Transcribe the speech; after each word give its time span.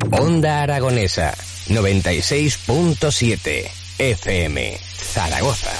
Onda 0.00 0.62
Aragonesa 0.62 1.34
96.7 1.70 3.68
FM 3.98 4.78
Zaragoza. 4.80 5.72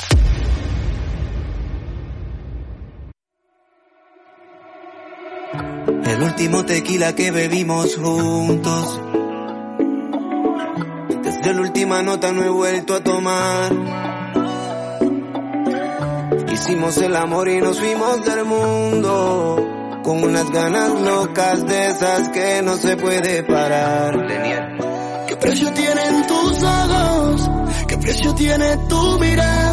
El 6.05 6.21
último 6.21 6.67
tequila 6.67 7.15
que 7.15 7.31
bebimos 7.31 7.95
juntos. 7.95 9.01
Desde 11.23 11.55
la 11.55 11.61
última 11.61 12.03
nota 12.03 12.33
no 12.33 12.43
he 12.43 12.49
vuelto 12.49 12.97
a 12.97 13.01
tomar. 13.05 13.73
Hicimos 16.53 16.97
el 16.99 17.15
amor 17.15 17.49
y 17.49 17.61
nos 17.61 17.79
fuimos 17.79 18.25
del 18.25 18.45
mundo. 18.45 19.88
Con 20.09 20.25
unas 20.25 20.51
ganas 20.51 21.03
locas 21.03 21.67
de 21.67 21.87
esas 21.91 22.31
que 22.31 22.63
no 22.63 22.77
se 22.77 22.97
puede 22.97 23.43
parar. 23.43 24.27
¿Qué 25.27 25.37
precio 25.37 25.71
tienen 25.75 26.27
tus 26.27 26.63
ojos? 26.63 27.51
¿Qué 27.87 27.99
precio 27.99 28.35
tiene 28.35 28.79
tu 28.89 29.19
mirada? 29.19 29.68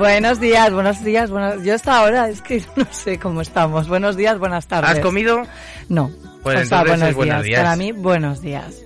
Buenos 0.00 0.40
días, 0.40 0.72
buenos 0.72 1.04
días, 1.04 1.30
buenos... 1.30 1.62
Yo 1.62 1.74
hasta 1.74 1.98
ahora 1.98 2.30
es 2.30 2.40
que 2.40 2.62
no 2.76 2.86
sé 2.90 3.18
cómo 3.18 3.42
estamos. 3.42 3.86
Buenos 3.86 4.16
días, 4.16 4.38
buenas 4.38 4.66
tardes. 4.66 4.92
¿Has 4.92 5.00
comido? 5.00 5.42
No. 5.90 6.10
Pues 6.42 6.62
O 6.62 6.64
sea, 6.64 6.84
buenos, 6.84 7.14
días. 7.14 7.42
días. 7.42 7.60
Para 7.62 7.76
mí, 7.76 7.92
buenos 7.92 8.40
días. 8.40 8.76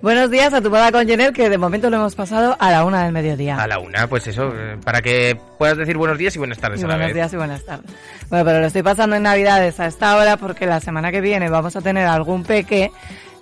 Buenos 0.00 0.30
días 0.30 0.54
a 0.54 0.62
tu 0.62 0.70
boda 0.70 0.90
con 0.90 1.06
Jenner, 1.06 1.34
que 1.34 1.50
de 1.50 1.58
momento 1.58 1.90
lo 1.90 1.98
hemos 1.98 2.14
pasado 2.14 2.56
a 2.58 2.70
la 2.70 2.84
una 2.86 3.04
del 3.04 3.12
mediodía. 3.12 3.56
A 3.62 3.66
la 3.68 3.78
una, 3.80 4.06
pues 4.08 4.26
eso, 4.28 4.48
eh, 4.48 4.78
para 4.82 5.02
que 5.02 5.38
puedas 5.58 5.76
decir 5.76 5.98
buenos 5.98 6.16
días 6.16 6.34
y 6.36 6.38
buenas 6.38 6.56
tardes 6.58 6.80
Y 6.80 6.84
a 6.84 6.86
la 6.88 6.94
buenos 6.94 7.08
vez. 7.08 7.14
días 7.16 7.32
y 7.34 7.36
buenas 7.36 7.64
tardes. 7.66 7.90
Bueno, 8.30 8.44
pero 8.46 8.60
lo 8.60 8.66
estoy 8.66 8.82
pasando 8.82 9.14
en 9.16 9.24
Navidades 9.24 9.78
a 9.78 9.86
esta 9.86 10.16
hora 10.16 10.38
porque 10.38 10.64
la 10.64 10.80
semana 10.80 11.12
que 11.12 11.20
viene 11.20 11.50
vamos 11.50 11.76
a 11.76 11.82
tener 11.82 12.06
algún 12.06 12.44
peque 12.44 12.90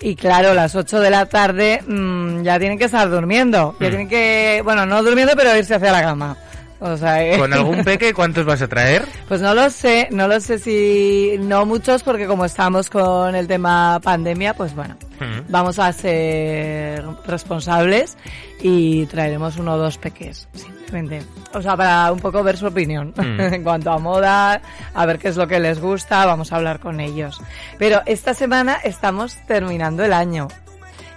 y 0.00 0.16
claro, 0.16 0.52
las 0.52 0.74
8 0.74 0.98
de 0.98 1.10
la 1.10 1.26
tarde 1.26 1.80
mm, 1.86 2.42
ya 2.42 2.58
tienen 2.58 2.76
que 2.76 2.86
estar 2.86 3.08
durmiendo. 3.08 3.76
Ya 3.78 3.86
Mm. 3.86 3.90
tienen 3.90 4.08
que, 4.08 4.62
bueno, 4.64 4.84
no 4.84 5.00
durmiendo, 5.04 5.34
pero 5.36 5.56
irse 5.56 5.76
hacia 5.76 5.92
la 5.92 6.02
cama. 6.02 6.36
O 6.82 6.96
sea, 6.96 7.22
eh, 7.22 7.36
¿Con 7.38 7.52
algún 7.52 7.84
peque 7.84 8.14
cuántos 8.14 8.46
vas 8.46 8.62
a 8.62 8.68
traer? 8.68 9.04
Pues 9.28 9.40
no 9.42 9.54
lo 9.54 9.68
sé, 9.70 10.08
no 10.12 10.26
lo 10.26 10.40
sé 10.40 10.58
si 10.58 11.36
no 11.38 11.66
muchos 11.66 12.02
porque 12.02 12.26
como 12.26 12.44
estamos 12.46 12.88
con 12.88 13.34
el 13.34 13.46
tema 13.46 14.00
pandemia, 14.02 14.54
pues 14.54 14.74
bueno, 14.74 14.96
Mm. 15.20 15.50
vamos 15.50 15.78
a 15.78 15.92
ser 15.92 17.04
responsables 17.26 18.16
y 18.62 19.04
traeremos 19.06 19.58
uno 19.58 19.74
o 19.74 19.76
dos 19.76 19.98
peques, 19.98 20.48
simplemente. 20.54 21.22
O 21.52 21.60
sea, 21.60 21.76
para 21.76 22.10
un 22.10 22.18
poco 22.20 22.42
ver 22.42 22.56
su 22.56 22.66
opinión 22.68 23.12
Mm. 23.16 23.40
en 23.40 23.62
cuanto 23.62 23.90
a 23.92 23.98
moda, 23.98 24.62
a 24.94 25.06
ver 25.06 25.18
qué 25.18 25.28
es 25.28 25.36
lo 25.36 25.46
que 25.46 25.60
les 25.60 25.78
gusta, 25.80 26.24
vamos 26.24 26.50
a 26.52 26.56
hablar 26.56 26.80
con 26.80 27.00
ellos. 27.00 27.38
Pero 27.78 28.00
esta 28.06 28.32
semana 28.32 28.78
estamos 28.82 29.36
terminando 29.46 30.02
el 30.02 30.14
año. 30.14 30.48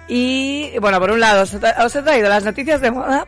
Y 0.09 0.77
bueno, 0.81 0.99
por 0.99 1.11
un 1.11 1.21
lado, 1.21 1.43
os 1.43 1.53
he, 1.53 1.59
tra- 1.61 1.85
os 1.85 1.95
he 1.95 2.01
traído 2.01 2.27
las 2.27 2.43
noticias 2.43 2.81
de 2.81 2.91
moda, 2.91 3.25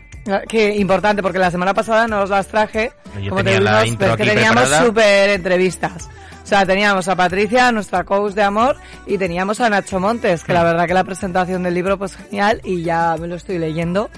que 0.48 0.76
importante 0.76 1.22
porque 1.22 1.40
la 1.40 1.52
semana 1.52 1.74
pasada 1.74 2.08
no 2.08 2.22
os 2.22 2.30
las 2.30 2.48
traje, 2.48 2.92
Yo 3.22 3.30
como 3.30 3.44
te 3.44 3.52
dijimos, 3.52 3.96
pero 4.00 4.12
es 4.12 4.18
que 4.18 4.24
aquí 4.24 4.32
teníamos 4.36 4.70
súper 4.70 5.30
entrevistas. 5.30 6.10
O 6.44 6.48
sea, 6.48 6.66
teníamos 6.66 7.08
a 7.08 7.16
Patricia, 7.16 7.72
nuestra 7.72 8.04
coach 8.04 8.34
de 8.34 8.44
amor, 8.44 8.76
y 9.08 9.18
teníamos 9.18 9.60
a 9.62 9.70
Nacho 9.70 10.00
Montes, 10.00 10.44
que 10.44 10.54
la 10.54 10.62
Mm. 10.62 10.66
verdad 10.66 10.88
que 10.88 10.94
la 10.94 11.04
presentación 11.04 11.64
del 11.64 11.74
libro 11.74 11.98
pues 11.98 12.16
genial 12.16 12.62
y 12.64 12.84
ya 12.84 13.16
me 13.20 13.28
lo 13.28 13.36
estoy 13.36 13.58
leyendo 13.58 14.10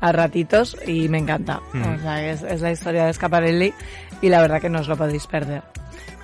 a 0.00 0.12
ratitos 0.12 0.76
y 0.86 1.08
me 1.08 1.18
encanta. 1.18 1.60
Mm. 1.72 1.82
O 1.94 1.98
sea, 2.00 2.24
es, 2.28 2.42
es 2.42 2.60
la 2.60 2.72
historia 2.72 3.06
de 3.06 3.12
Scaparelli 3.12 3.72
y 4.20 4.28
la 4.28 4.40
verdad 4.40 4.60
que 4.60 4.68
no 4.68 4.80
os 4.80 4.88
lo 4.88 4.96
podéis 4.96 5.26
perder. 5.28 5.62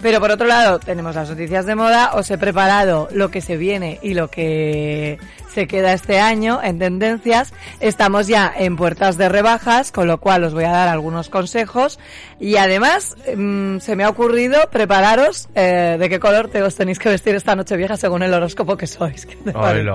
Pero 0.02 0.20
por 0.20 0.32
otro 0.32 0.48
lado, 0.48 0.80
tenemos 0.80 1.14
las 1.14 1.30
noticias 1.30 1.64
de 1.64 1.76
moda. 1.76 2.10
Os 2.14 2.28
he 2.32 2.36
preparado 2.36 3.08
lo 3.12 3.30
que 3.30 3.40
se 3.40 3.56
viene 3.56 4.00
y 4.02 4.14
lo 4.14 4.28
que 4.28 5.18
se 5.54 5.68
queda 5.68 5.92
este 5.92 6.18
año 6.18 6.60
en 6.60 6.80
tendencias. 6.80 7.54
Estamos 7.78 8.26
ya 8.26 8.52
en 8.54 8.76
puertas 8.76 9.16
de 9.16 9.28
rebajas, 9.28 9.92
con 9.92 10.08
lo 10.08 10.18
cual 10.18 10.42
os 10.42 10.54
voy 10.54 10.64
a 10.64 10.72
dar 10.72 10.88
algunos 10.88 11.28
consejos. 11.28 12.00
Y 12.40 12.56
además, 12.56 13.16
mm, 13.36 13.78
se 13.78 13.94
me 13.94 14.02
ha 14.02 14.08
ocurrido 14.08 14.68
prepararos 14.70 15.48
eh, 15.54 15.96
de 15.98 16.08
qué 16.08 16.18
color 16.18 16.48
te 16.48 16.62
os 16.62 16.74
tenéis 16.74 16.98
que 16.98 17.08
vestir 17.08 17.36
esta 17.36 17.54
noche 17.54 17.76
vieja 17.76 17.96
según 17.96 18.24
el 18.24 18.34
horóscopo 18.34 18.76
que 18.76 18.88
sois. 18.88 19.24
¿Qué, 19.24 19.36
te 19.36 19.52
parece? 19.52 19.88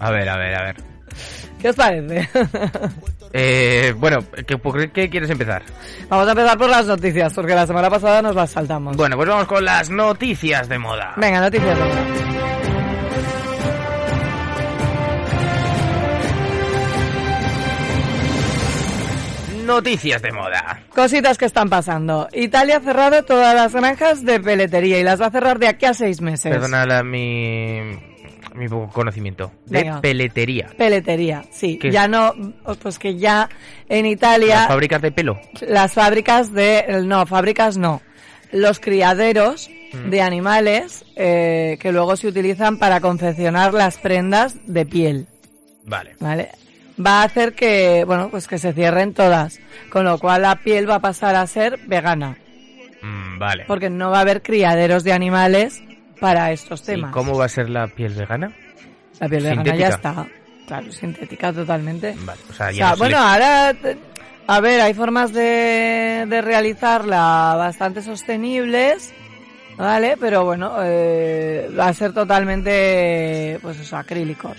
A 0.00 0.10
ver, 0.10 0.28
a 0.28 0.36
ver, 0.38 0.54
a 0.54 0.62
ver. 0.64 0.76
¿Qué 1.60 1.68
os 1.68 1.76
parece? 1.76 2.28
Eh, 3.36 3.92
bueno, 3.98 4.24
¿qué, 4.46 4.56
por 4.58 4.92
qué 4.92 5.10
quieres 5.10 5.28
empezar? 5.28 5.64
Vamos 6.08 6.28
a 6.28 6.30
empezar 6.30 6.56
por 6.56 6.70
las 6.70 6.86
noticias, 6.86 7.34
porque 7.34 7.52
la 7.52 7.66
semana 7.66 7.90
pasada 7.90 8.22
nos 8.22 8.36
las 8.36 8.52
saltamos. 8.52 8.96
Bueno, 8.96 9.16
pues 9.16 9.28
vamos 9.28 9.48
con 9.48 9.64
las 9.64 9.90
noticias 9.90 10.68
de 10.68 10.78
moda. 10.78 11.14
Venga, 11.16 11.40
noticias 11.40 11.76
de 11.76 11.84
moda. 11.84 12.04
Noticias 19.66 20.22
de 20.22 20.30
moda. 20.30 20.82
Cositas 20.94 21.36
que 21.36 21.46
están 21.46 21.68
pasando. 21.68 22.28
Italia 22.34 22.76
ha 22.76 22.80
cerrado 22.80 23.24
todas 23.24 23.52
las 23.56 23.74
granjas 23.74 24.24
de 24.24 24.38
peletería 24.38 25.00
y 25.00 25.02
las 25.02 25.20
va 25.20 25.26
a 25.26 25.30
cerrar 25.32 25.58
de 25.58 25.66
aquí 25.66 25.86
a 25.86 25.94
seis 25.94 26.20
meses. 26.20 26.52
Perdona 26.52 27.02
mi, 27.02 28.13
mi 28.54 28.68
poco 28.68 28.88
conocimiento. 28.92 29.52
De 29.66 29.80
Venga. 29.82 30.00
peletería. 30.00 30.68
Peletería, 30.76 31.44
sí. 31.50 31.78
Ya 31.90 32.08
no, 32.08 32.32
pues 32.82 32.98
que 32.98 33.16
ya 33.16 33.48
en 33.88 34.06
Italia 34.06 34.56
Las 34.60 34.68
fábricas 34.68 35.02
de 35.02 35.12
pelo. 35.12 35.40
las 35.66 35.92
fábricas 35.92 36.52
de, 36.52 37.02
no, 37.04 37.26
fábricas 37.26 37.76
no. 37.76 38.00
Los 38.52 38.78
criaderos 38.80 39.68
Mm. 39.92 40.10
de 40.10 40.22
animales 40.22 41.04
eh, 41.14 41.76
que 41.80 41.92
luego 41.92 42.16
se 42.16 42.26
utilizan 42.26 42.78
para 42.78 43.00
confeccionar 43.00 43.72
las 43.74 43.96
prendas 43.98 44.56
de 44.66 44.84
piel. 44.84 45.26
Vale. 45.84 46.16
¿vale? 46.18 46.48
Va 46.98 47.20
a 47.20 47.24
hacer 47.24 47.52
que, 47.54 48.02
bueno, 48.04 48.28
pues 48.28 48.48
que 48.48 48.58
se 48.58 48.72
cierren 48.72 49.14
todas, 49.14 49.60
con 49.90 50.04
lo 50.04 50.18
cual 50.18 50.42
la 50.42 50.56
piel 50.56 50.90
va 50.90 50.96
a 50.96 51.00
pasar 51.00 51.36
a 51.36 51.46
ser 51.46 51.78
vegana, 51.86 52.38
Mm, 53.02 53.38
vale. 53.38 53.64
porque 53.68 53.88
no 53.90 54.10
va 54.10 54.18
a 54.18 54.20
haber 54.22 54.42
criaderos 54.42 55.04
de 55.04 55.12
animales 55.12 55.80
para 56.24 56.52
estos 56.52 56.80
¿Y 56.82 56.86
temas. 56.86 57.12
cómo 57.12 57.36
va 57.36 57.44
a 57.44 57.48
ser 57.50 57.68
la 57.68 57.86
piel 57.86 58.14
vegana? 58.14 58.50
La 59.20 59.28
piel 59.28 59.42
vegana 59.42 59.62
sintética? 59.62 59.88
ya 59.88 59.94
está, 59.94 60.26
claro, 60.66 60.90
sintética 60.92 61.52
totalmente. 61.52 62.14
Vale, 62.24 62.40
o 62.48 62.52
sea, 62.54 62.68
O 62.68 62.70
ya 62.70 62.76
sea, 62.76 62.88
no 62.88 62.94
se 62.94 62.98
bueno, 63.00 63.18
le- 63.18 63.24
ahora, 63.24 63.74
a 64.46 64.60
ver, 64.60 64.80
hay 64.80 64.94
formas 64.94 65.32
de, 65.34 66.24
de 66.28 66.40
realizarla 66.40 67.54
bastante 67.58 68.00
sostenibles, 68.00 69.12
¿vale? 69.76 70.16
Pero 70.18 70.44
bueno, 70.46 70.76
eh, 70.82 71.68
va 71.78 71.88
a 71.88 71.92
ser 71.94 72.12
totalmente, 72.14 73.58
pues 73.62 73.78
eso, 73.80 73.96
acrílicos. 73.98 74.56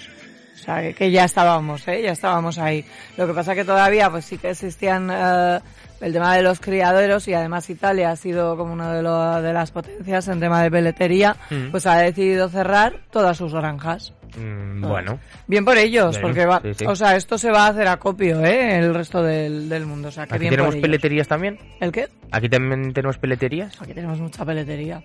O 0.53 0.57
sea, 0.65 0.81
que, 0.81 0.93
que 0.93 1.11
ya 1.11 1.25
estábamos, 1.25 1.87
¿eh? 1.87 2.01
Ya 2.01 2.11
estábamos 2.11 2.57
ahí. 2.57 2.85
Lo 3.17 3.27
que 3.27 3.33
pasa 3.33 3.53
que 3.55 3.65
todavía, 3.65 4.09
pues 4.09 4.25
sí 4.25 4.37
que 4.37 4.51
existían 4.51 5.09
eh, 5.11 5.59
el 6.01 6.13
tema 6.13 6.35
de 6.35 6.41
los 6.43 6.59
criaderos 6.59 7.27
y 7.27 7.33
además 7.33 7.69
Italia 7.69 8.11
ha 8.11 8.15
sido 8.15 8.57
como 8.57 8.73
una 8.73 8.93
de, 8.93 9.01
lo- 9.01 9.41
de 9.41 9.53
las 9.53 9.71
potencias 9.71 10.27
en 10.27 10.39
tema 10.39 10.61
de 10.63 10.69
peletería, 10.71 11.35
Mm. 11.49 11.71
pues 11.71 11.85
ha 11.87 11.97
decidido 11.97 12.49
cerrar 12.49 12.93
todas 13.11 13.37
sus 13.37 13.53
granjas. 13.53 14.13
Mm, 14.37 14.81
bueno. 14.81 15.17
Bien 15.47 15.63
por 15.63 15.77
ellos, 15.77 16.11
Bien, 16.17 16.21
porque 16.21 16.45
va, 16.45 16.59
sí, 16.61 16.73
sí. 16.73 16.85
o 16.85 16.95
sea, 16.95 17.15
esto 17.15 17.37
se 17.37 17.49
va 17.51 17.65
a 17.65 17.69
hacer 17.69 17.87
acopio, 17.87 18.43
¿eh? 18.43 18.79
El 18.79 18.93
resto 18.93 19.23
del, 19.23 19.69
del 19.69 19.85
mundo, 19.85 20.09
o 20.09 20.11
sea, 20.11 20.25
que 20.27 20.33
¿Aquí 20.35 20.41
bien 20.41 20.51
tenemos 20.51 20.69
por 20.71 20.75
ellos. 20.75 20.81
peleterías 20.87 21.27
también? 21.27 21.57
¿El 21.79 21.91
qué? 21.93 22.09
¿Aquí 22.31 22.49
también 22.49 22.91
tenemos 22.91 23.17
peleterías? 23.17 23.81
Aquí 23.81 23.93
tenemos 23.93 24.19
mucha 24.19 24.43
peletería. 24.45 25.01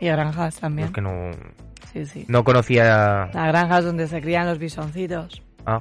Y 0.00 0.06
granjas 0.08 0.56
también. 0.60 0.88
Es 0.88 0.92
que 0.94 1.00
no, 1.00 1.30
Sí, 1.94 2.04
sí. 2.04 2.24
no 2.28 2.44
conocía... 2.44 3.30
Las 3.32 3.46
granjas 3.48 3.84
donde 3.86 4.06
se 4.06 4.20
crían 4.20 4.46
los 4.46 4.58
bisoncitos. 4.58 5.40
Ah. 5.64 5.78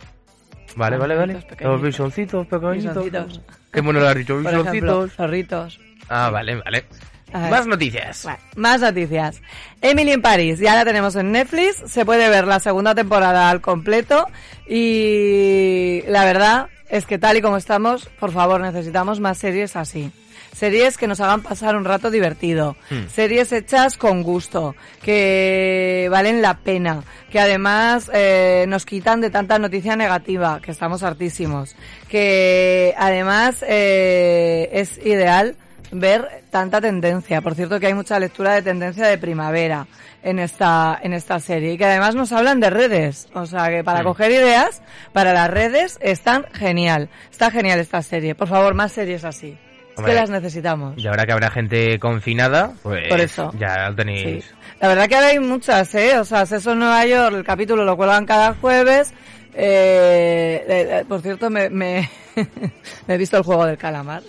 Vale, 0.78 0.98
vale, 0.98 1.16
vale. 1.16 1.34
Pequeñitos. 1.36 1.68
Los 1.68 1.82
bisoncitos 1.82 2.48
pequeñitos. 2.48 3.04
Bisoncitos. 3.04 3.42
Qué 3.74 3.82
bueno 3.82 4.00
lo 4.00 4.08
has 4.08 4.16
dicho, 4.16 4.42
Por 4.42 4.54
ejemplo, 4.54 5.08
zorritos. 5.10 5.80
Ah, 6.08 6.30
vale, 6.30 6.56
vale. 6.56 6.86
Más 7.34 7.66
noticias. 7.66 8.24
Bueno, 8.24 8.40
más 8.56 8.82
noticias. 8.82 9.42
Emily 9.82 10.12
en 10.12 10.22
París, 10.22 10.60
ya 10.60 10.76
la 10.76 10.86
tenemos 10.86 11.16
en 11.16 11.32
Netflix, 11.32 11.82
se 11.88 12.06
puede 12.06 12.30
ver 12.30 12.46
la 12.46 12.60
segunda 12.60 12.94
temporada 12.94 13.50
al 13.50 13.60
completo 13.60 14.28
y 14.68 16.04
la 16.08 16.26
verdad 16.26 16.68
es 16.90 17.08
que 17.08 17.18
tal 17.18 17.38
y 17.38 17.42
como 17.42 17.58
estamos, 17.58 18.06
por 18.20 18.32
favor, 18.32 18.62
necesitamos 18.62 19.20
más 19.20 19.40
series 19.40 19.76
así. 19.76 20.12
Series 20.54 20.98
que 20.98 21.08
nos 21.08 21.20
hagan 21.20 21.42
pasar 21.42 21.76
un 21.76 21.84
rato 21.84 22.12
divertido, 22.12 22.76
Hmm. 22.90 23.08
series 23.14 23.52
hechas 23.52 23.98
con 23.98 24.22
gusto, 24.24 24.76
que 25.02 26.08
valen 26.12 26.42
la 26.42 26.58
pena, 26.60 27.04
que 27.32 27.40
además 27.40 28.10
eh, 28.14 28.66
nos 28.68 28.86
quitan 28.86 29.20
de 29.20 29.30
tanta 29.30 29.58
noticia 29.60 29.96
negativa, 29.96 30.60
que 30.62 30.72
estamos 30.72 31.02
hartísimos, 31.04 31.76
que 32.08 32.94
además 32.98 33.64
eh, 33.68 34.70
es 34.74 34.98
ideal 35.04 35.56
ver 35.92 36.44
tanta 36.50 36.80
tendencia. 36.82 37.42
Por 37.42 37.56
cierto 37.56 37.80
que 37.80 37.88
hay 37.88 37.94
mucha 37.94 38.20
lectura 38.20 38.54
de 38.54 38.62
tendencia 38.62 39.08
de 39.08 39.18
primavera 39.18 39.88
en 40.24 40.40
esta, 40.40 41.00
en 41.04 41.14
esta 41.14 41.40
serie 41.40 41.74
y 41.74 41.78
que 41.78 41.86
además 41.86 42.16
nos 42.16 42.32
hablan 42.32 42.60
de 42.60 42.70
redes. 42.70 43.28
O 43.34 43.46
sea 43.46 43.70
que 43.70 43.84
para 43.84 44.02
Mm. 44.02 44.06
coger 44.06 44.32
ideas, 44.32 44.82
para 45.12 45.34
las 45.34 45.50
redes, 45.50 45.98
están 46.02 46.46
genial. 46.54 47.10
Está 47.32 47.52
genial 47.52 47.80
esta 47.80 48.02
serie. 48.02 48.34
Por 48.36 48.48
favor, 48.48 48.74
más 48.74 48.92
series 48.92 49.24
así. 49.26 49.58
Hombre, 49.96 50.14
que 50.14 50.20
las 50.20 50.30
necesitamos. 50.30 50.94
Y 50.98 51.08
ahora 51.08 51.26
que 51.26 51.32
habrá 51.32 51.50
gente 51.52 52.00
confinada, 52.00 52.74
pues 52.84 53.08
Por 53.10 53.20
eso. 53.20 53.52
ya 53.60 53.90
lo 53.90 53.96
tenéis. 53.96 54.46
Sí. 54.46 54.52
La 54.80 54.88
verdad 54.88 55.08
que 55.08 55.16
ahora 55.16 55.28
hay 55.28 55.40
muchas, 55.40 55.94
¿eh? 55.96 56.18
O 56.20 56.26
sea, 56.26 56.44
en 56.52 56.80
Nueva 56.80 57.06
York, 57.06 57.36
el 57.36 57.44
capítulo 57.44 57.86
lo 57.86 57.96
cuelgan 57.96 58.26
cada 58.26 58.54
jueves. 58.56 59.14
Eh, 59.56 60.64
eh, 60.68 60.88
eh, 61.00 61.06
por 61.08 61.22
cierto, 61.22 61.50
me, 61.50 61.70
me, 61.70 62.10
me 63.08 63.14
he 63.14 63.18
visto 63.18 63.38
el 63.38 63.44
juego 63.44 63.66
del 63.66 63.78
calamar. 63.78 64.24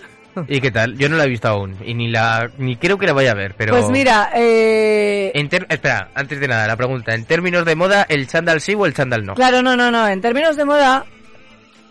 ¿Y 0.49 0.59
qué 0.59 0.69
tal? 0.69 0.97
Yo 0.97 1.07
no 1.07 1.15
la 1.15 1.23
he 1.23 1.29
visto 1.29 1.47
aún 1.47 1.77
y 1.85 1.93
ni 1.93 2.09
la 2.09 2.49
ni 2.57 2.75
creo 2.75 2.97
que 2.97 3.05
la 3.05 3.13
vaya 3.13 3.31
a 3.31 3.35
ver, 3.35 3.55
pero 3.57 3.71
Pues 3.73 3.89
mira, 3.89 4.31
eh, 4.35 5.31
En 5.33 5.47
ter- 5.47 5.65
espera, 5.69 6.09
antes 6.13 6.41
de 6.41 6.47
nada, 6.49 6.67
la 6.67 6.75
pregunta. 6.75 7.15
En 7.15 7.23
términos 7.23 7.63
de 7.63 7.75
moda, 7.75 8.05
¿el 8.09 8.27
chándal 8.27 8.59
sí 8.59 8.75
o 8.75 8.85
el 8.85 8.93
chándal 8.93 9.25
no? 9.25 9.33
Claro, 9.35 9.61
no, 9.61 9.77
no, 9.77 9.91
no. 9.91 10.05
En 10.09 10.19
términos 10.19 10.57
de 10.57 10.65
moda 10.65 11.05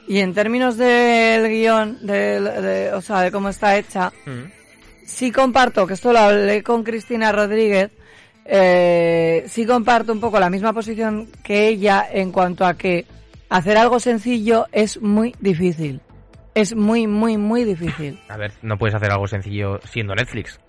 y 0.06 0.18
en 0.20 0.34
términos 0.34 0.76
del 0.76 1.48
guion, 1.48 1.98
del- 2.06 2.44
de, 2.44 2.92
o 2.92 3.00
sea, 3.00 3.20
de 3.22 3.30
cómo 3.32 3.48
está 3.48 3.76
hecha, 3.78 4.12
Mm. 4.26 4.50
sí 5.06 5.30
comparto, 5.32 5.86
que 5.86 5.94
esto 5.94 6.12
lo 6.12 6.18
hablé 6.18 6.62
con 6.62 6.82
Cristina 6.84 7.32
Rodríguez, 7.32 7.90
eh, 8.44 9.44
sí 9.48 9.64
comparto 9.64 10.12
un 10.12 10.20
poco 10.20 10.38
la 10.38 10.50
misma 10.50 10.72
posición 10.72 11.28
que 11.42 11.68
ella 11.68 12.06
en 12.10 12.30
cuanto 12.32 12.66
a 12.66 12.74
que 12.74 13.06
hacer 13.48 13.76
algo 13.78 13.98
sencillo 14.00 14.66
es 14.72 15.00
muy 15.00 15.34
difícil. 15.40 16.00
Es 16.54 16.74
muy, 16.76 17.06
muy, 17.06 17.36
muy 17.36 17.64
difícil. 17.64 18.20
A 18.28 18.36
ver, 18.36 18.52
no 18.62 18.76
puedes 18.78 18.94
hacer 18.94 19.10
algo 19.10 19.26
sencillo 19.26 19.80
siendo 19.90 20.14
Netflix. 20.14 20.60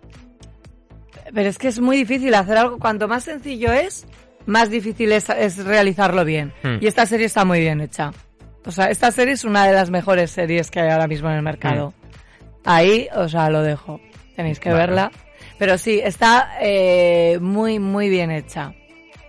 Pero 1.34 1.50
es 1.50 1.58
que 1.58 1.68
es 1.68 1.80
muy 1.80 1.98
difícil 1.98 2.34
hacer 2.34 2.58
algo. 2.58 2.80
Cuanto 2.80 3.08
más 3.08 3.24
sencillo 3.26 3.72
es, 3.74 4.06
más 4.46 4.70
difícil 4.70 5.12
es, 5.12 5.30
es 5.30 5.64
realizarlo 5.64 6.24
bien. 6.26 6.54
Hmm. 6.64 6.78
Y 6.82 6.88
esta 6.88 7.06
serie 7.06 7.26
está 7.28 7.46
muy 7.46 7.60
bien 7.60 7.82
hecha. 7.82 8.12
O 8.66 8.72
sea, 8.72 8.90
esta 8.90 9.12
serie 9.12 9.34
es 9.34 9.44
una 9.44 9.66
de 9.68 9.74
las 9.74 9.90
mejores 9.90 10.32
series 10.32 10.72
que 10.72 10.80
hay 10.80 10.90
ahora 10.90 11.08
mismo 11.08 11.30
en 11.30 11.36
el 11.36 11.42
mercado. 11.42 11.94
Ahí, 12.64 13.08
o 13.16 13.30
sea, 13.30 13.50
lo 13.50 13.62
dejo. 13.62 14.00
Tenéis 14.36 14.60
que 14.60 14.70
Vale. 14.70 14.82
verla. 14.82 15.12
Pero 15.58 15.78
sí, 15.78 16.02
está 16.04 16.58
eh, 16.60 17.38
muy, 17.42 17.80
muy 17.80 18.10
bien 18.10 18.32
hecha. 18.32 18.74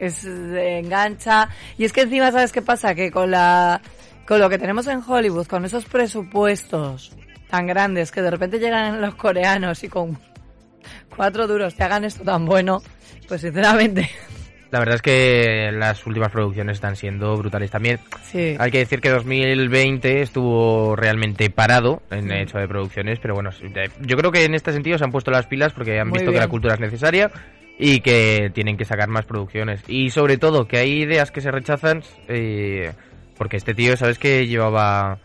Es 0.01 0.25
eh, 0.25 0.79
engancha. 0.79 1.49
Y 1.79 1.85
es 1.85 1.93
que 1.93 2.03
encima, 2.03 2.33
¿sabes 2.33 2.53
qué 2.53 2.63
pasa? 2.63 2.95
Que 2.95 3.11
con 3.11 3.31
la 3.31 3.81
con 4.27 4.41
lo 4.41 4.51
que 4.51 4.59
tenemos 4.59 4.87
en 4.89 5.03
Hollywood, 5.07 5.47
con 5.47 5.65
esos 5.65 5.85
presupuestos 5.85 7.13
tan 7.49 7.67
grandes 7.67 8.11
que 8.11 8.23
de 8.23 8.31
repente 8.31 8.59
llegan 8.59 9.01
los 9.01 9.15
coreanos 9.15 9.85
y 9.85 9.89
con 9.89 10.19
cuatro 11.15 11.47
duros 11.47 11.77
te 11.77 11.85
hagan 11.85 12.05
esto 12.05 12.25
tan 12.25 12.45
bueno, 12.45 12.83
pues 13.29 13.43
sinceramente, 13.43 14.11
La 14.71 14.81
verdad 14.81 14.97
es 14.97 15.03
que 15.03 15.71
las 15.73 16.05
últimas 16.07 16.31
producciones 16.33 16.75
están 16.79 16.97
siendo 16.97 17.37
brutales 17.37 17.71
también. 17.71 17.99
sí. 18.25 18.57
Hay 18.59 18.71
que 18.71 18.79
decir 18.79 19.01
que 19.01 19.11
2020 19.11 20.23
estuvo 20.23 20.97
realmente 20.97 21.51
parado 21.51 22.03
en 22.11 22.31
el 22.31 22.43
hecho 22.43 22.59
de 22.59 22.67
producciones, 22.69 23.19
pero 23.21 23.35
bueno, 23.35 23.51
yo 24.01 24.17
creo 24.17 24.33
que 24.33 24.45
en 24.45 24.55
este 24.55 24.73
sentido 24.73 24.99
se 24.99 25.05
han 25.05 25.13
puesto 25.13 25.31
las 25.31 25.47
pilas 25.47 25.73
porque 25.73 26.01
han 26.01 26.09
Muy 26.09 26.19
visto 26.19 26.33
que 26.33 26.39
la 26.39 26.49
cultura 26.49 26.75
es 26.75 26.81
necesaria 26.81 27.31
y 27.79 28.01
que 28.01 28.51
tienen 28.55 28.77
que 28.77 28.85
sacar 28.85 29.09
más 29.09 29.25
producciones. 29.25 29.83
Y 29.87 30.11
sobre 30.11 30.37
todo 30.39 30.67
que 30.67 30.79
hay 30.79 31.03
ideas 31.03 31.31
que 31.31 31.41
se 31.41 31.51
rechazan 31.51 32.03
eh, 32.29 32.93
porque 33.39 33.57
este 33.59 33.75
tío, 33.75 33.97
sabes 33.97 34.19
que 34.19 34.47
llevaba 34.47 35.19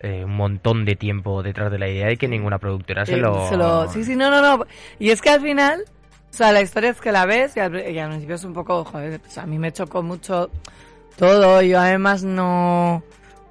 eh, 0.00 0.24
un 0.24 0.34
montón 0.36 0.84
de 0.84 0.96
tiempo 0.96 1.42
detrás 1.42 1.70
de 1.70 1.78
la 1.78 1.88
idea 1.88 2.10
y 2.12 2.16
que 2.16 2.26
ninguna 2.28 2.58
productora 2.58 3.06
se 3.06 3.14
Eh, 3.14 3.18
lo... 3.18 3.48
se 3.48 3.56
lo- 3.56 3.88
Sí, 3.88 4.04
sí, 4.04 4.16
no, 4.16 4.30
no, 4.30 4.42
no. 4.58 4.66
Y 4.98 5.10
es 5.10 5.22
que 5.22 5.30
al 5.30 5.40
final, 5.40 5.84
o 6.32 6.34
sea, 6.34 6.50
la 6.52 6.62
historia 6.62 6.90
es 6.90 7.00
que 7.00 7.12
la 7.12 7.26
ves 7.26 7.56
y 7.56 7.60
al, 7.60 7.74
y 7.90 7.98
al 7.98 8.08
principio 8.08 8.36
es 8.36 8.44
un 8.44 8.54
poco, 8.54 8.84
joder, 8.84 9.20
pues 9.20 9.36
a 9.38 9.44
mí 9.46 9.58
me 9.58 9.70
chocó 9.72 10.02
mucho 10.02 10.50
todo. 11.16 11.60
Yo 11.62 11.78
además 11.80 12.24
no... 12.24 13.02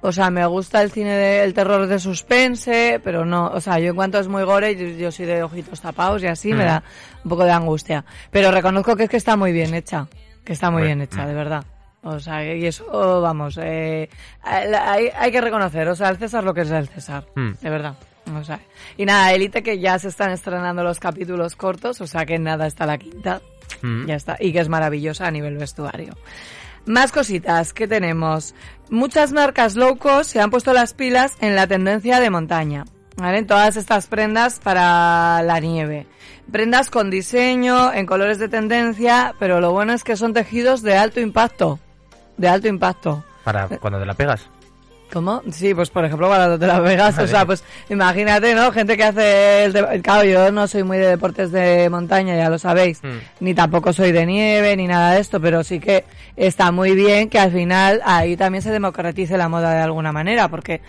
O 0.04 0.10
sea, 0.10 0.30
me 0.30 0.44
gusta 0.46 0.82
el 0.82 0.90
cine 0.90 1.14
del 1.16 1.54
terror 1.54 1.86
de 1.86 2.00
suspense, 2.00 3.00
pero 3.04 3.24
no, 3.24 3.46
o 3.46 3.60
sea, 3.60 3.78
yo 3.78 3.90
en 3.90 3.94
cuanto 3.94 4.18
es 4.18 4.26
muy 4.26 4.42
gore, 4.42 4.74
yo, 4.74 4.84
yo 4.98 5.12
soy 5.12 5.26
de 5.26 5.44
ojitos 5.44 5.80
tapados 5.80 6.20
y 6.24 6.26
así, 6.26 6.52
me 6.52 6.64
Mm. 6.64 6.66
da 6.66 6.82
un 7.22 7.28
poco 7.28 7.44
de 7.44 7.52
angustia. 7.52 8.04
Pero 8.32 8.50
reconozco 8.50 8.96
que 8.96 9.04
es 9.04 9.10
que 9.10 9.16
está 9.16 9.36
muy 9.36 9.52
bien 9.52 9.72
hecha, 9.74 10.08
que 10.44 10.54
está 10.54 10.72
muy 10.72 10.82
Bueno, 10.82 10.96
bien 10.96 11.02
hecha, 11.02 11.22
mm. 11.22 11.26
de 11.28 11.34
verdad. 11.34 11.64
O 12.02 12.18
sea, 12.18 12.44
y 12.52 12.66
eso, 12.66 13.20
vamos, 13.20 13.56
eh, 13.62 14.08
hay, 14.42 15.08
hay 15.16 15.30
que 15.30 15.40
reconocer, 15.40 15.86
o 15.88 15.94
sea, 15.94 16.08
el 16.08 16.16
César 16.16 16.42
lo 16.42 16.52
que 16.52 16.62
es 16.62 16.70
el 16.72 16.88
César, 16.88 17.24
Mm. 17.36 17.52
de 17.60 17.70
verdad. 17.70 17.94
O 18.34 18.44
sea, 18.44 18.60
y 18.96 19.04
nada, 19.04 19.32
Elite 19.32 19.62
que 19.62 19.78
ya 19.78 19.98
se 19.98 20.08
están 20.08 20.30
estrenando 20.30 20.82
los 20.84 20.98
capítulos 20.98 21.56
cortos, 21.56 22.00
o 22.00 22.06
sea 22.06 22.24
que 22.24 22.38
nada 22.38 22.66
está 22.66 22.86
la 22.86 22.98
quinta, 22.98 23.40
Mm. 23.82 24.06
ya 24.06 24.14
está, 24.14 24.36
y 24.38 24.52
que 24.52 24.60
es 24.60 24.68
maravillosa 24.68 25.26
a 25.26 25.30
nivel 25.30 25.56
vestuario. 25.56 26.14
Más 26.84 27.12
cositas 27.12 27.72
que 27.72 27.86
tenemos. 27.88 28.54
Muchas 28.90 29.32
marcas 29.32 29.76
low 29.76 29.96
cost 29.98 30.30
se 30.30 30.40
han 30.40 30.50
puesto 30.50 30.72
las 30.72 30.94
pilas 30.94 31.36
en 31.40 31.54
la 31.56 31.66
tendencia 31.66 32.20
de 32.20 32.30
montaña. 32.30 32.84
¿Vale? 33.16 33.38
En 33.38 33.46
todas 33.46 33.76
estas 33.76 34.06
prendas 34.06 34.58
para 34.58 35.42
la 35.42 35.60
nieve. 35.60 36.06
Prendas 36.50 36.88
con 36.88 37.10
diseño, 37.10 37.92
en 37.92 38.06
colores 38.06 38.38
de 38.38 38.48
tendencia, 38.48 39.34
pero 39.38 39.60
lo 39.60 39.70
bueno 39.70 39.92
es 39.92 40.02
que 40.02 40.16
son 40.16 40.32
tejidos 40.32 40.82
de 40.82 40.96
alto 40.96 41.20
impacto. 41.20 41.78
De 42.38 42.48
alto 42.48 42.68
impacto. 42.68 43.22
Para 43.44 43.68
cuando 43.68 44.00
te 44.00 44.06
la 44.06 44.14
pegas. 44.14 44.48
¿Cómo? 45.12 45.42
Sí, 45.50 45.74
pues 45.74 45.90
por 45.90 46.04
ejemplo 46.06 46.26
cuando 46.28 46.58
te 46.58 46.66
la 46.66 46.80
Vegas, 46.80 47.18
o 47.18 47.26
sea, 47.26 47.44
pues 47.44 47.62
imagínate, 47.90 48.54
¿no? 48.54 48.72
Gente 48.72 48.96
que 48.96 49.04
hace 49.04 49.64
el, 49.64 49.72
de- 49.74 50.00
claro, 50.02 50.24
yo 50.24 50.50
no 50.50 50.66
soy 50.66 50.84
muy 50.84 50.96
de 50.96 51.06
deportes 51.08 51.52
de 51.52 51.90
montaña, 51.90 52.34
ya 52.34 52.48
lo 52.48 52.58
sabéis, 52.58 53.02
Mm. 53.02 53.18
ni 53.40 53.52
tampoco 53.54 53.92
soy 53.92 54.10
de 54.12 54.24
nieve 54.24 54.74
ni 54.76 54.86
nada 54.86 55.12
de 55.12 55.20
esto, 55.20 55.38
pero 55.40 55.62
sí 55.64 55.80
que 55.80 56.04
está 56.34 56.72
muy 56.72 56.94
bien 56.94 57.28
que 57.28 57.38
al 57.38 57.52
final 57.52 58.00
ahí 58.06 58.36
también 58.38 58.62
se 58.62 58.70
democratice 58.70 59.36
la 59.36 59.50
moda 59.50 59.74
de 59.74 59.82
alguna 59.82 60.12
manera, 60.12 60.48
porque 60.48 60.80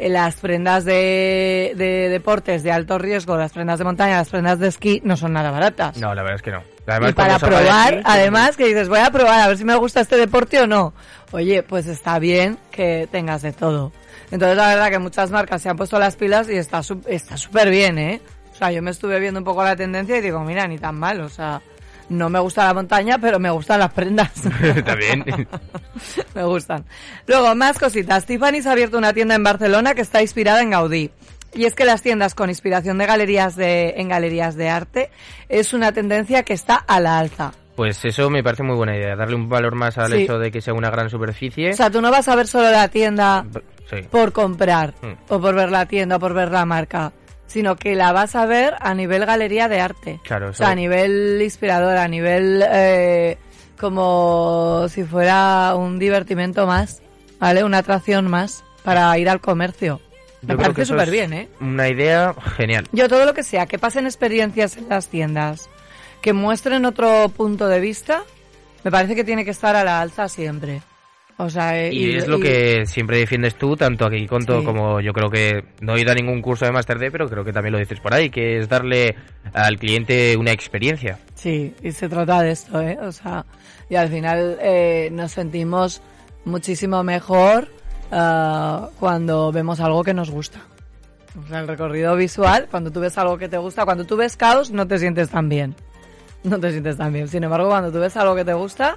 las 0.00 0.36
prendas 0.36 0.84
de, 0.84 1.72
de 1.76 2.08
deportes 2.08 2.62
de 2.62 2.70
alto 2.72 2.98
riesgo, 2.98 3.36
las 3.36 3.52
prendas 3.52 3.78
de 3.78 3.84
montaña, 3.84 4.16
las 4.18 4.28
prendas 4.28 4.58
de 4.58 4.68
esquí 4.68 5.00
no 5.04 5.16
son 5.16 5.32
nada 5.32 5.50
baratas. 5.50 5.96
No, 5.98 6.14
la 6.14 6.22
verdad 6.22 6.36
es 6.36 6.42
que 6.42 6.52
no. 6.52 6.62
Además, 6.86 7.10
Y 7.10 7.14
para 7.14 7.38
probar, 7.38 7.94
aquí, 7.94 8.02
además, 8.04 8.56
que 8.56 8.66
dices, 8.66 8.88
voy 8.88 9.00
a 9.00 9.10
probar 9.10 9.40
a 9.40 9.48
ver 9.48 9.58
si 9.58 9.64
me 9.64 9.74
gusta 9.76 10.00
este 10.00 10.16
deporte 10.16 10.60
o 10.60 10.66
no. 10.66 10.94
Oye, 11.32 11.62
pues 11.62 11.86
está 11.86 12.18
bien 12.18 12.58
que 12.70 13.08
tengas 13.10 13.42
de 13.42 13.52
todo. 13.52 13.92
Entonces, 14.30 14.56
la 14.56 14.68
verdad 14.68 14.90
que 14.90 14.98
muchas 14.98 15.30
marcas 15.30 15.60
se 15.62 15.68
han 15.68 15.76
puesto 15.76 15.98
las 15.98 16.16
pilas 16.16 16.48
y 16.48 16.54
está 16.56 16.82
su- 16.82 17.02
está 17.06 17.36
súper 17.36 17.68
bien, 17.70 17.98
¿eh? 17.98 18.20
O 18.52 18.54
sea, 18.56 18.70
yo 18.72 18.82
me 18.82 18.90
estuve 18.90 19.20
viendo 19.20 19.38
un 19.40 19.44
poco 19.44 19.62
la 19.64 19.76
tendencia 19.76 20.16
y 20.16 20.20
digo, 20.20 20.40
mira, 20.40 20.66
ni 20.66 20.78
tan 20.78 20.94
mal, 20.96 21.20
o 21.20 21.28
sea, 21.28 21.60
no 22.08 22.28
me 22.28 22.38
gusta 22.38 22.64
la 22.64 22.74
montaña, 22.74 23.18
pero 23.18 23.38
me 23.38 23.50
gustan 23.50 23.80
las 23.80 23.92
prendas. 23.92 24.32
También. 24.84 25.24
me 26.34 26.44
gustan. 26.44 26.84
Luego, 27.26 27.54
más 27.54 27.78
cositas. 27.78 28.24
Tiffany's 28.26 28.66
ha 28.66 28.72
abierto 28.72 28.98
una 28.98 29.12
tienda 29.12 29.34
en 29.34 29.42
Barcelona 29.42 29.94
que 29.94 30.00
está 30.02 30.22
inspirada 30.22 30.62
en 30.62 30.70
Gaudí. 30.70 31.10
Y 31.54 31.64
es 31.64 31.74
que 31.74 31.84
las 31.86 32.02
tiendas 32.02 32.34
con 32.34 32.50
inspiración 32.50 32.98
de 32.98 33.06
galerías 33.06 33.56
de, 33.56 33.94
en 33.96 34.08
galerías 34.08 34.54
de 34.54 34.68
arte 34.68 35.10
es 35.48 35.72
una 35.72 35.92
tendencia 35.92 36.42
que 36.42 36.52
está 36.52 36.76
a 36.76 37.00
la 37.00 37.18
alza. 37.18 37.52
Pues 37.74 38.04
eso 38.04 38.28
me 38.28 38.42
parece 38.42 38.64
muy 38.64 38.74
buena 38.76 38.96
idea, 38.96 39.14
darle 39.16 39.36
un 39.36 39.48
valor 39.48 39.74
más 39.74 39.96
al 39.98 40.10
Sí. 40.10 40.22
hecho 40.22 40.38
de 40.38 40.50
que 40.50 40.60
sea 40.60 40.74
una 40.74 40.90
gran 40.90 41.08
superficie. 41.08 41.70
O 41.70 41.74
sea, 41.76 41.90
tú 41.90 42.02
no 42.02 42.10
vas 42.10 42.28
a 42.28 42.34
ver 42.34 42.46
solo 42.48 42.70
la 42.70 42.88
tienda 42.88 43.46
sí. 43.88 44.02
por 44.10 44.32
comprar 44.32 44.94
Mm. 45.00 45.12
o 45.32 45.40
por 45.40 45.54
ver 45.54 45.70
la 45.70 45.86
tienda 45.86 46.16
o 46.16 46.18
por 46.18 46.34
ver 46.34 46.50
la 46.50 46.64
marca, 46.66 47.12
sino 47.48 47.74
que 47.74 47.96
la 47.96 48.12
vas 48.12 48.36
a 48.36 48.46
ver 48.46 48.74
a 48.78 48.94
nivel 48.94 49.26
galería 49.26 49.66
de 49.68 49.80
arte. 49.80 50.20
Claro, 50.22 50.46
O 50.46 50.50
eso. 50.50 50.58
sea, 50.58 50.68
a 50.70 50.74
nivel 50.76 51.40
inspirador, 51.42 51.96
a 51.96 52.06
nivel 52.06 52.62
eh, 52.70 53.36
como 53.80 54.86
si 54.88 55.02
fuera 55.04 55.74
un 55.74 55.98
divertimento 55.98 56.66
más, 56.66 57.02
¿vale? 57.40 57.64
Una 57.64 57.78
atracción 57.78 58.28
más 58.30 58.62
para 58.84 59.16
ir 59.18 59.28
al 59.28 59.40
comercio. 59.40 60.00
Me 60.42 60.54
Yo 60.54 60.58
parece 60.60 60.84
súper 60.84 61.10
bien, 61.10 61.32
¿eh? 61.32 61.48
Una 61.60 61.88
idea 61.88 62.32
genial. 62.56 62.86
Yo 62.92 63.08
todo 63.08 63.24
lo 63.24 63.34
que 63.34 63.42
sea, 63.42 63.66
que 63.66 63.78
pasen 63.78 64.06
experiencias 64.06 64.76
en 64.76 64.88
las 64.88 65.08
tiendas, 65.08 65.68
que 66.20 66.32
muestren 66.32 66.84
otro 66.84 67.28
punto 67.30 67.66
de 67.66 67.80
vista, 67.80 68.22
me 68.84 68.90
parece 68.92 69.16
que 69.16 69.24
tiene 69.24 69.44
que 69.44 69.50
estar 69.50 69.74
a 69.74 69.82
la 69.82 70.00
alza 70.00 70.28
siempre. 70.28 70.82
O 71.40 71.48
sea, 71.48 71.80
eh, 71.80 71.94
Y, 71.94 72.16
es 72.16 72.26
lo 72.26 72.38
y- 72.38 72.42
que 72.42 72.86
siempre 72.86 73.18
defiendes 73.18 73.54
tú, 73.54 73.76
tanto 73.76 74.04
aquí 74.06 74.26
con 74.26 74.44
todo 74.44 74.58
Sí. 74.60 74.66
como 74.66 75.00
yo 75.00 75.12
creo 75.12 75.30
que 75.30 75.64
no 75.80 75.94
he 75.96 76.00
ido 76.00 76.10
a 76.10 76.14
ningún 76.14 76.42
curso 76.42 76.64
de 76.64 76.72
Master 76.72 76.98
D, 76.98 77.12
pero 77.12 77.28
creo 77.28 77.44
que 77.44 77.52
también 77.52 77.72
lo 77.72 77.78
dices 77.78 78.00
por 78.00 78.12
ahí, 78.12 78.28
que 78.28 78.58
es 78.58 78.68
darle 78.68 79.14
al 79.52 79.78
cliente 79.78 80.36
una 80.36 80.50
experiencia. 80.50 81.18
Sí, 81.36 81.74
y 81.82 81.92
se 81.92 82.08
trata 82.08 82.42
de 82.42 82.50
esto, 82.50 82.80
¿eh? 82.80 82.98
O 83.00 83.12
sea, 83.12 83.46
y 83.88 83.94
al 83.94 84.08
final 84.08 84.58
eh, 84.60 85.10
nos 85.12 85.30
sentimos 85.30 86.02
muchísimo 86.44 87.04
mejor 87.04 87.68
ah, 88.10 88.88
cuando 88.98 89.52
vemos 89.52 89.78
algo 89.78 90.02
que 90.02 90.14
nos 90.14 90.30
gusta. 90.30 90.58
O 91.40 91.46
sea, 91.46 91.60
el 91.60 91.68
recorrido 91.68 92.16
visual, 92.16 92.66
cuando 92.68 92.90
tú 92.90 92.98
ves 92.98 93.16
algo 93.16 93.38
que 93.38 93.48
te 93.48 93.58
gusta, 93.58 93.84
cuando 93.84 94.04
tú 94.04 94.16
ves 94.16 94.36
caos, 94.36 94.72
no 94.72 94.88
te 94.88 94.98
sientes 94.98 95.28
tan 95.30 95.48
bien. 95.48 95.76
No 96.42 96.58
te 96.58 96.72
sientes 96.72 96.96
tan 96.96 97.12
bien. 97.12 97.28
Sin 97.28 97.44
embargo, 97.44 97.68
cuando 97.68 97.92
tú 97.92 98.00
ves 98.00 98.16
algo 98.16 98.34
que 98.34 98.44
te 98.44 98.54
gusta, 98.54 98.96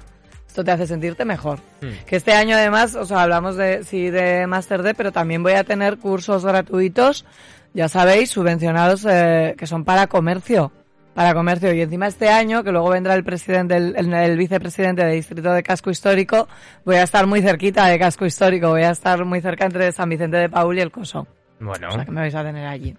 esto 0.52 0.62
te 0.64 0.70
hace 0.70 0.86
sentirte 0.86 1.24
mejor. 1.24 1.60
Hmm. 1.80 2.04
Que 2.06 2.16
este 2.16 2.34
año 2.34 2.54
además, 2.56 2.94
o 2.94 3.06
sea, 3.06 3.22
hablamos 3.22 3.56
de, 3.56 3.84
sí, 3.84 4.10
de 4.10 4.46
Master 4.46 4.82
D, 4.82 4.92
pero 4.94 5.10
también 5.10 5.42
voy 5.42 5.54
a 5.54 5.64
tener 5.64 5.96
cursos 5.96 6.44
gratuitos, 6.44 7.24
ya 7.72 7.88
sabéis, 7.88 8.30
subvencionados, 8.30 9.06
eh, 9.08 9.54
que 9.56 9.66
son 9.66 9.84
para 9.84 10.06
comercio. 10.08 10.70
Para 11.14 11.32
comercio. 11.34 11.72
Y 11.72 11.80
encima 11.80 12.06
este 12.06 12.28
año, 12.28 12.62
que 12.64 12.70
luego 12.72 12.90
vendrá 12.90 13.14
el 13.14 13.24
presidente, 13.24 13.76
el, 13.76 13.94
el- 13.96 14.12
el 14.12 14.36
vicepresidente 14.36 15.04
de 15.04 15.12
Distrito 15.12 15.52
de 15.52 15.62
Casco 15.62 15.90
Histórico, 15.90 16.48
voy 16.84 16.96
a 16.96 17.02
estar 17.02 17.26
muy 17.26 17.40
cerquita 17.42 17.86
de 17.86 17.98
Casco 17.98 18.24
Histórico. 18.26 18.68
Voy 18.70 18.82
a 18.82 18.90
estar 18.90 19.24
muy 19.24 19.40
cerca 19.40 19.64
entre 19.66 19.90
San 19.92 20.08
Vicente 20.08 20.36
de 20.38 20.48
Paul 20.50 20.76
y 20.76 20.80
el 20.82 20.90
Coso. 20.90 21.26
Bueno, 21.60 21.88
O 21.88 21.92
sea, 21.92 22.04
que 22.04 22.10
me 22.10 22.20
vais 22.22 22.34
a 22.34 22.42
tener 22.42 22.66
allí. 22.66 22.94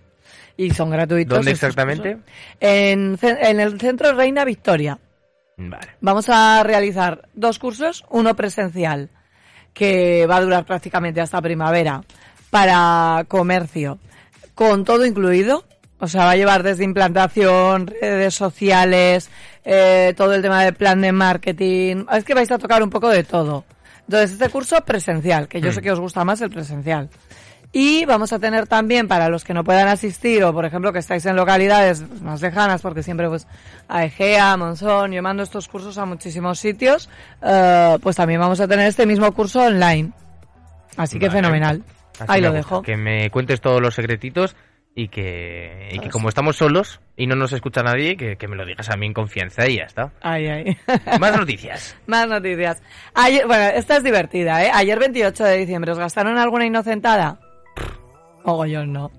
Y 0.58 0.70
son 0.72 0.90
gratuitos. 0.92 1.38
¿Dónde 1.38 1.52
exactamente? 1.52 2.18
En, 2.60 3.18
en 3.22 3.60
el 3.60 3.80
Centro 3.80 4.14
Reina 4.14 4.46
Victoria. 4.46 4.98
Vale. 5.58 5.88
Vamos 6.02 6.30
a 6.30 6.64
realizar 6.64 7.28
dos 7.34 7.60
cursos, 7.60 8.06
uno 8.10 8.36
presencial, 8.36 9.10
que 9.74 10.26
va 10.28 10.38
a 10.38 10.42
durar 10.42 10.66
prácticamente 10.66 11.22
hasta 11.22 11.42
primavera, 11.42 12.04
para 12.50 13.26
comercio, 13.28 14.00
con 14.56 14.84
todo 14.84 15.06
incluido. 15.06 15.66
O 16.00 16.08
sea, 16.08 16.26
va 16.26 16.32
a 16.32 16.36
llevar 16.36 16.64
desde 16.64 16.84
implantación, 16.84 17.88
redes 17.88 18.36
sociales, 18.36 19.30
eh, 19.64 20.14
todo 20.18 20.34
el 20.34 20.42
tema 20.42 20.64
de 20.64 20.74
plan 20.74 21.00
de 21.00 21.14
marketing. 21.14 22.06
Es 22.12 22.26
que 22.26 22.34
vais 22.34 22.52
a 22.52 22.58
tocar 22.58 22.84
un 22.84 22.90
poco 22.90 23.08
de 23.08 23.24
todo. 23.24 23.64
Entonces, 24.02 24.32
este 24.34 24.50
curso 24.50 24.84
presencial, 24.84 25.48
que 25.48 25.62
yo 25.62 25.72
sé 25.72 25.82
que 25.82 25.92
os 25.92 26.00
gusta 26.00 26.26
más 26.26 26.42
el 26.42 26.50
presencial. 26.50 27.10
Y 27.76 28.06
vamos 28.06 28.32
a 28.32 28.38
tener 28.40 28.68
también 28.68 29.08
para 29.08 29.30
los 29.30 29.44
que 29.44 29.56
no 29.56 29.64
puedan 29.64 29.88
asistir 29.88 30.44
o 30.44 30.54
por 30.54 30.64
ejemplo 30.64 30.94
que 30.94 31.00
estáis 31.00 31.26
en 31.26 31.36
localidades 31.36 32.08
más 32.22 32.40
lejanas 32.40 32.84
porque 32.84 33.02
siempre 33.02 33.28
pues 33.28 33.48
a 33.88 34.06
Egea, 34.06 34.56
Monzón, 34.58 35.12
yo 35.12 35.24
mando 35.24 35.42
estos 35.42 35.68
cursos 35.68 35.98
a 35.98 36.06
muchísimos 36.06 36.60
sitios, 36.60 37.10
eh, 37.42 37.98
pues 38.02 38.16
también 38.16 38.40
vamos 38.40 38.60
a 38.60 38.68
tener 38.68 38.88
este 38.88 39.08
mismo 39.08 39.32
curso 39.34 39.64
online. 39.64 40.12
Así 40.98 41.18
que 41.18 41.30
Vale. 41.30 41.40
fenomenal. 41.40 41.84
Así 42.20 42.26
Ahí 42.28 42.42
lo 42.42 42.50
gusta, 42.50 42.58
dejo. 42.58 42.82
Que 42.84 42.96
me 42.96 43.32
cuentes 43.32 43.60
todos 43.60 43.82
los 43.82 43.96
secretitos 43.96 44.56
y 44.94 45.08
que, 45.08 45.90
y 45.92 45.98
que 45.98 46.10
como 46.10 46.30
estamos 46.30 46.58
solos 46.58 47.02
y 47.18 47.26
no 47.26 47.36
nos 47.36 47.54
escucha 47.54 47.82
nadie, 47.82 48.16
que, 48.16 48.36
que 48.36 48.48
me 48.48 48.56
lo 48.56 48.68
digas 48.68 48.92
a 48.92 48.98
mí 48.98 49.08
en 49.08 49.14
confianza 49.14 49.68
y 49.68 49.78
ya 49.78 49.86
está. 49.86 50.12
Ay, 50.22 50.46
ay. 50.46 50.78
Más 51.20 51.36
noticias. 51.36 51.98
Más 52.06 52.28
noticias. 52.28 52.84
Ayer, 53.16 53.48
bueno, 53.48 53.64
esta 53.76 53.98
es 53.98 54.04
divertida, 54.04 54.64
¿eh? 54.64 54.70
Ayer 54.72 55.00
28 55.00 55.44
de 55.44 55.58
diciembre, 55.58 55.92
¿os 55.92 55.98
gastaron 55.98 56.38
alguna 56.38 56.68
inocentada? 56.68 57.40
Mogollón, 58.46 58.94
no. 58.94 59.12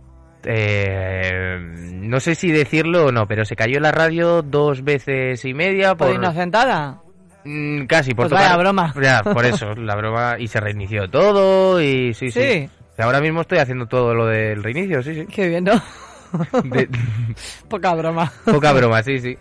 Eh, 0.46 1.56
no 1.58 2.20
sé 2.20 2.34
si 2.34 2.50
decirlo 2.52 3.06
o 3.06 3.12
no, 3.12 3.26
pero 3.26 3.44
se 3.44 3.56
cayó 3.56 3.80
la 3.80 3.92
radio 3.92 4.42
dos 4.42 4.84
veces 4.84 5.44
y 5.44 5.54
media 5.54 5.94
¿Por 5.94 6.08
por... 6.08 6.16
inocentada? 6.16 7.00
Mm, 7.44 7.86
casi, 7.86 8.14
por 8.14 8.24
Pues 8.28 8.32
vaya 8.32 8.50
tocar- 8.52 8.60
broma. 8.60 8.94
Ya, 9.02 9.22
por 9.22 9.44
eso, 9.46 9.74
la 9.76 9.94
broma. 9.96 10.36
Y 10.38 10.48
se 10.48 10.60
reinició 10.60 11.08
todo 11.08 11.80
y 11.80 12.12
sí, 12.14 12.30
sí. 12.30 12.40
Sí. 12.42 12.70
Ahora 12.98 13.20
mismo 13.20 13.40
estoy 13.40 13.58
haciendo 13.58 13.86
todo 13.86 14.14
lo 14.14 14.26
del 14.26 14.62
reinicio, 14.62 15.02
sí, 15.02 15.14
sí. 15.14 15.26
Qué 15.26 15.48
bien, 15.48 15.64
¿no? 15.64 15.72
De- 16.64 16.88
Poca 17.68 17.94
broma. 17.94 18.32
poca 18.44 18.72
broma, 18.72 19.02
sí, 19.02 19.20
sí. 19.20 19.38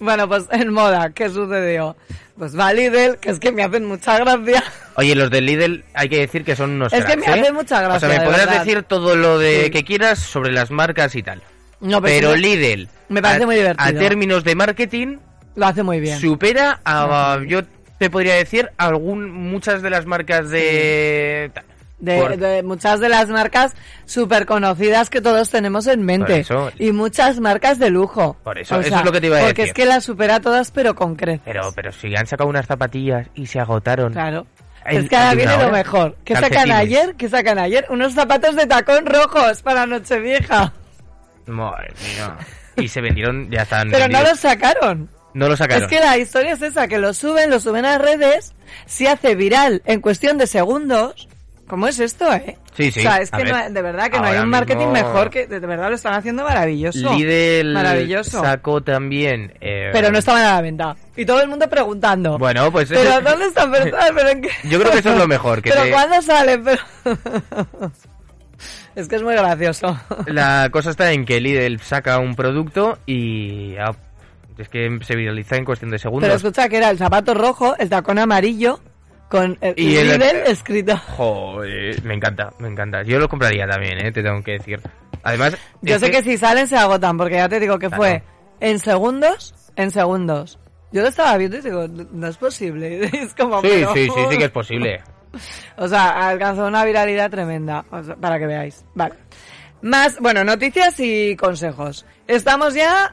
Bueno, 0.00 0.28
pues 0.28 0.44
en 0.50 0.72
moda, 0.72 1.10
¿qué 1.10 1.28
sucedió? 1.28 1.96
Pues 2.38 2.58
va 2.58 2.72
Lidl, 2.72 3.18
que 3.18 3.30
es 3.30 3.38
que 3.38 3.52
me 3.52 3.62
hacen 3.62 3.84
mucha 3.84 4.18
gracia. 4.18 4.62
Oye, 4.96 5.14
los 5.14 5.30
del 5.30 5.46
Lidl 5.46 5.84
hay 5.94 6.08
que 6.08 6.18
decir 6.18 6.44
que 6.44 6.56
son 6.56 6.70
unos 6.72 6.92
Es 6.92 7.04
que 7.04 7.16
me 7.16 7.26
¿eh? 7.26 7.40
hace 7.40 7.52
mucha 7.52 7.80
gracia, 7.80 7.96
O 7.96 8.00
sea, 8.00 8.08
me 8.08 8.24
de 8.24 8.30
podrás 8.30 8.46
verdad. 8.46 8.64
decir 8.64 8.82
todo 8.84 9.16
lo 9.16 9.38
de 9.38 9.64
Sí. 9.64 9.70
que 9.70 9.84
quieras 9.84 10.18
sobre 10.18 10.52
las 10.52 10.70
marcas 10.70 11.14
y 11.14 11.22
tal. 11.22 11.42
No, 11.80 12.00
Pero 12.00 12.34
sí, 12.34 12.40
Lidl, 12.40 12.88
me 13.08 13.20
parece 13.22 13.42
a, 13.42 13.46
muy 13.46 13.56
divertido. 13.56 13.88
a 13.88 13.92
términos 13.92 14.44
de 14.44 14.54
marketing, 14.54 15.16
lo 15.56 15.66
hace 15.66 15.82
muy 15.82 16.00
bien. 16.00 16.18
supera 16.20 16.80
a, 16.84 17.38
yo 17.46 17.62
te 17.98 18.08
podría 18.10 18.34
decir, 18.34 18.70
algún, 18.78 19.30
muchas 19.30 19.82
de 19.82 19.90
las 19.90 20.06
marcas 20.06 20.48
de... 20.50 21.50
tal. 21.54 21.64
De, 22.02 22.18
Por- 22.18 22.36
de 22.36 22.62
muchas 22.64 22.98
de 22.98 23.08
las 23.08 23.28
marcas 23.28 23.74
súper 24.06 24.44
conocidas 24.44 25.08
que 25.08 25.20
todos 25.20 25.50
tenemos 25.50 25.86
en 25.86 26.02
mente. 26.04 26.26
Por 26.32 26.32
eso. 26.40 26.72
Y 26.78 26.90
muchas 26.90 27.38
marcas 27.38 27.78
de 27.78 27.90
lujo. 27.90 28.36
Por 28.42 28.58
eso, 28.58 28.80
eso 28.80 28.96
es 28.96 29.04
lo 29.04 29.12
que 29.12 29.20
te 29.20 29.28
iba 29.28 29.38
a 29.38 29.40
Porque 29.42 29.62
decir. 29.62 29.68
es 29.68 29.74
que 29.74 29.86
las 29.86 30.02
supera 30.04 30.40
todas, 30.40 30.72
pero 30.72 30.96
con 30.96 31.14
creces. 31.14 31.42
Pero, 31.44 31.72
pero 31.76 31.92
si 31.92 32.14
han 32.16 32.26
sacado 32.26 32.50
unas 32.50 32.66
zapatillas 32.66 33.28
y 33.36 33.46
se 33.46 33.60
agotaron. 33.60 34.12
Claro. 34.12 34.46
Es 34.84 35.08
que 35.08 35.14
ahora 35.14 35.30
en 35.30 35.36
viene 35.38 35.56
lo 35.58 35.70
mejor. 35.70 36.16
¿Qué 36.24 36.34
sacan 36.34 36.72
ayer? 36.72 37.14
¿Qué 37.14 37.28
sacan 37.28 37.56
ayer? 37.60 37.86
Unos 37.88 38.14
zapatos 38.14 38.56
de 38.56 38.66
tacón 38.66 39.06
rojos 39.06 39.62
para 39.62 39.86
Nochevieja. 39.86 40.72
Madre 41.46 41.92
mía. 42.02 42.36
Y 42.76 42.88
se 42.88 43.00
vendieron, 43.00 43.48
ya 43.48 43.62
están 43.62 43.90
Pero 43.90 44.08
no 44.08 44.22
los 44.22 44.40
sacaron. 44.40 45.08
No 45.34 45.48
lo 45.48 45.56
sacaron. 45.56 45.84
Es 45.84 45.88
que 45.88 46.00
la 46.00 46.18
historia 46.18 46.52
es 46.54 46.62
esa, 46.62 46.88
que 46.88 46.98
lo 46.98 47.14
suben, 47.14 47.48
lo 47.48 47.60
suben 47.60 47.84
a 47.84 47.96
redes, 47.98 48.54
se 48.86 49.08
hace 49.08 49.34
viral 49.34 49.82
en 49.86 50.00
cuestión 50.00 50.36
de 50.36 50.46
segundos. 50.46 51.28
¿Cómo 51.68 51.86
es 51.88 52.00
esto, 52.00 52.30
eh? 52.34 52.58
Sí, 52.76 52.90
sí. 52.90 53.00
O 53.00 53.02
sea, 53.02 53.16
es 53.18 53.30
que 53.30 53.44
no 53.44 53.70
de 53.70 53.82
verdad 53.82 54.10
que 54.10 54.18
no 54.18 54.26
hay 54.26 54.38
un 54.38 54.48
marketing 54.48 54.88
mismo- 54.88 54.92
mejor 54.92 55.30
que 55.30 55.46
de 55.46 55.58
verdad 55.60 55.88
lo 55.88 55.94
están 55.94 56.12
haciendo 56.14 56.44
maravilloso. 56.44 57.14
Lidl 57.14 57.72
Maravilloso. 57.72 58.42
sacó 58.42 58.82
también... 58.82 59.54
eh, 59.60 59.88
Pero 59.92 60.10
no 60.10 60.18
estaban 60.18 60.42
a 60.42 60.54
la 60.54 60.60
venta. 60.60 60.96
Y 61.16 61.24
todo 61.24 61.40
el 61.40 61.48
mundo 61.48 61.68
preguntando. 61.70 62.36
Bueno, 62.38 62.70
pues... 62.70 62.88
Pero 62.90 63.20
¿dónde 63.22 63.46
están? 63.46 63.70
Pero, 63.70 63.96
pero 64.14 64.28
en 64.28 64.42
qué- 64.42 64.50
Yo 64.64 64.78
creo 64.80 64.92
que 64.92 64.98
eso 64.98 65.12
es 65.12 65.18
lo 65.18 65.28
mejor, 65.28 65.62
que 65.62 65.70
pero 65.70 65.82
te- 65.84 65.90
¿cuándo 65.92 66.20
salen? 66.20 66.62
Pero... 66.64 66.82
es 68.94 69.08
que 69.08 69.16
es 69.16 69.22
muy 69.22 69.34
gracioso. 69.34 69.98
La 70.26 70.68
cosa 70.72 70.90
está 70.90 71.12
en 71.12 71.24
que 71.24 71.40
Lidl 71.40 71.80
saca 71.80 72.18
un 72.18 72.34
producto 72.34 72.98
y... 73.06 73.76
ah, 73.76 73.94
es 74.58 74.68
que 74.68 74.98
se 75.02 75.16
viraliza 75.16 75.56
en 75.56 75.64
cuestión 75.64 75.90
de 75.90 75.98
segundos. 75.98 76.24
Pero 76.28 76.36
escucha 76.36 76.68
que 76.68 76.76
era 76.76 76.90
el 76.90 76.98
zapato 76.98 77.32
rojo, 77.34 77.74
el 77.78 77.88
tacón 77.88 78.18
amarillo, 78.18 78.80
con 79.32 79.56
el, 79.62 79.72
Y 79.78 79.96
el- 79.96 80.08
Lidl 80.08 80.42
escrito. 80.46 80.94
Joder, 80.98 82.02
me 82.04 82.12
encanta, 82.14 82.52
me 82.58 82.68
encanta. 82.68 83.02
Yo 83.02 83.18
lo 83.18 83.28
compraría 83.30 83.66
también, 83.66 84.04
¿eh? 84.04 84.12
te 84.12 84.22
tengo 84.22 84.42
que 84.42 84.52
decir. 84.52 84.78
Además... 85.22 85.56
Yo 85.80 85.98
sé 85.98 86.10
que 86.10 86.22
si 86.22 86.36
salen 86.36 86.68
se 86.68 86.76
agotan, 86.76 87.16
porque 87.16 87.36
ya 87.36 87.48
te 87.48 87.58
digo 87.58 87.78
que 87.78 87.88
Claro. 87.88 88.02
fue 88.02 88.22
en 88.60 88.78
segundos, 88.78 89.54
en 89.76 89.90
segundos. 89.90 90.58
Yo 90.92 91.00
lo 91.00 91.08
estaba 91.08 91.38
viendo 91.38 91.56
y 91.56 91.60
digo, 91.62 91.88
no 91.88 92.06
no 92.12 92.26
es 92.28 92.36
posible. 92.36 93.06
Es 93.14 93.32
como, 93.34 93.62
Sí, 93.62 93.68
pero- 93.70 93.94
sí, 93.94 94.08
sí, 94.14 94.20
sí 94.30 94.36
que 94.36 94.44
es 94.44 94.50
posible. 94.50 95.00
O 95.78 95.88
sea, 95.88 96.28
alcanzó 96.28 96.66
una 96.66 96.84
viralidad 96.84 97.30
tremenda, 97.30 97.86
o 97.90 98.02
sea, 98.02 98.16
para 98.16 98.38
que 98.38 98.46
veáis. 98.46 98.84
Vale. 98.94 99.14
Más, 99.80 100.18
bueno, 100.20 100.44
noticias 100.44 101.00
y 101.00 101.34
consejos. 101.36 102.04
Estamos 102.28 102.74
ya 102.74 103.10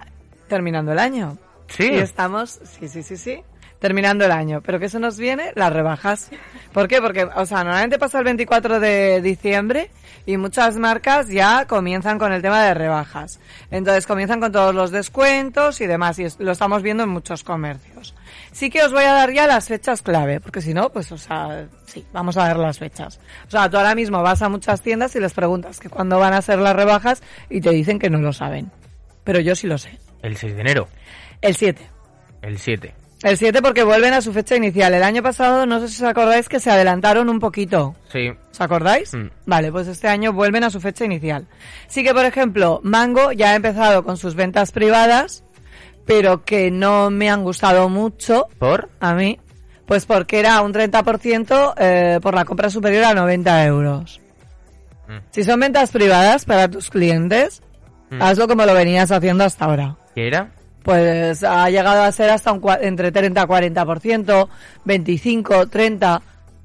terminando 0.50 0.92
el 0.92 1.00
año. 1.00 1.38
Sí. 1.70 1.90
Y 1.94 1.96
estamos, 2.00 2.60
sí, 2.66 2.90
sí, 2.90 3.04
sí, 3.04 3.16
sí, 3.16 3.42
terminando 3.80 4.26
el 4.26 4.32
año. 4.32 4.62
Pero 4.62 4.80
que 4.80 4.90
se 4.90 5.00
nos 5.00 5.18
viene 5.18 5.52
las 5.56 5.74
rebajas. 5.74 6.30
¿Por 6.74 6.88
qué? 6.88 7.02
Porque, 7.02 7.24
o 7.24 7.46
sea, 7.46 7.64
normalmente 7.64 7.98
pasa 7.98 8.20
el 8.20 8.26
24 8.26 8.80
de 8.80 9.22
diciembre 9.22 9.90
y 10.26 10.38
muchas 10.38 10.76
marcas 10.78 11.28
ya 11.30 11.66
comienzan 11.66 12.20
con 12.20 12.32
el 12.32 12.42
tema 12.42 12.64
de 12.64 12.74
rebajas. 12.74 13.40
Entonces 13.72 14.06
comienzan 14.06 14.40
con 14.40 14.52
todos 14.52 14.76
los 14.76 14.92
descuentos 14.92 15.82
y 15.82 15.88
demás 15.88 16.20
y 16.20 16.28
lo 16.40 16.52
estamos 16.52 16.84
viendo 16.84 17.04
en 17.04 17.10
muchos 17.10 17.44
comercios. 17.44 18.14
Sí 18.52 18.70
que 18.70 18.84
os 18.84 18.92
voy 18.92 19.04
a 19.04 19.14
dar 19.14 19.32
ya 19.32 19.48
las 19.48 19.68
fechas 19.68 20.02
clave, 20.02 20.40
porque 20.40 20.62
si 20.62 20.74
no, 20.74 20.90
pues, 20.90 21.12
o 21.12 21.18
sea, 21.18 21.68
sí, 21.86 22.06
vamos 22.12 22.38
a 22.38 22.48
ver 22.48 22.58
las 22.58 22.80
fechas. 22.80 23.20
O 23.48 23.52
sea, 23.52 23.70
tú 23.70 23.78
ahora 23.78 23.96
mismo 23.96 24.22
vas 24.22 24.42
a 24.42 24.50
muchas 24.50 24.82
tiendas 24.82 25.16
y 25.16 25.20
les 25.20 25.34
preguntas 25.34 25.80
que 25.80 25.90
cuándo 25.90 26.20
van 26.20 26.34
a 26.34 26.42
ser 26.42 26.60
las 26.60 26.76
rebajas 26.76 27.24
y 27.50 27.62
te 27.62 27.72
dicen 27.72 28.00
que 28.00 28.10
no 28.10 28.20
lo 28.20 28.34
saben. 28.34 28.72
Pero 29.24 29.40
yo 29.40 29.56
sí 29.56 29.68
lo 29.68 29.78
sé. 29.78 29.98
El 30.22 30.36
6 30.36 30.56
de 30.56 30.62
enero, 30.62 30.88
El 31.42 31.56
7. 31.56 31.88
el 32.42 32.58
7. 32.58 32.94
El 33.22 33.38
7 33.38 33.62
porque 33.62 33.84
vuelven 33.84 34.14
a 34.14 34.22
su 34.22 34.32
fecha 34.32 34.56
inicial. 34.56 34.94
El 34.94 35.04
año 35.04 35.22
pasado, 35.22 35.66
no 35.66 35.80
sé 35.82 35.90
si 35.90 36.02
os 36.04 36.10
acordáis 36.10 36.48
que 36.48 36.60
se 36.62 36.72
adelantaron 36.72 37.28
un 37.30 37.40
poquito. 37.40 37.96
Sí. 38.12 38.32
¿Os 38.52 38.62
acordáis? 38.62 39.14
Mm. 39.14 39.30
Vale, 39.46 39.72
pues 39.74 39.88
este 39.88 40.08
año 40.08 40.32
vuelven 40.32 40.64
a 40.64 40.70
su 40.70 40.80
fecha 40.80 41.04
inicial. 41.04 41.46
Sí 41.88 42.04
que, 42.04 42.14
por 42.14 42.24
ejemplo, 42.26 42.80
Mango 42.84 43.34
ya 43.34 43.52
ha 43.52 43.56
empezado 43.56 44.04
con 44.06 44.16
sus 44.16 44.36
ventas 44.36 44.72
privadas, 44.72 45.44
pero 46.06 46.46
que 46.46 46.72
no 46.72 47.10
me 47.10 47.30
han 47.30 47.44
gustado 47.44 47.90
mucho 47.90 48.48
¿Por? 48.58 48.90
a 49.02 49.14
mí, 49.14 49.38
pues 49.86 50.06
porque 50.06 50.40
era 50.40 50.62
un 50.62 50.74
30% 50.74 51.74
eh, 51.78 52.20
por 52.22 52.34
la 52.34 52.46
compra 52.46 52.70
superior 52.70 53.04
a 53.04 53.14
90 53.14 53.66
euros. 53.66 54.22
Mm. 55.10 55.18
Si 55.32 55.44
son 55.44 55.60
ventas 55.60 55.92
privadas 55.92 56.46
para 56.46 56.70
tus 56.70 56.90
clientes, 56.90 57.62
Mm. 58.12 58.24
hazlo 58.24 58.48
como 58.48 58.66
lo 58.66 58.74
venías 58.74 59.12
haciendo 59.12 59.44
hasta 59.44 59.66
ahora. 59.66 59.96
¿Qué 60.16 60.26
era? 60.28 60.50
Pues 60.84 61.44
ha 61.44 61.70
llegado 61.70 62.04
a 62.04 62.12
ser 62.12 62.30
hasta 62.30 62.52
un 62.52 62.62
entre 62.82 63.12
30 63.12 63.42
y 63.42 63.46
40%, 63.46 64.48
25, 64.86 65.68
30. 65.68 66.22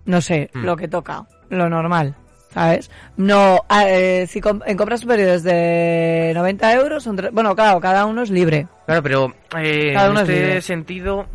No 0.07 0.21
sé, 0.21 0.51
Mm. 0.55 0.65
lo 0.65 0.77
que 0.77 0.89
toca, 0.89 1.25
lo 1.49 1.69
normal, 1.69 2.15
¿sabes? 2.53 2.91
No, 3.17 3.61
ah, 3.69 3.89
eh, 3.89 4.27
si 4.29 4.41
com- 4.41 4.61
en 4.67 4.77
compras 4.77 5.01
superiores 5.01 5.43
de 5.43 6.33
90 6.35 6.75
euros, 6.75 7.03
son 7.03 7.17
bueno, 7.33 7.55
claro, 7.57 7.81
cada 7.81 8.05
uno 8.07 8.23
es 8.23 8.31
libre. 8.31 8.67
Claro, 8.87 9.03
pero 9.03 9.35
eh, 9.59 9.93
Cada 9.95 10.07
en 10.07 10.11
uno 10.13 10.21
este 10.21 10.61
sentido 10.61 11.27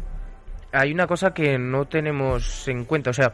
hay 0.72 0.94
una 0.94 1.08
cosa 1.08 1.34
que 1.34 1.58
no 1.58 1.86
tenemos 1.86 2.68
en 2.68 2.86
cuenta. 2.86 3.10
O 3.10 3.14
sea, 3.14 3.34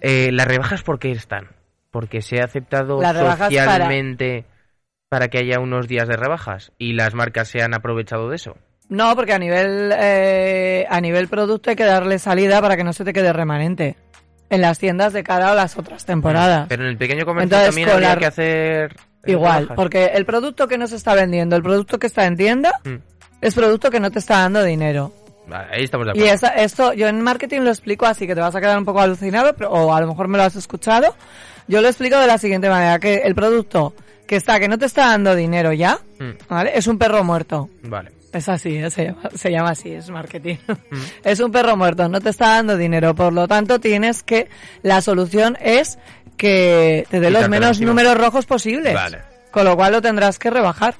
eh, 0.00 0.30
las 0.32 0.46
rebajas, 0.46 0.82
¿por 0.84 0.98
qué 1.00 1.10
están? 1.10 1.48
Porque 1.90 2.22
se 2.22 2.40
ha 2.40 2.44
aceptado 2.44 3.00
para- 3.00 3.36
socialmente 3.36 4.44
para... 5.08 5.26
que 5.28 5.38
haya 5.38 5.58
unos 5.58 5.88
días 5.88 6.06
de 6.06 6.16
rebajas 6.16 6.70
y 6.78 6.92
las 6.92 7.14
marcas 7.14 7.48
se 7.48 7.62
han 7.62 7.74
aprovechado 7.74 8.28
de 8.28 8.36
eso. 8.36 8.56
No, 8.88 9.14
porque 9.14 9.32
a 9.34 9.38
nivel, 9.38 9.92
eh, 9.96 10.86
a 10.88 11.00
nivel 11.00 11.28
producto 11.28 11.70
hay 11.70 11.76
que 11.76 11.84
darle 11.84 12.18
salida 12.18 12.60
para 12.62 12.76
que 12.76 12.84
no 12.84 12.92
se 12.92 13.04
te 13.04 13.12
quede 13.12 13.32
remanente. 13.32 13.96
En 14.50 14.62
las 14.62 14.78
tiendas 14.78 15.12
de 15.12 15.22
cara 15.22 15.52
a 15.52 15.54
las 15.54 15.76
otras 15.76 16.06
temporadas. 16.06 16.66
Pero 16.70 16.84
en 16.84 16.88
el 16.90 16.96
pequeño 16.96 17.26
comercio 17.26 17.44
Entonces, 17.44 17.66
también 17.68 17.90
habría 17.90 18.16
que 18.16 18.26
hacer 18.26 18.96
Igual, 19.26 19.68
porque 19.76 20.06
el 20.14 20.24
producto 20.24 20.66
que 20.68 20.78
no 20.78 20.86
se 20.86 20.96
está 20.96 21.14
vendiendo, 21.14 21.54
el 21.54 21.62
producto 21.62 21.98
que 21.98 22.06
está 22.06 22.24
en 22.24 22.36
tienda, 22.36 22.72
Mm. 22.84 22.94
es 23.42 23.54
producto 23.54 23.90
que 23.90 24.00
no 24.00 24.10
te 24.10 24.20
está 24.20 24.38
dando 24.38 24.62
dinero. 24.64 25.12
Vale, 25.46 25.68
ahí 25.74 25.84
estamos 25.84 26.06
de 26.06 26.12
Y 26.14 26.20
acuerdo. 26.20 26.34
esa- 26.34 26.54
esto 26.54 26.92
yo 26.94 27.08
en 27.08 27.20
marketing 27.20 27.60
lo 27.60 27.68
explico 27.70 28.06
así, 28.06 28.26
que 28.26 28.34
te 28.34 28.40
vas 28.40 28.54
a 28.54 28.60
quedar 28.60 28.78
un 28.78 28.86
poco 28.86 29.00
alucinado, 29.00 29.54
pero- 29.54 29.70
o 29.70 29.94
a 29.94 30.00
lo 30.00 30.06
mejor 30.06 30.28
me 30.28 30.38
lo 30.38 30.44
has 30.44 30.56
escuchado. 30.56 31.14
Yo 31.66 31.82
lo 31.82 31.88
explico 31.88 32.18
de 32.18 32.26
la 32.26 32.38
siguiente 32.38 32.70
manera, 32.70 32.98
que 32.98 33.16
el 33.16 33.34
producto 33.34 33.92
que 34.26 34.36
está, 34.36 34.58
que 34.60 34.68
no 34.68 34.78
te 34.78 34.86
está 34.86 35.08
dando 35.08 35.34
dinero 35.34 35.72
ya, 35.74 35.98
Mm, 36.18 36.30
¿vale? 36.48 36.72
Es 36.74 36.86
un 36.86 36.96
perro 36.96 37.22
muerto. 37.24 37.68
Vale. 37.82 38.12
Es 38.32 38.48
así, 38.48 38.76
¿eh? 38.76 38.90
se, 38.90 39.06
llama, 39.06 39.30
se 39.34 39.50
llama 39.50 39.70
así, 39.70 39.90
es 39.90 40.10
marketing. 40.10 40.56
Mm. 40.66 40.96
Es 41.24 41.40
un 41.40 41.50
perro 41.50 41.76
muerto, 41.76 42.08
no 42.08 42.20
te 42.20 42.28
está 42.30 42.48
dando 42.56 42.76
dinero, 42.76 43.14
por 43.14 43.32
lo 43.32 43.48
tanto 43.48 43.80
tienes 43.80 44.22
que, 44.22 44.48
la 44.82 45.00
solución 45.00 45.56
es 45.60 45.98
que 46.36 47.06
te 47.10 47.20
dé 47.20 47.30
los 47.30 47.48
menos 47.48 47.80
números 47.80 48.16
rojos 48.16 48.46
posibles. 48.46 48.94
Vale. 48.94 49.18
Con 49.50 49.64
lo 49.64 49.76
cual 49.76 49.92
lo 49.92 50.02
tendrás 50.02 50.38
que 50.38 50.50
rebajar. 50.50 50.94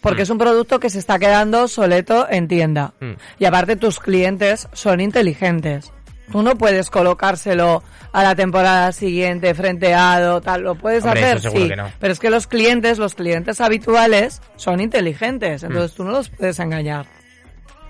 Porque 0.00 0.20
Mm. 0.20 0.24
es 0.24 0.30
un 0.30 0.38
producto 0.38 0.78
que 0.80 0.90
se 0.90 0.98
está 0.98 1.18
quedando 1.18 1.66
soleto 1.68 2.26
en 2.28 2.46
tienda. 2.48 2.92
Mm. 3.00 3.12
Y 3.38 3.44
aparte 3.44 3.76
tus 3.76 3.98
clientes 3.98 4.68
son 4.72 5.00
inteligentes. 5.00 5.92
Tú 6.32 6.42
no 6.42 6.56
puedes 6.56 6.90
colocárselo 6.90 7.82
a 8.12 8.22
la 8.22 8.34
temporada 8.34 8.90
siguiente 8.92 9.54
frenteado, 9.54 10.40
tal, 10.40 10.62
lo 10.62 10.74
puedes 10.74 11.04
Hombre, 11.04 11.24
hacer, 11.32 11.50
sí. 11.52 11.72
no. 11.76 11.90
Pero 12.00 12.12
es 12.12 12.18
que 12.18 12.30
los 12.30 12.46
clientes, 12.46 12.98
los 12.98 13.14
clientes 13.14 13.60
habituales, 13.60 14.40
son 14.56 14.80
inteligentes, 14.80 15.62
entonces 15.62 15.94
tú 15.94 16.04
no 16.04 16.12
los 16.12 16.28
puedes 16.30 16.58
engañar. 16.58 17.06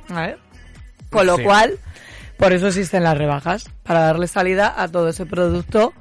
¿Vale? 0.08 0.36
Con 1.10 1.26
lo 1.26 1.36
Sí. 1.36 1.42
cual, 1.44 1.78
por 2.36 2.52
eso 2.52 2.66
existen 2.68 3.02
las 3.04 3.16
rebajas, 3.16 3.70
para 3.84 4.00
darle 4.00 4.26
salida 4.28 4.74
a 4.76 4.88
todo 4.88 5.08
ese 5.08 5.24
producto 5.26 5.92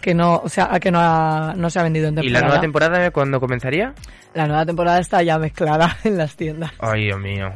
que 0.00 0.14
no, 0.14 0.36
o 0.44 0.48
sea, 0.48 0.68
a 0.72 0.80
que 0.80 0.90
no, 0.90 0.98
ha- 1.00 1.54
no 1.56 1.68
se 1.70 1.78
ha 1.78 1.82
vendido 1.82 2.08
en 2.08 2.14
¿Y 2.14 2.16
la 2.16 2.22
temporada. 2.22 2.46
nueva 2.46 2.60
temporada 2.60 3.10
cuándo 3.10 3.40
comenzaría? 3.40 3.94
La 4.32 4.46
nueva 4.46 4.64
temporada 4.64 4.98
está 5.00 5.22
ya 5.22 5.38
mezclada 5.38 5.96
en 6.04 6.16
las 6.16 6.36
tiendas. 6.36 6.70
Ay, 6.78 7.06
Dios 7.06 7.18
mío. 7.18 7.52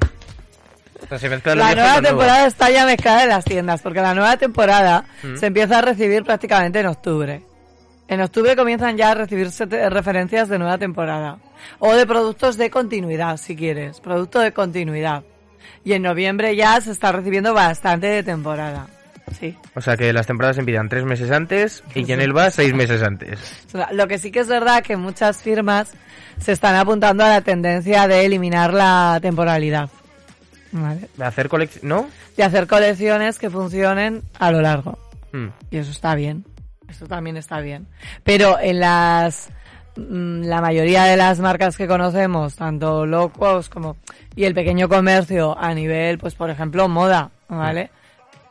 Se 1.08 1.28
La 1.28 1.74
nueva 1.74 1.92
nuevo. 1.92 2.02
temporada 2.08 2.46
está 2.46 2.70
ya 2.70 2.86
mezclada 2.86 3.22
en 3.24 3.28
las 3.28 3.44
tiendas, 3.44 3.82
porque 3.82 4.00
la 4.00 4.14
nueva 4.14 4.36
temporada 4.36 5.04
Mm. 5.22 5.36
se 5.36 5.46
empieza 5.46 5.78
a 5.78 5.82
recibir 5.82 6.24
prácticamente 6.24 6.80
en 6.80 6.86
octubre. 6.86 7.42
En 8.08 8.20
octubre 8.20 8.56
comienzan 8.56 8.96
ya 8.96 9.12
a 9.12 9.14
recibirse 9.14 9.64
referencias 9.66 10.48
de 10.48 10.58
nueva 10.58 10.76
temporada. 10.78 11.38
O 11.78 11.94
de 11.94 12.06
productos 12.06 12.56
de 12.58 12.68
continuidad, 12.70 13.36
si 13.38 13.56
quieres. 13.56 14.00
Producto 14.00 14.40
de 14.40 14.52
continuidad. 14.52 15.22
Y 15.84 15.92
en 15.94 16.02
noviembre 16.02 16.54
ya 16.56 16.80
se 16.80 16.90
está 16.90 17.12
recibiendo 17.12 17.54
bastante 17.54 18.06
de 18.08 18.22
temporada. 18.22 18.86
Sí. 19.38 19.56
O 19.74 19.80
sea, 19.80 19.96
que 19.96 20.12
las 20.12 20.26
temporadas 20.26 20.58
empiezan 20.58 20.88
tres 20.90 21.04
meses 21.04 21.30
antes 21.30 21.82
y 21.94 22.04
que 22.04 22.12
en 22.12 22.20
el 22.20 22.36
va 22.36 22.50
seis 22.50 22.74
meses 22.74 23.02
antes. 23.02 23.64
Lo 23.92 24.06
que 24.06 24.18
sí 24.18 24.30
que 24.30 24.40
es 24.40 24.48
verdad 24.48 24.82
que 24.82 24.96
muchas 24.98 25.42
firmas 25.42 25.92
se 26.38 26.52
están 26.52 26.76
apuntando 26.76 27.24
a 27.24 27.28
la 27.28 27.40
tendencia 27.40 28.06
de 28.06 28.26
eliminar 28.26 28.74
la 28.74 29.18
temporalidad. 29.22 29.88
¿Vale? 30.74 31.08
Hacer 31.20 31.48
colección... 31.48 31.88
¿No? 31.88 32.08
De 32.36 32.42
hacer 32.42 32.66
colecciones 32.66 33.38
que 33.38 33.48
funcionen 33.48 34.22
a 34.38 34.50
lo 34.50 34.60
largo. 34.60 34.98
Mm. 35.32 35.46
Y 35.70 35.76
eso 35.76 35.92
está 35.92 36.16
bien. 36.16 36.44
Eso 36.88 37.06
también 37.06 37.36
está 37.36 37.60
bien. 37.60 37.86
Pero 38.24 38.58
en 38.58 38.80
las 38.80 39.50
mm, 39.96 40.42
la 40.42 40.60
mayoría 40.60 41.04
de 41.04 41.16
las 41.16 41.38
marcas 41.38 41.76
que 41.76 41.86
conocemos, 41.86 42.56
tanto 42.56 43.06
low 43.06 43.30
cost 43.30 43.72
como 43.72 43.96
y 44.34 44.44
el 44.44 44.54
pequeño 44.54 44.88
comercio 44.88 45.56
a 45.56 45.72
nivel, 45.74 46.18
pues 46.18 46.34
por 46.34 46.50
ejemplo, 46.50 46.88
moda, 46.88 47.30
¿vale? 47.48 47.90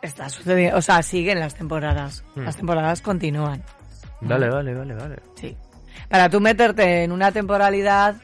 Está 0.02 0.30
sucediendo, 0.30 0.78
o 0.78 0.82
sea, 0.82 1.04
siguen 1.04 1.42
las 1.42 1.56
temporadas. 1.56 2.24
Mm. 2.36 2.42
Las 2.42 2.56
temporadas 2.56 3.02
continúan. 3.02 3.62
Vale, 4.22 4.50
vale, 4.50 4.74
vale, 4.74 4.94
vale. 4.96 5.16
Sí. 5.36 5.58
Para 6.08 6.30
tú 6.30 6.40
meterte 6.40 7.04
en 7.04 7.12
una 7.12 7.34
temporalidad, 7.34 8.16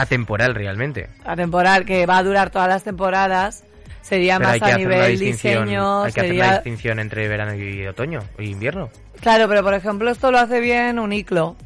Atemporal 0.00 0.54
realmente. 0.54 1.08
a 1.24 1.34
temporal 1.36 1.84
que 1.84 2.06
va 2.06 2.18
a 2.18 2.22
durar 2.22 2.50
todas 2.50 2.68
las 2.68 2.84
temporadas, 2.84 3.64
sería 4.02 4.38
Pero 4.38 4.50
más 4.50 4.62
a 4.62 4.76
nivel 4.76 5.18
diseño, 5.18 6.02
hay 6.04 6.12
que 6.12 6.20
hacer 6.20 6.32
una 6.34 6.52
distinción 6.54 6.98
entre 7.00 7.28
verano 7.28 7.54
y 7.54 7.86
otoño 7.86 8.20
y 8.38 8.50
invierno. 8.50 8.90
Claro, 9.20 9.48
pero 9.48 9.62
por 9.62 9.74
ejemplo 9.74 10.10
esto 10.10 10.30
lo 10.30 10.38
hace 10.38 10.60
bien 10.60 10.98
Uniqlo, 10.98 11.56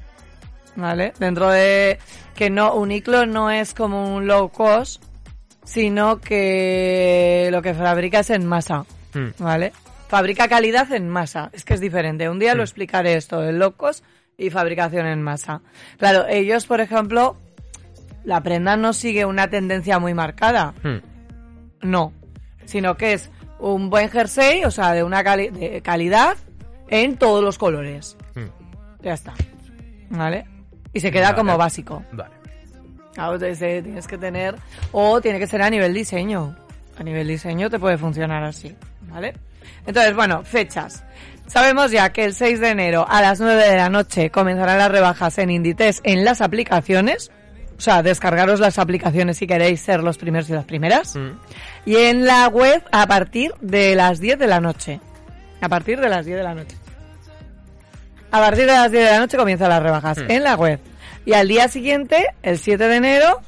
¿vale? 0.76 1.12
Dentro 1.18 1.50
de 1.50 1.98
que 2.34 2.48
no 2.50 2.74
Uniqlo 2.74 3.26
no 3.26 3.50
es 3.50 3.74
como 3.74 4.14
un 4.16 4.26
low 4.26 4.48
cost, 4.50 5.02
sino 5.64 6.20
que 6.20 7.48
lo 7.52 7.62
que 7.62 7.74
fabrica 7.74 8.20
es 8.20 8.30
en 8.30 8.46
masa, 8.46 8.84
Mm. 9.12 9.28
¿vale? 9.38 9.72
Fabrica 10.08 10.48
calidad 10.48 10.90
en 10.92 11.08
masa, 11.08 11.50
es 11.52 11.64
que 11.64 11.74
es 11.74 11.80
diferente. 11.80 12.28
Un 12.28 12.38
día 12.38 12.54
lo 12.54 12.62
Mm. 12.62 12.64
explicaré 12.64 13.14
esto, 13.14 13.42
el 13.44 13.58
low 13.58 13.72
cost 13.72 14.04
y 14.38 14.50
fabricación 14.50 15.06
en 15.06 15.22
masa. 15.22 15.60
Claro, 15.98 16.26
ellos, 16.28 16.66
por 16.66 16.80
ejemplo, 16.80 17.36
la 18.24 18.42
prenda 18.42 18.76
no 18.76 18.92
sigue 18.92 19.24
una 19.24 19.48
tendencia 19.48 19.98
muy 19.98 20.14
marcada, 20.14 20.74
Mm. 20.82 20.98
no, 21.82 22.12
sino 22.64 22.96
que 22.96 23.14
es 23.14 23.30
un 23.58 23.90
buen 23.90 24.08
jersey, 24.10 24.64
o 24.64 24.70
sea, 24.70 24.92
de 24.92 25.02
una 25.02 25.22
cali- 25.24 25.50
de 25.50 25.82
calidad 25.82 26.36
en 26.88 27.16
todos 27.16 27.42
los 27.42 27.58
colores. 27.58 28.16
Mm. 28.34 29.02
Ya 29.02 29.14
está. 29.14 29.34
¿Vale? 30.10 30.46
Y 30.92 31.00
se 31.00 31.10
queda 31.12 31.26
Vale. 31.26 31.36
como 31.36 31.56
básico. 31.58 32.02
Vale. 32.12 32.34
Eh, 33.42 33.80
tienes 33.82 34.06
que 34.06 34.16
tener, 34.18 34.54
o 34.92 35.20
tiene 35.20 35.38
que 35.38 35.46
ser 35.46 35.60
a 35.62 35.68
nivel 35.70 35.92
diseño. 35.92 36.56
A 36.98 37.02
nivel 37.02 37.28
diseño 37.28 37.68
te 37.68 37.78
puede 37.78 37.98
funcionar 37.98 38.42
así. 38.44 38.74
¿Vale? 39.02 39.34
Entonces, 39.86 40.14
bueno, 40.14 40.42
fechas. 40.42 41.04
Sabemos 41.46 41.90
ya 41.90 42.12
que 42.12 42.24
el 42.24 42.34
6 42.34 42.60
de 42.60 42.70
enero 42.70 43.04
a 43.08 43.20
las 43.20 43.40
9 43.40 43.66
de 43.68 43.76
la 43.76 43.88
noche 43.90 44.30
comenzarán 44.30 44.78
las 44.78 44.90
rebajas 44.90 45.36
en 45.38 45.50
Inditex 45.50 46.00
en 46.04 46.24
las 46.24 46.40
aplicaciones. 46.40 47.30
O 47.80 47.82
sea, 47.82 48.02
descargaros 48.02 48.60
las 48.60 48.78
aplicaciones 48.78 49.38
si 49.38 49.46
queréis 49.46 49.80
ser 49.80 50.02
los 50.02 50.18
primeros 50.18 50.50
y 50.50 50.52
las 50.52 50.66
primeras. 50.66 51.16
Mm. 51.16 51.30
Y 51.86 51.96
en 51.96 52.26
la 52.26 52.46
web 52.48 52.82
a 52.92 53.06
partir 53.06 53.54
de 53.62 53.94
las 53.94 54.20
10 54.20 54.38
de 54.38 54.46
la 54.46 54.60
noche. 54.60 55.00
A 55.62 55.68
partir 55.70 55.98
de 55.98 56.10
las 56.10 56.26
10 56.26 56.36
de 56.36 56.42
la 56.44 56.54
noche. 56.54 56.76
A 58.30 58.38
partir 58.38 58.66
de 58.66 58.72
las 58.72 58.90
10 58.92 59.02
de 59.02 59.10
la 59.12 59.18
noche 59.18 59.38
comienzan 59.38 59.70
las 59.70 59.82
rebajas 59.82 60.18
Hmm. 60.18 60.30
en 60.30 60.44
la 60.44 60.56
web. 60.56 60.78
Y 61.24 61.32
al 61.32 61.48
día 61.48 61.68
siguiente, 61.68 62.26
el 62.42 62.58
7 62.58 62.86
de 62.86 62.96
enero, 62.96 63.40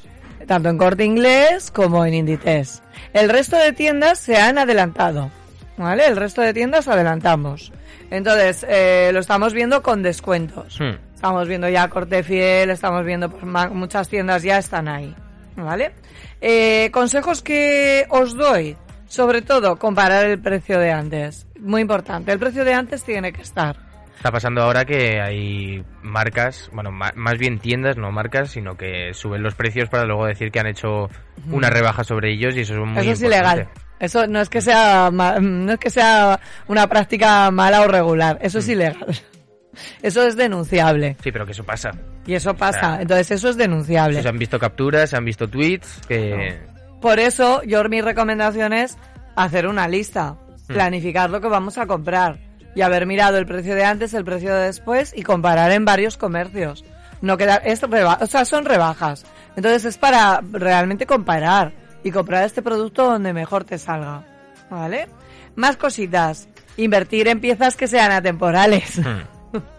tanto 0.47 0.69
en 0.69 0.79
Corte 0.79 1.05
Inglés 1.05 1.69
como 1.69 2.03
en 2.03 2.15
Inditex. 2.15 2.81
El 3.13 3.29
resto 3.29 3.55
de 3.57 3.71
tiendas 3.71 4.17
se 4.17 4.37
han 4.37 4.57
adelantado. 4.57 5.29
¿Vale? 5.77 6.07
El 6.07 6.15
resto 6.15 6.41
de 6.41 6.55
tiendas 6.55 6.87
adelantamos. 6.87 7.71
Entonces, 8.09 8.65
eh, 8.67 9.11
lo 9.13 9.19
estamos 9.19 9.53
viendo 9.53 9.83
con 9.83 10.01
descuentos. 10.01 10.79
Mm. 10.79 11.12
Estamos 11.23 11.47
viendo 11.47 11.69
ya 11.69 11.87
Corte 11.87 12.21
Fiel, 12.21 12.69
estamos 12.69 13.05
viendo 13.05 13.29
pues, 13.29 13.45
muchas 13.71 14.09
tiendas 14.09 14.43
ya 14.43 14.57
están 14.57 14.89
ahí, 14.89 15.15
¿vale? 15.55 15.93
Eh, 16.41 16.89
consejos 16.91 17.41
que 17.41 18.05
os 18.09 18.35
doy, 18.35 18.75
sobre 19.07 19.41
todo 19.41 19.77
comparar 19.77 20.25
el 20.25 20.41
precio 20.41 20.77
de 20.79 20.91
antes, 20.91 21.47
muy 21.61 21.79
importante. 21.79 22.33
El 22.33 22.39
precio 22.39 22.65
de 22.65 22.73
antes 22.73 23.05
tiene 23.05 23.31
que 23.31 23.41
estar. 23.41 23.77
Está 24.17 24.33
pasando 24.33 24.63
ahora 24.63 24.83
que 24.83 25.21
hay 25.21 25.81
marcas, 26.01 26.69
bueno, 26.73 26.91
más 26.91 27.37
bien 27.37 27.57
tiendas, 27.57 27.95
no 27.95 28.11
marcas, 28.11 28.51
sino 28.51 28.75
que 28.75 29.13
suben 29.13 29.43
los 29.43 29.55
precios 29.55 29.87
para 29.87 30.03
luego 30.03 30.25
decir 30.25 30.51
que 30.51 30.59
han 30.59 30.67
hecho 30.67 31.09
una 31.49 31.69
rebaja 31.69 32.03
sobre 32.03 32.33
ellos 32.33 32.53
y 32.57 32.59
eso 32.59 32.73
es 32.73 32.79
muy 32.81 32.99
Eso 33.01 33.11
es 33.11 33.21
importante. 33.23 33.61
ilegal. 33.61 33.69
Eso 33.97 34.27
no 34.27 34.41
es 34.41 34.49
que 34.49 34.59
sea 34.59 35.09
no 35.09 35.71
es 35.71 35.79
que 35.79 35.89
sea 35.89 36.37
una 36.67 36.87
práctica 36.87 37.49
mala 37.49 37.79
o 37.83 37.87
regular, 37.87 38.39
eso 38.41 38.57
Mm. 38.57 38.59
es 38.59 38.67
ilegal. 38.67 39.15
Eso 40.01 40.23
es 40.25 40.35
denunciable 40.35 41.17
Sí, 41.23 41.31
pero 41.31 41.45
que 41.45 41.51
eso 41.53 41.63
pasa. 41.63 41.91
y 42.25 42.33
eso 42.33 42.53
pasa. 42.55 42.79
sea, 42.79 43.01
Entonces 43.01 43.31
eso 43.31 43.49
es 43.49 43.57
denunciable. 43.57 44.21
Se 44.21 44.27
han 44.29 44.37
visto 44.39 44.59
capturas, 44.59 45.09
se 45.09 45.17
han 45.17 45.25
visto 45.25 45.47
tweets 45.49 46.01
que... 46.07 46.59
Por 47.01 47.19
eso, 47.19 47.61
yo 47.63 47.83
mi 47.85 48.01
recomendación 48.01 48.71
es 48.73 48.97
hacer 49.35 49.67
una 49.67 49.87
lista, 49.87 50.35
Mm. 50.69 50.73
planificar 50.73 51.29
lo 51.29 51.41
que 51.41 51.49
vamos 51.49 51.77
a 51.77 51.85
comprar 51.85 52.37
y 52.73 52.81
haber 52.81 53.05
mirado 53.05 53.37
el 53.37 53.45
precio 53.45 53.75
de 53.75 53.83
antes, 53.83 54.13
el 54.13 54.23
precio 54.23 54.55
de 54.55 54.67
después 54.67 55.13
y 55.13 55.21
comparar 55.23 55.71
en 55.73 55.83
varios 55.83 56.15
comercios. 56.15 56.85
No 57.21 57.35
quedar, 57.37 57.61
es 57.65 57.81
reba- 57.81 58.17
o 58.21 58.25
sea, 58.27 58.45
son 58.45 58.63
rebajas. 58.63 59.25
Entonces 59.57 59.83
es 59.83 59.97
para 59.97 60.41
realmente 60.53 61.05
comparar 61.05 61.73
y 62.03 62.11
comprar 62.11 62.45
este 62.45 62.61
producto 62.61 63.03
donde 63.05 63.33
mejor 63.33 63.65
te 63.65 63.77
salga. 63.77 64.23
¿Vale? 64.69 65.07
Más 65.55 65.75
cositas. 65.75 66.47
invertir 66.77 67.27
en 67.27 67.39
piezas 67.41 67.75
que 67.75 67.87
sean 67.87 68.11
atemporales. 68.11 68.97
Hmm. 68.99 69.19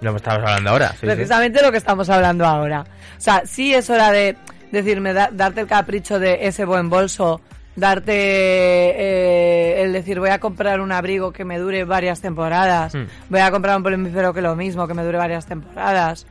Lo 0.01 0.11
que 0.13 0.17
estamos 0.19 0.41
hablando 0.43 0.71
ahora. 0.71 0.89
sí, 0.93 0.97
sí. 1.01 1.07
Precisamente 1.07 1.63
lo 1.63 1.71
que 1.73 1.79
estamos 1.79 2.09
hablando 2.11 2.45
ahora. 2.47 2.85
O 3.17 3.21
sea, 3.21 3.43
sí 3.45 3.75
es 3.75 3.89
hora 3.91 4.11
de 4.13 4.37
decirme, 4.73 5.13
da- 5.13 5.31
darte 5.33 5.61
el 5.63 5.67
capricho 5.67 6.19
de 6.19 6.47
ese 6.47 6.65
buen 6.65 6.89
bolso, 6.91 7.41
darte 7.77 8.13
eh, 8.13 9.83
el 9.83 9.93
decir 9.93 10.21
voy 10.21 10.31
a 10.31 10.39
comprar 10.39 10.81
un 10.81 10.93
abrigo 10.93 11.33
que 11.33 11.45
me 11.45 11.59
dure 11.59 11.85
varias 11.85 12.21
temporadas, 12.21 12.95
Hmm. 12.95 13.05
voy 13.29 13.41
a 13.41 13.51
comprar 13.51 13.77
un 13.77 13.83
plumífero 13.83 14.33
que 14.33 14.41
lo 14.43 14.55
mismo, 14.57 14.87
que 14.87 14.95
me 14.95 15.03
dure 15.05 15.19
varias 15.19 15.47
temporadas. 15.47 16.27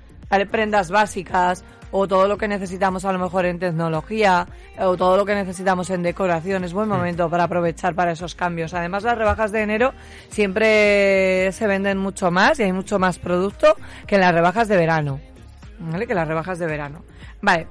Prendas 0.48 0.90
básicas 0.90 1.64
o 1.96 2.08
todo 2.08 2.28
lo 2.28 2.38
que 2.38 2.48
necesitamos 2.48 3.06
a 3.06 3.14
lo 3.14 3.20
mejor 3.20 3.46
en 3.46 3.60
tecnología 3.60 4.48
o 4.80 4.98
todo 4.98 5.16
lo 5.16 5.26
que 5.26 5.36
necesitamos 5.36 5.92
en 5.92 6.02
decoración. 6.02 6.64
Es 6.64 6.74
buen 6.74 6.90
momento 6.90 7.30
para 7.30 7.44
aprovechar 7.44 7.94
para 7.94 8.12
esos 8.12 8.34
cambios. 8.34 8.74
Además, 8.74 9.04
las 9.04 9.16
rebajas 9.16 9.52
de 9.52 9.62
enero 9.62 9.94
siempre 10.30 11.52
se 11.52 11.68
venden 11.68 12.00
mucho 12.00 12.32
más 12.32 12.60
y 12.60 12.64
hay 12.64 12.74
mucho 12.74 12.98
más 12.98 13.20
producto 13.20 13.78
que 14.08 14.16
en 14.16 14.22
las 14.22 14.34
rebajas 14.34 14.68
de 14.68 14.78
verano. 14.78 15.20
¿Vale? 15.80 16.08
Que 16.08 16.16
las 16.16 16.28
rebajas 16.28 16.58
de 16.58 16.66
verano. 16.66 17.04
Vale. 17.42 17.68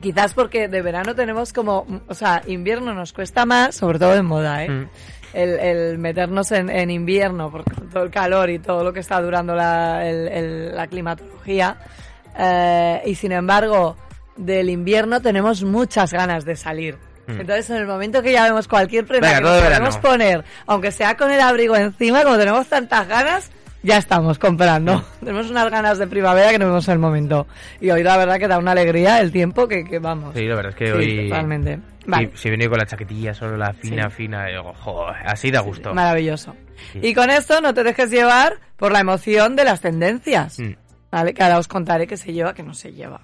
Quizás 0.00 0.34
porque 0.34 0.68
de 0.68 0.82
verano 0.82 1.14
tenemos 1.14 1.52
como, 1.52 1.86
o 2.06 2.14
sea, 2.14 2.42
invierno 2.46 2.94
nos 2.94 3.12
cuesta 3.12 3.44
más, 3.44 3.74
sobre 3.74 3.98
todo 3.98 4.14
en 4.14 4.26
moda, 4.26 4.64
¿eh? 4.64 4.68
Mm. 4.68 4.88
El, 5.34 5.58
el 5.58 5.98
meternos 5.98 6.52
en, 6.52 6.68
en 6.68 6.90
invierno, 6.90 7.50
por 7.50 7.64
todo 7.64 8.02
el 8.02 8.10
calor 8.10 8.50
y 8.50 8.58
todo 8.58 8.84
lo 8.84 8.92
que 8.92 9.00
está 9.00 9.20
durando 9.20 9.54
la, 9.54 10.06
el- 10.08 10.28
el- 10.28 10.76
la 10.76 10.86
climatología. 10.86 11.76
Eh, 12.38 13.02
y 13.06 13.14
sin 13.14 13.32
embargo, 13.32 13.96
del 14.36 14.70
invierno 14.70 15.20
tenemos 15.20 15.62
muchas 15.62 16.12
ganas 16.12 16.44
de 16.44 16.56
salir. 16.56 16.96
Mm. 17.26 17.40
Entonces, 17.40 17.70
en 17.70 17.76
el 17.76 17.86
momento 17.86 18.22
que 18.22 18.32
ya 18.32 18.44
vemos 18.44 18.66
cualquier 18.68 19.06
prenda 19.06 19.28
Venga, 19.28 19.40
que 19.40 19.44
nos 19.44 19.62
podemos 19.62 19.96
poner, 19.98 20.44
aunque 20.66 20.90
sea 20.92 21.16
con 21.16 21.30
el 21.30 21.40
abrigo 21.40 21.76
encima, 21.76 22.22
como 22.24 22.36
tenemos 22.38 22.66
tantas 22.66 23.06
ganas, 23.08 23.50
ya 23.82 23.96
estamos 23.98 24.38
comprando. 24.38 25.04
Tenemos 25.20 25.50
unas 25.50 25.70
ganas 25.70 25.98
de 25.98 26.06
primavera 26.06 26.50
que 26.50 26.58
no 26.58 26.66
vemos 26.66 26.86
en 26.88 26.92
el 26.92 26.98
momento. 26.98 27.46
Y 27.80 27.90
hoy 27.90 28.02
la 28.02 28.16
verdad 28.16 28.38
que 28.38 28.48
da 28.48 28.58
una 28.58 28.72
alegría 28.72 29.20
el 29.20 29.32
tiempo 29.32 29.66
que, 29.68 29.84
que 29.84 29.98
vamos. 29.98 30.34
Sí, 30.34 30.44
la 30.46 30.54
verdad 30.56 30.70
es 30.70 30.76
que 30.76 30.86
Sí, 30.86 30.92
hoy. 30.92 31.28
totalmente. 31.28 31.80
Vale. 32.06 32.30
Si, 32.34 32.42
si 32.42 32.50
venía 32.50 32.68
con 32.68 32.78
la 32.78 32.86
chaquetilla, 32.86 33.32
solo 33.34 33.56
la 33.56 33.72
fina, 33.72 34.08
Sí. 34.10 34.16
fina, 34.16 34.46
digo, 34.46 34.72
joder, 34.74 35.16
así 35.26 35.50
da 35.50 35.60
gusto. 35.60 35.94
Maravilloso. 35.94 36.54
Sí. 36.92 37.00
Y 37.02 37.14
con 37.14 37.30
esto 37.30 37.60
no 37.60 37.72
te 37.74 37.84
dejes 37.84 38.10
llevar 38.10 38.54
por 38.76 38.90
la 38.92 39.00
emoción 39.00 39.54
de 39.56 39.64
las 39.64 39.80
tendencias. 39.80 40.58
Mm. 40.58 40.72
¿Vale? 41.12 41.34
Que 41.34 41.42
ahora 41.42 41.58
os 41.58 41.68
contaré 41.68 42.06
qué 42.06 42.16
se 42.16 42.32
lleva, 42.32 42.54
qué 42.54 42.62
no 42.62 42.72
se 42.74 42.90
lleva. 42.92 43.20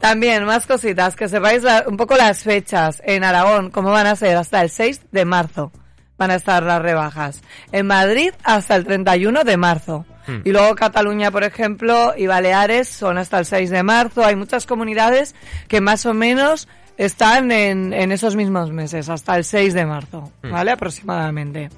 También, 0.00 0.44
más 0.44 0.66
cositas, 0.66 1.16
que 1.16 1.28
sepáis 1.28 1.62
la- 1.62 1.84
un 1.88 1.96
poco 1.96 2.16
las 2.16 2.42
fechas 2.42 3.02
en 3.04 3.24
Aragón, 3.24 3.70
cómo 3.70 3.90
van 3.90 4.06
a 4.06 4.14
ser 4.14 4.36
hasta 4.36 4.62
el 4.62 4.70
6 4.70 5.00
de 5.10 5.24
marzo. 5.24 5.72
Van 6.18 6.30
a 6.30 6.36
estar 6.36 6.62
las 6.62 6.80
rebajas. 6.80 7.42
En 7.72 7.86
Madrid 7.86 8.30
hasta 8.42 8.74
el 8.76 8.84
31 8.84 9.44
de 9.44 9.56
marzo. 9.56 10.06
Hmm. 10.26 10.38
Y 10.44 10.50
luego 10.52 10.74
Cataluña, 10.74 11.30
por 11.30 11.44
ejemplo, 11.44 12.14
y 12.16 12.26
Baleares 12.26 12.88
son 12.88 13.18
hasta 13.18 13.38
el 13.38 13.44
6 13.44 13.70
de 13.70 13.82
marzo. 13.82 14.24
Hay 14.24 14.34
muchas 14.36 14.66
comunidades 14.66 15.34
que 15.68 15.80
más 15.80 16.06
o 16.06 16.14
menos 16.14 16.68
están 16.96 17.52
en, 17.52 17.92
en 17.92 18.10
esos 18.12 18.36
mismos 18.36 18.70
meses, 18.72 19.08
hasta 19.10 19.36
el 19.36 19.44
6 19.44 19.74
de 19.74 19.84
marzo, 19.86 20.32
Hmm. 20.42 20.50
¿vale? 20.50 20.70
Aproximadamente. 20.72 21.68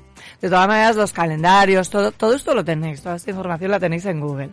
De 0.41 0.49
todas 0.49 0.69
maneras, 0.69 0.95
los 0.95 1.13
calendarios, 1.13 1.91
todo, 1.91 2.13
todo 2.13 2.35
esto 2.35 2.55
lo 2.55 2.65
tenéis, 2.65 3.03
toda 3.03 3.17
esta 3.17 3.31
información 3.31 3.73
la 3.73 3.81
tenéis 3.81 4.07
en 4.07 4.21
Google. 4.21 4.51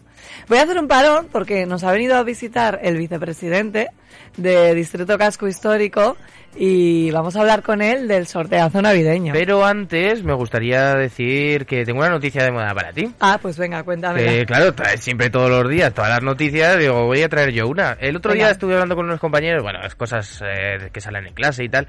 Voy 0.48 0.58
a 0.58 0.64
hacer 0.64 0.80
un 0.80 0.88
parón 0.88 1.28
porque 1.32 1.68
nos 1.68 1.84
ha 1.84 1.92
venido 1.92 2.16
a 2.16 2.24
visitar 2.24 2.80
el 2.82 2.98
vicepresidente 2.98 3.90
de 4.36 4.74
Distrito 4.74 5.16
Casco 5.18 5.48
Histórico 5.48 6.18
y 6.56 7.12
vamos 7.12 7.36
a 7.36 7.42
hablar 7.42 7.62
con 7.62 7.84
él 7.84 8.08
del 8.08 8.26
sorteazo 8.26 8.82
navideño. 8.82 9.34
Pero 9.34 9.64
antes 9.64 10.24
me 10.24 10.34
gustaría 10.34 10.96
decir 10.96 11.68
que 11.68 11.86
tengo 11.86 12.00
una 12.00 12.10
noticia 12.10 12.44
de 12.44 12.52
moda 12.52 12.74
para 12.74 12.92
ti. 12.92 13.14
Ah, 13.20 13.38
pues 13.40 13.58
venga, 13.58 13.84
cuéntame. 13.84 14.44
Claro, 14.46 14.74
traes 14.74 15.02
siempre 15.02 15.30
todos 15.30 15.52
los 15.52 15.70
días 15.70 15.94
todas 15.94 16.10
las 16.10 16.24
noticias, 16.24 16.80
digo, 16.80 17.06
voy 17.06 17.22
a 17.22 17.30
traer 17.30 17.52
yo 17.52 17.68
una. 17.68 17.96
El 18.00 18.16
otro 18.16 18.32
Venga. 18.32 18.46
día 18.46 18.52
estuve 18.54 18.74
hablando 18.74 18.96
con 18.96 19.06
unos 19.06 19.20
compañeros, 19.20 19.62
bueno, 19.62 19.80
es 19.86 19.94
cosas 19.94 20.42
eh, 20.44 20.90
que 20.92 21.00
salen 21.02 21.28
en 21.28 21.34
clase 21.34 21.64
y 21.64 21.70
tal. 21.70 21.88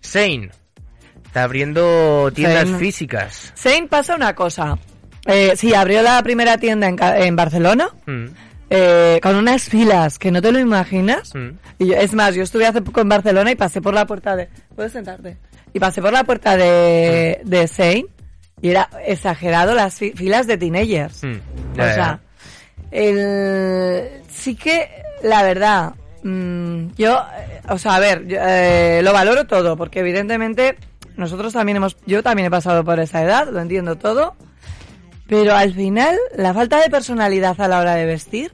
Sein 0.00 0.50
está 1.30 1.44
abriendo 1.44 2.32
tiendas 2.34 2.64
Sein. 2.64 2.78
físicas. 2.80 3.52
Sein 3.54 3.86
pasa 3.86 4.16
una 4.16 4.34
cosa. 4.34 4.76
Eh, 5.26 5.52
sí, 5.56 5.74
abrió 5.74 6.02
la 6.02 6.20
primera 6.24 6.58
tienda 6.58 6.88
en, 6.88 6.96
en 7.00 7.36
Barcelona 7.36 7.88
Mm, 8.06 8.26
eh, 8.68 9.20
con 9.22 9.36
unas 9.36 9.64
filas 9.64 10.18
que 10.18 10.32
no 10.32 10.42
te 10.42 10.50
lo 10.50 10.58
imaginas. 10.58 11.32
mm. 11.34 11.48
Y 11.78 11.86
yo- 11.88 11.94
es 11.94 12.14
más, 12.14 12.34
yo 12.34 12.42
estuve 12.42 12.66
hace 12.66 12.82
poco 12.82 13.00
en 13.00 13.08
Barcelona 13.08 13.50
y 13.52 13.54
pasé 13.54 13.80
por 13.80 13.94
la 13.94 14.06
puerta 14.06 14.34
de... 14.34 14.48
¿Puedes 14.74 14.90
sentarte? 14.92 15.36
Y 15.72 15.78
pasé 15.78 16.02
por 16.02 16.12
la 16.12 16.24
puerta 16.24 16.56
de, 16.56 17.40
de 17.44 17.68
Sein 17.68 18.06
y 18.60 18.70
era 18.70 18.88
exagerado 19.06 19.72
las 19.74 19.94
fi- 19.94 20.12
filas 20.12 20.46
de 20.48 20.56
teenagers. 20.58 21.22
Mm, 21.22 21.38
O 21.80 21.84
sea, 21.84 22.20
el, 22.90 24.08
sí 24.28 24.56
que, 24.56 24.88
la 25.22 25.42
verdad, 25.44 25.92
mm, 26.24 26.88
yo, 26.96 27.18
eh, 27.38 27.60
o 27.68 27.78
sea, 27.78 27.94
a 27.96 28.00
ver, 28.00 28.26
yo, 28.26 28.36
eh, 28.40 29.00
lo 29.04 29.12
valoro 29.12 29.46
todo, 29.46 29.76
porque 29.76 30.00
evidentemente 30.00 30.76
nosotros 31.20 31.52
también 31.52 31.76
hemos, 31.76 31.96
yo 32.06 32.22
también 32.22 32.46
he 32.46 32.50
pasado 32.50 32.84
por 32.84 32.98
esa 33.00 33.22
edad, 33.22 33.48
lo 33.50 33.60
entiendo 33.60 33.96
todo, 33.96 34.34
pero 35.28 35.54
al 35.54 35.72
final, 35.74 36.16
la 36.36 36.52
falta 36.52 36.80
de 36.80 36.90
personalidad 36.90 37.60
a 37.60 37.68
la 37.68 37.78
hora 37.78 37.94
de 37.94 38.06
vestir, 38.06 38.52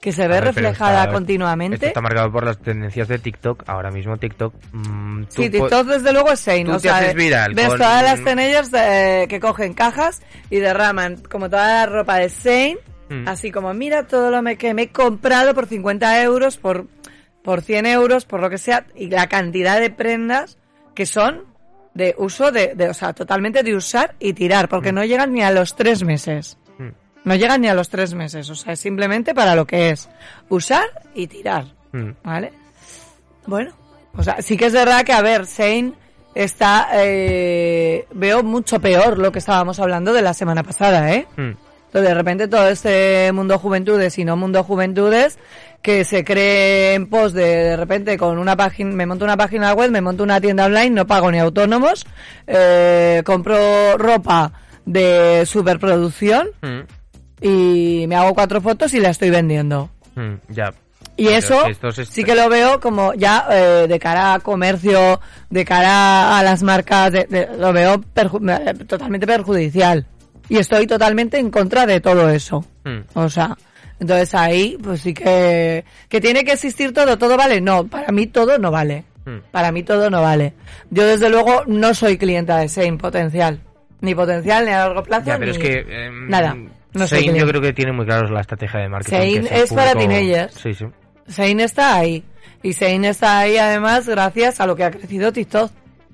que 0.00 0.12
se 0.12 0.22
ve 0.22 0.28
ver, 0.34 0.44
reflejada 0.44 1.00
está- 1.02 1.12
continuamente. 1.12 1.74
Esto 1.76 1.86
está 1.88 2.00
marcado 2.00 2.32
por 2.32 2.42
las 2.44 2.58
tendencias 2.58 3.06
de 3.06 3.18
TikTok. 3.18 3.64
Ahora 3.68 3.90
mismo 3.90 4.16
TikTok... 4.16 4.54
mm, 4.72 5.24
tú 5.24 5.42
Sí, 5.42 5.50
TikTok 5.50 5.86
desde 5.86 6.12
luego 6.14 6.32
es 6.32 6.40
Sein. 6.40 6.66
tú 6.66 6.72
o 6.72 6.76
te 6.76 6.80
sea, 6.80 6.96
haces 6.96 7.14
viral 7.14 7.52
ves 7.54 7.68
con- 7.68 7.76
todas 7.78 8.02
las 8.02 8.24
teenagers 8.24 8.70
eh, 8.72 9.26
que 9.28 9.38
cogen 9.40 9.74
cajas 9.74 10.22
y 10.48 10.56
derraman 10.56 11.16
como 11.30 11.50
toda 11.50 11.66
la 11.66 11.86
ropa 11.86 12.16
de 12.16 12.30
Sein, 12.30 12.78
Mm. 13.10 13.26
así 13.28 13.50
como 13.50 13.74
mira 13.74 14.06
todo 14.06 14.30
lo 14.30 14.42
que 14.56 14.72
me 14.72 14.82
he 14.82 14.88
comprado 14.90 15.52
por 15.52 15.66
50 15.66 16.22
euros, 16.22 16.56
por, 16.56 16.86
por 17.42 17.60
100 17.60 17.84
euros, 17.86 18.24
por 18.24 18.40
lo 18.40 18.48
que 18.48 18.56
sea, 18.56 18.86
y 18.94 19.10
la 19.10 19.26
cantidad 19.28 19.80
de 19.80 19.90
prendas 19.90 20.56
que 20.94 21.04
son 21.06 21.44
de 21.94 22.14
uso, 22.18 22.50
de, 22.50 22.74
de 22.74 22.88
o 22.88 22.94
sea, 22.94 23.12
totalmente 23.12 23.62
de 23.62 23.74
usar 23.74 24.14
y 24.18 24.32
tirar, 24.32 24.68
porque 24.68 24.92
no 24.92 25.04
llegan 25.04 25.32
ni 25.32 25.42
a 25.42 25.50
los 25.50 25.76
tres 25.76 26.02
meses. 26.02 26.56
Mm. 26.78 26.88
No 27.24 27.34
llegan 27.34 27.60
ni 27.60 27.68
a 27.68 27.74
los 27.74 27.88
tres 27.88 28.14
meses, 28.14 28.48
o 28.50 28.54
sea, 28.54 28.72
es 28.72 28.80
simplemente 28.80 29.34
para 29.34 29.54
lo 29.54 29.66
que 29.66 29.90
es 29.90 30.08
usar 30.48 30.86
y 31.14 31.26
tirar. 31.26 31.66
Mm. 31.92 32.10
¿Vale? 32.22 32.52
Bueno, 33.46 33.72
o 34.16 34.22
sea, 34.22 34.40
sí 34.42 34.56
que 34.56 34.66
es 34.66 34.72
verdad 34.72 35.04
que, 35.04 35.12
a 35.12 35.22
ver, 35.22 35.46
Shane 35.46 35.92
está, 36.34 36.88
eh, 36.94 38.06
veo 38.12 38.42
mucho 38.42 38.80
peor 38.80 39.18
lo 39.18 39.32
que 39.32 39.38
estábamos 39.40 39.80
hablando 39.80 40.12
de 40.12 40.22
la 40.22 40.34
semana 40.34 40.62
pasada, 40.62 41.12
¿eh? 41.12 41.26
Mm. 41.36 41.50
Entonces, 41.86 42.08
de 42.08 42.14
repente 42.14 42.46
todo 42.46 42.68
este 42.68 43.32
mundo 43.32 43.58
juventudes 43.58 44.16
y 44.16 44.24
no 44.24 44.36
mundo 44.36 44.62
juventudes 44.62 45.40
que 45.82 46.04
se 46.04 46.24
cree 46.24 46.94
en 46.94 47.06
pos 47.08 47.32
de, 47.32 47.44
de 47.44 47.76
repente 47.76 48.18
con 48.18 48.38
una 48.38 48.54
página, 48.56 48.90
me 48.94 49.06
monto 49.06 49.24
una 49.24 49.36
página 49.36 49.72
web, 49.72 49.90
me 49.90 50.00
monto 50.00 50.22
una 50.22 50.40
tienda 50.40 50.66
online, 50.66 50.90
no 50.90 51.06
pago 51.06 51.30
ni 51.30 51.38
autónomos, 51.38 52.04
eh, 52.46 53.22
compro 53.24 53.96
ropa 53.96 54.52
de 54.84 55.44
superproducción 55.46 56.48
Mm. 56.62 56.80
y 57.40 58.04
me 58.08 58.16
hago 58.16 58.34
cuatro 58.34 58.60
fotos 58.60 58.92
y 58.94 59.00
la 59.00 59.10
estoy 59.10 59.30
vendiendo. 59.30 59.90
Mm. 60.14 60.34
Ya. 60.48 60.72
Y 61.16 61.26
Pero 61.26 61.36
eso 61.36 62.04
sí 62.06 62.24
que 62.24 62.34
lo 62.34 62.48
veo 62.48 62.80
como 62.80 63.12
ya 63.14 63.46
eh, 63.50 63.86
de 63.88 63.98
cara 63.98 64.34
a 64.34 64.40
comercio, 64.40 65.20
de 65.50 65.64
cara 65.64 66.38
a 66.38 66.42
las 66.42 66.62
marcas, 66.62 67.12
de- 67.12 67.24
de- 67.28 67.48
lo 67.58 67.72
veo 67.72 68.00
perju- 68.14 68.86
totalmente 68.86 69.26
perjudicial. 69.26 70.06
Y 70.48 70.56
estoy 70.58 70.86
totalmente 70.86 71.38
en 71.38 71.50
contra 71.50 71.84
de 71.86 72.00
todo 72.00 72.28
eso. 72.30 72.64
Mm. 72.84 73.00
O 73.14 73.28
sea, 73.28 73.56
entonces 74.00 74.34
ahí 74.34 74.78
pues 74.82 75.02
sí 75.02 75.12
que, 75.14 75.84
que 76.08 76.20
tiene 76.20 76.44
que 76.44 76.52
existir 76.52 76.92
todo, 76.92 77.18
todo 77.18 77.36
vale. 77.36 77.60
No, 77.60 77.86
para 77.86 78.10
mí 78.10 78.26
todo 78.26 78.58
no 78.58 78.70
vale. 78.70 79.04
Mm. 79.26 79.50
Para 79.50 79.70
mí 79.70 79.82
todo 79.82 80.08
no 80.10 80.22
vale. 80.22 80.54
Yo 80.90 81.06
desde 81.06 81.28
luego 81.28 81.64
no 81.66 81.92
soy 81.94 82.16
clienta 82.16 82.56
de 82.58 82.68
Sein 82.68 82.96
potencial. 82.98 83.60
Ni 84.00 84.14
potencial, 84.14 84.64
ni 84.64 84.72
a 84.72 84.78
largo 84.86 85.02
plazo, 85.02 85.26
Ya, 85.26 85.38
pero 85.38 85.52
ni 85.52 85.58
es 85.58 85.62
que... 85.62 86.06
em, 86.06 86.28
nada. 86.28 86.56
No 86.94 87.06
Sein 87.06 87.34
yo 87.34 87.46
creo 87.46 87.60
que 87.60 87.72
tiene 87.74 87.92
muy 87.92 88.06
claro 88.06 88.28
la 88.30 88.40
estrategia 88.40 88.80
de 88.80 88.88
marketing. 88.88 89.16
Sein 89.16 89.48
es 89.50 89.72
para 89.72 89.94
teenagers. 89.94 90.54
Sí, 90.54 90.74
sí. 90.74 90.86
Sein 91.28 91.60
está 91.60 91.96
ahí. 91.96 92.24
Y 92.62 92.72
Sein 92.72 93.04
está 93.04 93.38
ahí 93.40 93.58
además 93.58 94.08
gracias 94.08 94.60
a 94.60 94.66
lo 94.66 94.74
que 94.74 94.84
ha 94.84 94.90
crecido 94.90 95.32
TikTok. 95.32 95.70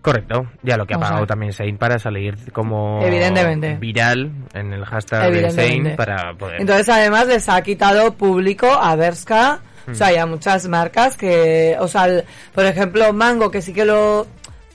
Correcto, 0.06 0.46
ya 0.62 0.76
lo 0.76 0.86
que 0.86 0.94
ha 0.94 0.98
pagado 1.00 1.18
sea, 1.22 1.26
también 1.26 1.52
Sein 1.52 1.78
para 1.78 1.98
salir 1.98 2.36
como 2.52 3.00
Evidentemente. 3.02 3.74
viral 3.76 4.30
en 4.54 4.72
el 4.72 4.84
hashtag 4.84 5.32
de. 5.32 5.50
Sein 5.50 5.96
para 5.96 6.32
poder... 6.34 6.60
Entonces 6.60 6.88
además 6.88 7.26
les 7.26 7.48
ha 7.48 7.60
quitado 7.62 8.14
público 8.14 8.68
a 8.72 8.94
Berska. 8.94 9.58
O 9.90 9.94
sea, 9.94 10.06
hay 10.08 10.24
muchas 10.24 10.68
marcas 10.68 11.16
que, 11.16 11.76
o 11.80 11.88
sea, 11.88 12.04
el- 12.04 12.24
por 12.54 12.64
ejemplo, 12.66 13.12
Mango, 13.12 13.50
que 13.50 13.60
sí 13.62 13.72
que 13.72 13.84
lo 13.84 14.28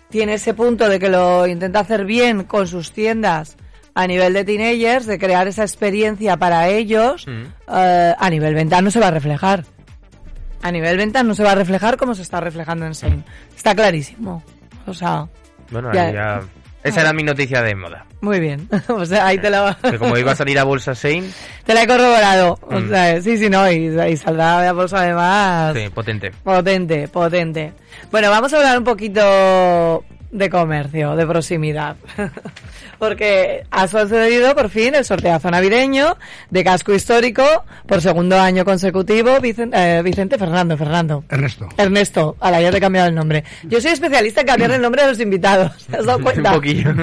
tiene 0.10 0.34
ese 0.34 0.54
punto 0.54 0.90
de 0.90 1.00
que 1.00 1.08
lo 1.10 1.48
intenta 1.48 1.80
hacer 1.80 2.04
bien 2.04 2.44
con 2.44 2.68
sus 2.68 2.92
tiendas 2.92 3.56
a 3.96 4.08
nivel 4.08 4.34
de 4.34 4.44
teenagers, 4.44 5.06
de 5.06 5.18
crear 5.18 5.48
esa 5.48 5.64
experiencia 5.64 6.36
para 6.36 6.68
ellos, 6.68 7.26
Mm. 7.26 7.44
eh, 7.74 8.16
a 8.20 8.30
nivel 8.30 8.54
venta 8.54 8.82
no 8.82 8.92
se 8.92 9.00
va 9.00 9.08
a 9.08 9.12
reflejar. 9.12 9.64
A 10.62 10.72
nivel 10.74 10.98
venta 10.98 11.24
no 11.24 11.36
se 11.36 11.44
va 11.44 11.54
a 11.54 11.56
reflejar 11.56 11.96
como 11.96 12.16
se 12.16 12.22
está 12.22 12.42
reflejando 12.42 12.86
en 12.86 12.96
Sein. 12.96 13.24
Está 13.56 13.74
clarísimo. 13.76 14.44
O 14.88 14.94
sea, 14.94 15.28
Bueno, 15.70 15.92
ya- 15.94 16.42
Esa 16.84 17.02
era 17.02 17.14
mi 17.14 17.22
noticia 17.24 17.62
de 17.62 17.76
moda. 17.76 18.06
Muy 18.22 18.40
bien. 18.40 18.68
o 18.90 19.06
sea, 19.06 19.28
ahí 19.28 19.38
te 19.38 19.50
la... 19.52 19.78
Que 19.82 20.00
como 20.00 20.18
iba 20.18 20.32
a 20.32 20.36
salir 20.36 20.58
a 20.58 20.64
Bolsa 20.64 20.96
Sein, 20.96 21.32
te 21.66 21.74
la 21.76 21.84
he 21.84 21.88
corroborado. 21.88 22.58
O 22.64 22.80
Mm. 22.80 22.90
sea, 22.90 23.22
sí, 23.22 23.38
sí, 23.38 23.50
no. 23.50 23.70
Y, 23.72 23.88
y 23.88 24.18
saldrá 24.18 24.68
a 24.68 24.74
bolsa 24.74 24.98
además. 25.02 25.76
sí, 25.78 25.90
potente. 25.90 26.32
Potente, 26.44 27.08
potente. 27.08 27.74
Bueno, 28.12 28.30
vamos 28.32 28.52
a 28.54 28.58
hablar 28.58 28.78
un 28.80 28.84
poquito 28.84 30.04
de 30.32 30.50
comercio, 30.50 31.16
de 31.16 31.28
proximidad. 31.28 31.96
Porque 33.02 33.64
ha 33.72 33.88
sucedido 33.88 34.54
por 34.54 34.70
fin 34.70 34.94
el 34.94 35.04
sorteazo 35.04 35.50
navideño 35.50 36.20
de 36.52 36.64
casco 36.64 36.94
histórico 36.94 37.44
por 37.88 38.00
segundo 38.00 38.40
año 38.40 38.64
consecutivo. 38.64 39.40
Eh, 39.42 40.02
Vicente, 40.04 40.38
Fernando, 40.38 40.78
Fernando. 40.78 41.24
Ernesto. 41.28 41.68
Ernesto, 41.78 42.36
a 42.40 42.52
la 42.52 42.62
ya 42.62 42.70
te 42.70 42.78
he 42.78 42.80
cambiado 42.80 43.08
el 43.08 43.16
nombre. 43.16 43.44
Yo 43.64 43.82
soy 43.82 43.94
especialista 43.94 44.42
en 44.42 44.48
cambiar 44.48 44.70
el 44.70 44.84
nombre 44.84 45.02
de 45.02 45.08
los 45.08 45.20
invitados. 45.20 45.88
¿Te 45.88 45.98
has 45.98 46.06
dado 46.06 46.20
cuenta? 46.24 46.52
Un 46.52 46.56
poquillo. 46.58 46.94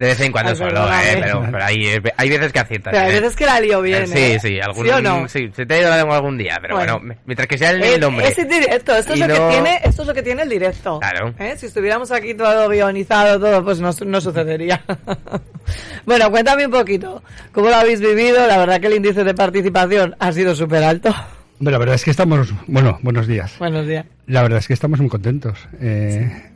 De 0.00 0.06
vez 0.06 0.20
en 0.22 0.32
cuando 0.32 0.50
Ay, 0.52 0.56
solo, 0.56 0.70
perdóname. 0.70 1.12
eh, 1.12 1.18
pero, 1.22 1.48
pero 1.52 1.62
hay, 1.64 2.00
hay 2.16 2.28
veces 2.30 2.52
que 2.54 2.58
aciertas. 2.58 2.90
Pero 2.90 3.04
hay 3.04 3.10
eh. 3.10 3.20
veces 3.20 3.36
que 3.36 3.44
la 3.44 3.60
lío 3.60 3.82
bien. 3.82 4.06
Sí, 4.08 4.18
¿eh? 4.18 4.38
sí, 4.40 4.58
algún, 4.58 4.86
¿Sí 4.86 4.90
o 4.92 5.02
no? 5.02 5.28
sí, 5.28 5.50
se 5.54 5.66
te 5.66 5.74
ha 5.74 5.80
ido 5.82 5.90
la 5.90 5.98
lengua 5.98 6.16
algún 6.16 6.38
día, 6.38 6.56
pero 6.58 6.76
Bueno. 6.76 6.98
bueno, 7.00 7.16
mientras 7.26 7.46
que 7.46 7.58
sea 7.58 7.70
el, 7.72 7.82
Es, 7.82 8.00
nombre. 8.00 8.26
es 8.26 8.36
directo, 8.48 8.96
esto 8.96 9.12
es, 9.12 9.18
lo 9.20 9.26
que 9.26 9.34
tiene, 9.50 9.80
esto 9.84 10.00
es 10.02 10.08
lo 10.08 10.14
que 10.14 10.22
tiene 10.22 10.40
el 10.42 10.48
directo. 10.48 10.98
Claro. 11.00 11.34
¿Eh? 11.38 11.54
Si 11.58 11.66
estuviéramos 11.66 12.10
aquí 12.12 12.32
todo 12.32 12.66
guionizado, 12.70 13.38
todo, 13.38 13.62
pues 13.62 13.78
no, 13.78 13.90
no 14.06 14.20
sucedería. 14.22 14.82
bueno, 16.06 16.30
cuéntame 16.30 16.64
un 16.64 16.72
poquito, 16.72 17.22
¿cómo 17.52 17.68
lo 17.68 17.76
habéis 17.76 18.00
vivido? 18.00 18.46
La 18.46 18.56
verdad 18.56 18.80
que 18.80 18.86
el 18.86 18.94
índice 18.94 19.22
de 19.22 19.34
participación 19.34 20.16
ha 20.18 20.32
sido 20.32 20.54
súper 20.54 20.82
alto. 20.82 21.14
Bueno, 21.58 21.72
la 21.72 21.78
verdad 21.78 21.96
es 21.96 22.04
que 22.04 22.10
estamos, 22.10 22.54
bueno, 22.66 22.98
buenos 23.02 23.26
días. 23.26 23.54
Buenos 23.58 23.86
días. 23.86 24.06
La 24.26 24.40
verdad 24.40 24.60
es 24.60 24.66
que 24.66 24.72
estamos 24.72 24.98
muy 24.98 25.10
contentos. 25.10 25.58
Eh, 25.78 26.46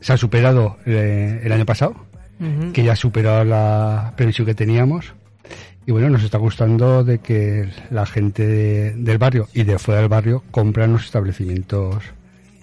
Se 0.00 0.12
ha 0.14 0.16
superado 0.16 0.78
eh, 0.86 1.40
el 1.44 1.52
año 1.52 1.66
pasado, 1.66 2.05
Que 2.72 2.82
ya 2.84 2.92
ha 2.92 2.96
superado 2.96 3.44
la 3.44 4.12
previsión 4.16 4.46
que 4.46 4.54
teníamos. 4.54 5.14
Y 5.86 5.92
bueno, 5.92 6.10
nos 6.10 6.22
está 6.24 6.38
gustando 6.38 7.04
de 7.04 7.18
que 7.20 7.68
la 7.90 8.04
gente 8.06 8.46
de- 8.46 8.92
del 8.94 9.18
barrio 9.18 9.48
y 9.54 9.62
de 9.62 9.78
fuera 9.78 10.00
del 10.00 10.08
barrio 10.10 10.42
compran 10.50 10.92
los 10.92 11.04
establecimientos 11.04 12.02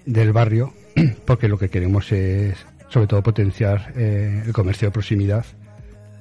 del 0.05 0.33
barrio, 0.33 0.73
porque 1.25 1.47
lo 1.47 1.57
que 1.57 1.69
queremos 1.69 2.11
es, 2.11 2.55
sobre 2.89 3.07
todo, 3.07 3.23
potenciar 3.23 3.93
eh, 3.95 4.43
el 4.45 4.51
comercio 4.53 4.89
de 4.89 4.91
proximidad 4.91 5.45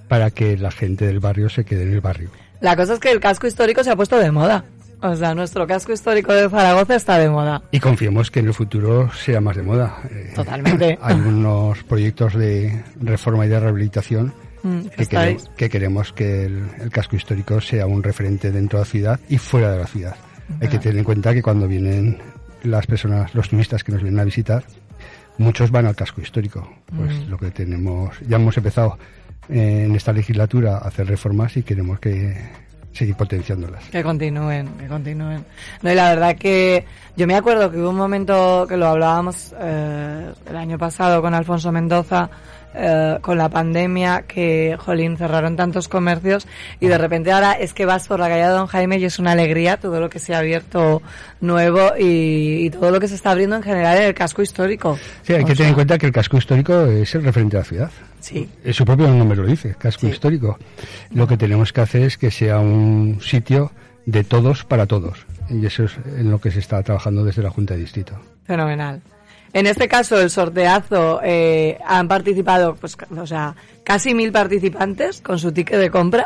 para 0.08 0.30
que 0.30 0.56
la 0.56 0.70
gente 0.70 1.06
del 1.06 1.18
barrio 1.20 1.48
se 1.48 1.64
quede 1.64 1.82
en 1.82 1.92
el 1.92 2.00
barrio. 2.00 2.30
La 2.60 2.76
cosa 2.76 2.94
es 2.94 3.00
que 3.00 3.10
el 3.10 3.18
casco 3.20 3.46
histórico 3.48 3.82
se 3.82 3.90
ha 3.90 3.96
puesto 3.96 4.16
de 4.18 4.30
moda. 4.30 4.64
O 5.02 5.16
sea, 5.16 5.34
nuestro 5.34 5.66
casco 5.66 5.92
histórico 5.92 6.32
de 6.32 6.48
Zaragoza 6.48 6.94
está 6.94 7.18
de 7.18 7.28
moda. 7.28 7.62
Y 7.70 7.80
confiemos 7.80 8.30
que 8.30 8.40
en 8.40 8.46
el 8.46 8.54
futuro 8.54 9.10
sea 9.12 9.40
más 9.40 9.56
de 9.56 9.62
moda. 9.62 9.98
Eh, 10.10 10.32
Totalmente. 10.34 10.98
Hay 11.02 11.16
unos 11.16 11.82
proyectos 11.84 12.34
de 12.34 12.84
reforma 13.00 13.46
y 13.46 13.48
de 13.48 13.60
rehabilitación 13.60 14.32
Mm, 14.62 14.86
que, 14.96 15.06
queremos, 15.06 15.50
que 15.56 15.68
queremos 15.68 16.12
que 16.12 16.44
el, 16.44 16.68
el 16.80 16.90
casco 16.90 17.16
histórico 17.16 17.60
sea 17.60 17.86
un 17.86 18.02
referente 18.02 18.52
dentro 18.52 18.78
de 18.78 18.84
la 18.84 18.90
ciudad 18.90 19.20
y 19.28 19.38
fuera 19.38 19.72
de 19.72 19.78
la 19.78 19.86
ciudad. 19.86 20.16
Hay 20.60 20.68
que 20.68 20.78
tener 20.78 20.98
en 20.98 21.04
cuenta 21.04 21.32
que 21.32 21.42
cuando 21.42 21.66
vienen 21.66 22.18
las 22.62 22.86
personas, 22.86 23.34
los 23.34 23.48
turistas 23.48 23.82
que 23.82 23.92
nos 23.92 24.02
vienen 24.02 24.20
a 24.20 24.24
visitar, 24.24 24.64
muchos 25.38 25.70
van 25.70 25.86
al 25.86 25.96
casco 25.96 26.20
histórico. 26.20 26.68
Pues 26.94 27.26
lo 27.28 27.38
que 27.38 27.50
tenemos, 27.50 28.16
ya 28.28 28.36
hemos 28.36 28.56
empezado 28.56 28.98
eh, 29.48 29.84
en 29.86 29.96
esta 29.96 30.12
legislatura 30.12 30.76
a 30.76 30.88
hacer 30.88 31.08
reformas 31.08 31.56
y 31.56 31.62
queremos 31.62 31.98
que 32.00 32.36
seguir 32.92 33.16
potenciándolas. 33.16 33.88
Que 33.90 34.02
continúen, 34.02 34.68
que 34.78 34.86
continúen. 34.86 35.44
No, 35.82 35.92
y 35.92 35.94
la 35.94 36.10
verdad 36.10 36.36
que 36.36 36.84
yo 37.16 37.26
me 37.26 37.34
acuerdo 37.34 37.70
que 37.70 37.78
hubo 37.78 37.90
un 37.90 37.96
momento 37.96 38.66
que 38.68 38.76
lo 38.76 38.86
hablábamos 38.86 39.54
eh, 39.58 40.32
el 40.48 40.56
año 40.56 40.78
pasado 40.78 41.20
con 41.22 41.34
Alfonso 41.34 41.72
Mendoza, 41.72 42.28
eh, 42.74 43.18
con 43.20 43.38
la 43.38 43.48
pandemia, 43.48 44.22
que, 44.26 44.76
jolín, 44.78 45.16
cerraron 45.16 45.56
tantos 45.56 45.88
comercios 45.88 46.46
y 46.80 46.86
de 46.88 46.98
repente 46.98 47.32
ahora 47.32 47.52
es 47.52 47.72
que 47.74 47.86
vas 47.86 48.08
por 48.08 48.18
la 48.20 48.28
calle 48.28 48.42
de 48.42 48.48
Don 48.48 48.66
Jaime 48.66 48.98
y 48.98 49.04
es 49.04 49.18
una 49.18 49.32
alegría 49.32 49.76
todo 49.76 50.00
lo 50.00 50.08
que 50.10 50.18
se 50.18 50.34
ha 50.34 50.38
abierto 50.38 51.02
nuevo 51.40 51.92
y, 51.98 52.66
y 52.66 52.70
todo 52.70 52.90
lo 52.90 53.00
que 53.00 53.08
se 53.08 53.14
está 53.14 53.30
abriendo 53.32 53.56
en 53.56 53.62
general 53.62 53.96
en 53.98 54.04
el 54.04 54.14
casco 54.14 54.42
histórico. 54.42 54.98
Sí, 55.22 55.32
hay 55.32 55.42
O 55.42 55.46
que 55.46 55.54
tener 55.54 55.68
en 55.70 55.74
cuenta 55.74 55.98
que 55.98 56.06
el 56.06 56.12
casco 56.12 56.36
histórico 56.36 56.86
es 56.86 57.14
el 57.14 57.24
referente 57.24 57.56
de 57.56 57.62
la 57.62 57.68
ciudad. 57.68 57.90
Sí. 58.20 58.48
Su 58.72 58.84
propio 58.84 59.08
nombre 59.08 59.36
lo 59.36 59.46
dice, 59.46 59.74
casco 59.78 60.02
Sí. 60.02 60.08
histórico. 60.12 60.58
Lo 61.12 61.26
que 61.26 61.36
tenemos 61.36 61.72
que 61.72 61.80
hacer 61.80 62.02
es 62.02 62.16
que 62.18 62.30
sea 62.30 62.58
un 62.60 63.18
sitio 63.20 63.72
de 64.06 64.24
todos 64.24 64.64
para 64.64 64.86
todos. 64.86 65.26
Y 65.50 65.66
eso 65.66 65.84
es 65.84 65.92
en 66.16 66.30
lo 66.30 66.40
que 66.40 66.50
se 66.50 66.60
está 66.60 66.82
trabajando 66.82 67.24
desde 67.24 67.42
la 67.42 67.50
Junta 67.50 67.74
de 67.74 67.80
Distrito. 67.80 68.14
Fenomenal. 68.44 69.00
En 69.54 69.66
este 69.66 69.86
caso, 69.86 70.20
el 70.20 70.30
sorteazo, 70.30 71.20
eh, 71.22 71.78
han 71.86 72.08
participado, 72.08 72.74
pues, 72.76 72.96
o 73.18 73.26
sea, 73.26 73.54
casi 73.84 74.14
mil 74.14 74.32
participantes 74.32 75.20
con 75.20 75.38
su 75.38 75.52
ticket 75.52 75.78
de 75.78 75.90
compra. 75.90 76.24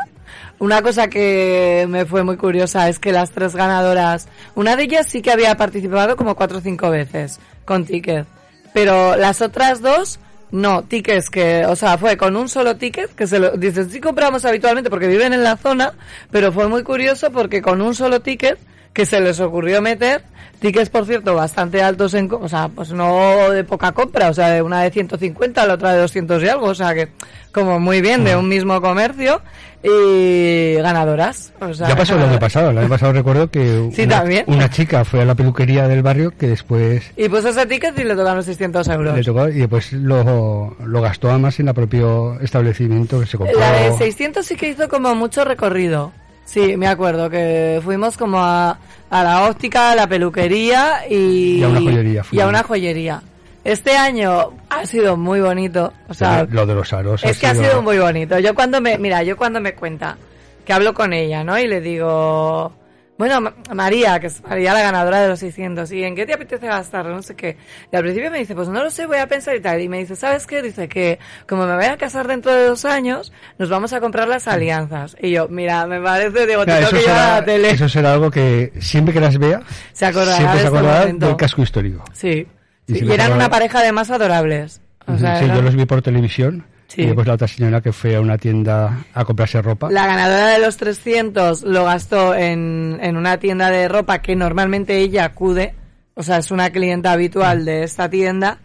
Una 0.59 0.81
cosa 0.81 1.09
que 1.09 1.85
me 1.89 2.05
fue 2.05 2.23
muy 2.23 2.37
curiosa 2.37 2.87
es 2.89 2.99
que 2.99 3.11
las 3.11 3.31
tres 3.31 3.55
ganadoras, 3.55 4.27
una 4.55 4.75
de 4.75 4.83
ellas 4.83 5.07
sí 5.07 5.21
que 5.21 5.31
había 5.31 5.55
participado 5.55 6.15
como 6.15 6.35
cuatro 6.35 6.59
o 6.59 6.61
cinco 6.61 6.89
veces 6.89 7.39
con 7.65 7.85
ticket, 7.85 8.25
pero 8.73 9.15
las 9.17 9.41
otras 9.41 9.81
dos, 9.81 10.19
no, 10.51 10.83
tickets 10.83 11.29
que, 11.29 11.65
o 11.65 11.75
sea, 11.75 11.97
fue 11.97 12.15
con 12.17 12.35
un 12.35 12.47
solo 12.47 12.77
ticket, 12.77 13.13
que 13.13 13.27
se 13.27 13.39
lo, 13.39 13.51
dices, 13.51 13.87
sí 13.91 13.99
compramos 13.99 14.45
habitualmente 14.45 14.89
porque 14.89 15.07
viven 15.07 15.33
en 15.33 15.43
la 15.43 15.57
zona, 15.57 15.93
pero 16.31 16.51
fue 16.51 16.67
muy 16.67 16.83
curioso 16.83 17.31
porque 17.31 17.61
con 17.61 17.81
un 17.81 17.93
solo 17.93 18.21
ticket, 18.21 18.57
que 18.97 19.05
se 19.05 19.21
les 19.21 19.39
ocurrió 19.39 19.79
meter, 19.79 20.23
tickets 20.59 20.89
por 20.89 21.05
cierto 21.05 21.35
bastante 21.35 21.83
altos 21.83 22.15
en, 22.15 22.27
o 22.31 22.49
sea, 22.49 22.67
pues 22.67 22.91
no 22.93 23.51
de 23.51 23.63
poca 23.63 23.91
compra, 23.91 24.31
o 24.31 24.33
sea, 24.33 24.49
de 24.49 24.63
una 24.63 24.81
de 24.81 24.89
150, 24.89 25.67
la 25.67 25.75
otra 25.75 25.93
de 25.93 25.99
200 25.99 26.41
y 26.41 26.47
algo, 26.49 26.65
o 26.65 26.73
sea 26.73 26.95
que 26.95 27.09
como 27.51 27.79
muy 27.79 28.01
bien 28.01 28.23
de 28.23 28.35
un 28.35 28.49
mismo 28.49 28.81
comercio 28.81 29.39
y 29.83 30.73
ganadoras. 30.81 31.53
O 31.61 31.75
sea, 31.75 31.89
ya 31.89 31.95
pasó 31.95 32.15
el 32.15 32.23
año 32.23 32.39
pasado. 32.39 32.71
El 32.71 32.79
año 32.79 32.89
pasado 32.89 33.13
recuerdo 33.13 33.51
que 33.51 33.87
Sí, 33.93 34.01
una, 34.05 34.17
también. 34.17 34.45
una 34.47 34.67
chica 34.67 35.05
fue 35.05 35.21
a 35.21 35.25
la 35.25 35.35
peluquería 35.35 35.87
del 35.87 36.01
barrio 36.01 36.31
que 36.35 36.47
después 36.47 37.03
Y 37.15 37.29
puso 37.29 37.49
ese 37.49 37.67
ticket 37.67 37.99
y 37.99 38.03
le 38.03 38.15
tocaron 38.15 38.41
600 38.41 38.87
euros. 38.87 39.15
le 39.15 39.23
tocó 39.23 39.47
y 39.47 39.59
después 39.59 39.93
lo, 39.93 40.75
lo 40.83 41.01
gastó 41.01 41.29
además 41.29 41.59
en 41.59 41.67
el 41.67 41.75
propio 41.75 42.39
establecimiento 42.41 43.19
que 43.19 43.27
se 43.27 43.37
compró. 43.37 43.59
La 43.59 43.73
de 43.73 43.91
600 43.95 44.43
sí 44.43 44.55
que 44.55 44.69
hizo 44.69 44.89
como 44.89 45.13
mucho 45.13 45.45
recorrido. 45.45 46.13
Sí, 46.47 46.77
me 46.77 46.87
acuerdo 46.87 47.29
que 47.29 47.81
fuimos 47.83 48.15
como 48.15 48.39
a, 48.39 48.79
a 49.09 49.23
la 49.23 49.49
óptica, 49.49 49.91
a 49.91 49.95
la 49.95 50.07
peluquería 50.07 51.01
y, 51.09 51.59
Y 51.59 51.63
a 51.63 51.67
una 51.67 51.81
joyería 51.81 52.23
y 52.31 52.39
a 52.39 52.47
una 52.47 52.63
joyería. 52.63 53.21
Este 53.65 53.97
año 53.97 54.53
ha 54.69 54.85
sido 54.85 55.17
muy 55.17 55.41
bonito. 55.41 55.91
O 56.07 56.13
sea, 56.13 56.47
lo 56.49 56.65
de 56.65 56.73
los 56.73 56.93
aros. 56.93 57.21
es 57.25 57.37
que 57.37 57.47
ha 57.47 57.53
sido 57.53 57.81
muy 57.81 57.99
bonito. 57.99 58.39
Yo 58.39 58.55
cuando 58.55 58.79
me, 58.79 58.97
mira, 58.97 59.23
yo 59.23 59.35
cuando 59.35 59.59
me 59.59 59.73
cuenta 59.75 60.17
que 60.65 60.71
hablo 60.71 60.93
con 60.93 61.11
ella, 61.11 61.43
¿no? 61.43 61.59
Y 61.59 61.67
le 61.67 61.81
digo, 61.81 62.71
bueno, 63.17 63.41
Ma- 63.41 63.53
María, 63.73 64.19
que 64.19 64.27
es 64.27 64.43
María 64.43 64.73
la 64.73 64.81
ganadora 64.81 65.21
de 65.21 65.27
los 65.29 65.39
600, 65.39 65.91
¿y 65.91 66.03
en 66.03 66.15
qué 66.15 66.25
te 66.25 66.33
apetece 66.33 66.67
gastarlo? 66.67 67.15
No 67.15 67.21
sé 67.23 67.35
qué. 67.35 67.57
Y 67.91 67.95
al 67.95 68.03
principio 68.03 68.29
me 68.29 68.37
dice, 68.39 68.53
pues 68.53 68.67
no 68.67 68.83
lo 68.83 68.89
sé, 68.91 69.05
voy 69.07 69.17
a 69.17 69.27
pensar 69.27 69.55
y 69.55 69.59
tal. 69.59 69.81
Y 69.81 69.89
me 69.89 69.97
dice, 69.99 70.15
¿sabes 70.15 70.45
qué? 70.45 70.61
Dice 70.61 70.87
que 70.87 71.17
como 71.47 71.65
me 71.65 71.75
voy 71.75 71.85
a 71.85 71.97
casar 71.97 72.27
dentro 72.27 72.53
de 72.53 72.65
dos 72.67 72.85
años, 72.85 73.33
nos 73.57 73.69
vamos 73.69 73.91
a 73.93 73.99
comprar 73.99 74.27
las 74.27 74.47
alianzas. 74.47 75.15
Y 75.21 75.31
yo, 75.31 75.47
mira, 75.47 75.87
me 75.87 75.99
parece, 75.99 76.45
digo, 76.45 76.63
Claro, 76.63 76.87
tengo 76.89 77.01
que 77.01 77.07
llevar 77.07 77.17
a 77.17 77.23
será, 77.23 77.39
la 77.39 77.45
tele. 77.45 77.69
eso 77.71 77.89
será 77.89 78.13
algo 78.13 78.29
que 78.31 78.71
siempre 78.79 79.13
que 79.13 79.19
las 79.19 79.37
vea, 79.37 79.61
Se 79.93 80.05
acordará 80.05 80.37
siempre 80.37 80.59
se 80.59 80.65
este 80.65 80.77
acordará 80.77 80.99
momento. 81.01 81.27
del 81.27 81.35
casco 81.37 81.61
histórico. 81.63 82.03
Sí. 82.13 82.47
Y 82.87 82.93
Sí, 82.93 82.99
si 82.99 83.05
y 83.05 83.07
me 83.07 83.15
eran 83.15 83.33
una 83.33 83.49
pareja 83.49 83.81
de 83.81 83.91
más 83.91 84.11
adorables. 84.11 84.81
O 85.07 85.17
sea, 85.17 85.39
sí, 85.39 85.47
yo 85.47 85.61
los 85.61 85.75
vi 85.75 85.85
por 85.85 86.01
televisión. 86.01 86.65
Sí. 86.87 87.01
Y 87.01 87.05
después 87.07 87.27
la 87.27 87.33
otra 87.33 87.47
señora 87.47 87.81
que 87.81 87.91
fue 87.91 88.15
a 88.15 88.21
una 88.21 88.37
tienda 88.37 89.05
a 89.13 89.25
comprarse 89.25 89.61
ropa. 89.61 89.91
La 89.91 90.07
ganadora 90.07 90.47
de 90.47 90.59
los 90.59 90.77
300 90.77 91.63
lo 91.63 91.85
gastó 91.85 92.33
en, 92.33 92.97
en 93.01 93.17
una 93.17 93.37
tienda 93.37 93.69
de 93.69 93.87
ropa 93.87 94.21
que 94.21 94.35
normalmente 94.35 94.97
ella 94.97 95.25
acude, 95.25 95.73
o 96.13 96.23
sea, 96.23 96.37
es 96.37 96.49
una 96.49 96.69
clienta 96.69 97.11
habitual 97.11 97.65
de 97.65 97.83
esta 97.83 98.09
tienda, 98.09 98.59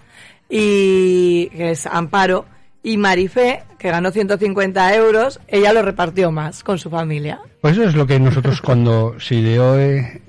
y 0.48 1.48
que 1.48 1.72
es 1.72 1.86
Amparo, 1.86 2.46
y 2.82 2.96
Marifé, 2.96 3.62
que 3.78 3.90
ganó 3.90 4.10
150 4.10 4.94
euros, 4.96 5.40
ella 5.48 5.72
lo 5.72 5.82
repartió 5.82 6.30
más 6.30 6.64
con 6.64 6.78
su 6.78 6.90
familia. 6.90 7.40
Pues 7.60 7.76
eso 7.76 7.88
es 7.88 7.94
lo 7.94 8.06
que 8.06 8.18
nosotros 8.18 8.60
cuando 8.60 9.18
se 9.18 9.36
ideó, 9.36 9.78
eh, 9.78 10.20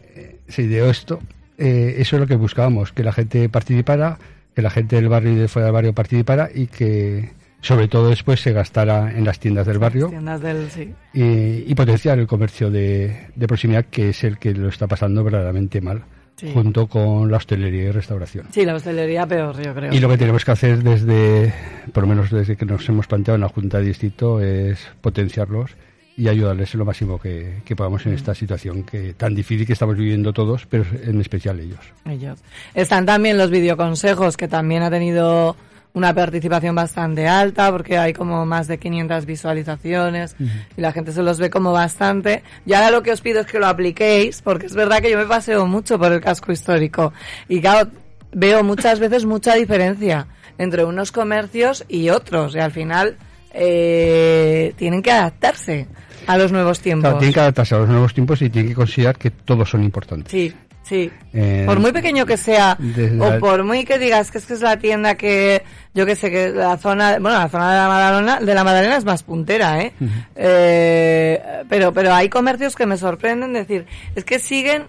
se 0.48 0.64
ideó 0.64 0.90
esto, 0.90 1.20
eh, 1.58 1.96
eso 1.98 2.16
es 2.16 2.20
lo 2.20 2.28
que 2.28 2.36
buscábamos, 2.36 2.92
que 2.92 3.04
la 3.04 3.12
gente 3.12 3.50
participara, 3.50 4.20
que 4.56 4.62
la 4.62 4.70
gente 4.70 4.96
del 4.96 5.10
barrio 5.10 5.34
y 5.34 5.36
de 5.36 5.48
fuera 5.48 5.66
del 5.68 5.74
barrio 5.74 5.94
participara 5.94 6.50
y 6.54 6.68
que 6.68 7.32
sobre 7.64 7.88
todo 7.88 8.10
después 8.10 8.40
se 8.42 8.52
gastara 8.54 9.12
en 9.18 9.26
las 9.26 9.40
tiendas 9.40 9.66
del 9.66 9.80
barrio 9.80 10.10
Tiendas 10.10 10.42
del, 10.42 10.70
sí. 10.70 10.94
y, 11.14 11.72
y 11.72 11.76
potenciar 11.76 12.20
el 12.20 12.28
comercio 12.28 12.70
de, 12.70 13.28
de 13.36 13.48
proximidad 13.48 13.86
que 13.86 14.10
es 14.10 14.24
el 14.24 14.38
que 14.38 14.54
lo 14.54 14.68
está 14.70 14.86
pasando 14.86 15.24
verdaderamente 15.24 15.82
mal, 15.82 16.04
Sí. 16.36 16.50
junto 16.52 16.88
con 16.88 17.30
la 17.30 17.38
hostelería 17.38 17.84
y 17.84 17.92
restauración. 17.92 18.48
Sí, 18.52 18.66
la 18.66 18.74
hostelería 18.74 19.28
peor, 19.28 19.56
yo 19.64 19.72
creo. 19.76 19.94
Y 19.94 20.00
lo 20.00 20.10
que 20.10 20.18
tenemos 20.18 20.44
que 20.44 20.50
hacer 20.52 20.82
desde, 20.82 21.54
por 21.94 22.04
lo 22.04 22.10
menos 22.10 22.32
desde 22.32 22.56
que 22.56 22.66
nos 22.66 22.90
hemos 22.90 23.06
planteado 23.06 23.36
en 23.36 23.42
la 23.42 23.50
Junta 23.50 23.78
de 23.78 23.86
Distrito, 23.86 24.42
es 24.42 24.80
potenciarlos 25.00 25.76
y 26.18 26.28
ayudarles 26.30 26.74
en 26.74 26.80
lo 26.80 26.86
máximo 26.86 27.20
que, 27.20 27.62
que 27.64 27.76
podamos 27.76 28.06
en 28.08 28.14
esta 28.14 28.34
situación 28.34 28.82
que 28.84 29.14
tan 29.14 29.36
difícil 29.36 29.68
que 29.68 29.74
estamos 29.74 29.96
viviendo 29.96 30.34
todos, 30.34 30.66
pero 30.66 30.86
en 31.04 31.22
especial 31.22 31.60
ellos. 31.60 31.80
Ellos. 32.04 32.40
Están 32.74 33.06
también 33.06 33.38
los 33.38 33.52
videoconsejos, 33.52 34.36
que 34.36 34.48
también 34.48 34.82
ha 34.82 34.90
tenido 34.90 35.56
una 35.94 36.14
participación 36.14 36.76
bastante 36.76 37.28
alta 37.28 37.72
porque 37.72 37.98
hay 37.98 38.14
como 38.14 38.46
más 38.46 38.68
de 38.68 38.80
500 38.80 39.26
visualizaciones 39.26 40.36
y 40.76 40.82
la 40.82 40.92
gente 40.92 41.12
se 41.12 41.22
los 41.22 41.40
ve 41.40 41.50
como 41.50 41.72
bastante. 41.72 42.44
Y 42.66 42.74
ahora 42.74 42.92
lo 42.92 43.04
que 43.04 43.12
os 43.12 43.22
pido 43.22 43.42
es 43.42 43.48
que 43.48 43.60
lo 43.60 43.68
apliquéis 43.68 44.42
porque 44.42 44.66
es 44.66 44.74
verdad 44.74 45.02
que 45.02 45.12
yo 45.12 45.18
me 45.18 45.26
paseo 45.26 45.66
mucho 45.68 46.00
por 46.00 46.12
el 46.12 46.22
casco 46.22 46.52
histórico 46.52 47.14
y 47.48 47.62
claro, 47.62 47.92
veo 48.32 48.64
muchas 48.64 49.00
veces 49.00 49.26
mucha 49.26 49.54
diferencia 49.56 50.28
entre 50.58 50.84
unos 50.84 51.12
comercios 51.12 51.86
y 51.88 52.10
otros 52.10 52.56
y 52.56 52.60
al 52.60 52.72
final 52.72 53.18
eh, 53.54 54.74
tienen 54.78 55.02
que 55.02 55.12
adaptarse 55.12 55.88
a 56.26 56.38
los 56.38 56.52
nuevos 56.52 56.80
tiempos. 56.80 57.04
Claro, 57.04 57.18
tienen 57.20 57.34
que 57.34 57.40
adaptarse 57.40 57.76
a 57.76 57.80
los 57.80 57.90
nuevos 57.90 58.14
tiempos 58.14 58.42
y 58.42 58.50
tienen 58.50 58.70
que 58.70 58.76
considerar 58.76 59.18
que 59.18 59.30
todos 59.30 59.70
son 59.70 59.84
importantes. 59.84 60.32
Sí, 60.32 60.54
sí. 60.84 61.12
Eh, 61.34 61.64
por 61.66 61.80
muy 61.80 61.92
pequeño 61.92 62.26
que 62.26 62.38
sea, 62.38 62.78
o 63.20 63.30
la- 63.30 63.40
por 63.40 63.64
muy 63.64 63.84
que 63.86 63.98
digas 64.00 64.30
que 64.32 64.38
es 64.38 64.46
que 64.46 64.54
es 64.54 64.62
la 64.62 64.78
tienda 64.78 65.16
que, 65.16 65.64
yo 65.94 66.06
que 66.06 66.16
sé, 66.16 66.30
que 66.30 66.50
la 66.50 66.78
zona, 66.78 67.18
bueno, 67.20 67.38
la 67.40 67.50
zona 67.50 67.72
de 67.72 67.78
la 67.78 67.88
Madalena, 67.88 68.40
de 68.40 68.54
la 68.54 68.64
Madalena 68.64 68.98
es 68.98 69.06
más 69.06 69.24
puntera, 69.24 69.82
¿eh? 69.82 69.94
Eh, 70.36 71.42
pero, 71.70 71.92
pero 71.94 72.14
hay 72.14 72.30
comercios 72.30 72.76
que 72.76 72.86
me 72.86 72.98
sorprenden 72.98 73.54
decir, 73.54 73.86
es 74.16 74.24
que 74.24 74.40
siguen 74.40 74.84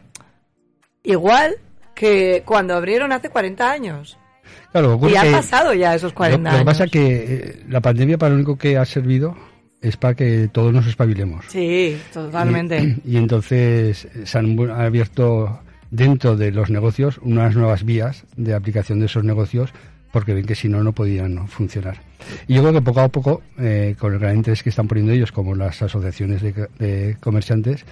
igual 1.02 1.56
que 1.94 2.42
cuando 2.44 2.74
abrieron 2.74 3.12
hace 3.12 3.28
40 3.30 3.70
años. 3.70 4.18
Claro, 4.72 4.98
Y 5.08 5.14
han 5.14 5.30
pasado 5.30 5.72
ya 5.72 5.94
esos 5.94 6.12
40 6.12 6.38
lo, 6.38 6.44
lo 6.44 6.50
que 6.50 6.56
años. 6.56 6.64
pasa 6.64 6.84
es 6.84 6.90
que 6.90 7.06
eh, 7.06 7.62
la 7.68 7.80
pandemia 7.80 8.18
para 8.18 8.30
lo 8.30 8.36
único 8.36 8.58
que 8.58 8.76
ha 8.76 8.84
servido 8.84 9.36
es 9.80 9.96
para 9.96 10.14
que 10.14 10.48
todos 10.50 10.72
nos 10.72 10.86
espabilemos. 10.86 11.44
Sí, 11.48 11.96
totalmente. 12.12 12.82
Y, 12.82 13.00
y 13.14 13.16
entonces 13.16 14.04
eh, 14.06 14.22
se 14.24 14.38
han 14.38 14.58
abierto 14.70 15.60
dentro 15.94 16.36
de 16.36 16.50
los 16.50 16.70
negocios 16.70 17.18
unas 17.22 17.54
nuevas 17.54 17.84
vías 17.84 18.24
de 18.36 18.54
aplicación 18.54 18.98
de 18.98 19.06
esos 19.06 19.24
negocios 19.24 19.70
porque 20.12 20.34
ven 20.34 20.46
que 20.46 20.54
si 20.54 20.68
no, 20.68 20.82
no 20.82 20.92
podían 20.92 21.48
funcionar. 21.48 22.00
Y 22.46 22.54
yo 22.54 22.62
creo 22.62 22.72
que 22.72 22.82
poco 22.82 23.00
a 23.00 23.08
poco, 23.08 23.42
eh, 23.58 23.96
con 23.98 24.12
el 24.12 24.20
gran 24.20 24.36
interés 24.36 24.62
que 24.62 24.70
están 24.70 24.86
poniendo 24.86 25.12
ellos, 25.12 25.32
como 25.32 25.56
las 25.56 25.82
asociaciones 25.82 26.40
de, 26.40 26.68
de 26.78 27.16
comerciantes, 27.18 27.84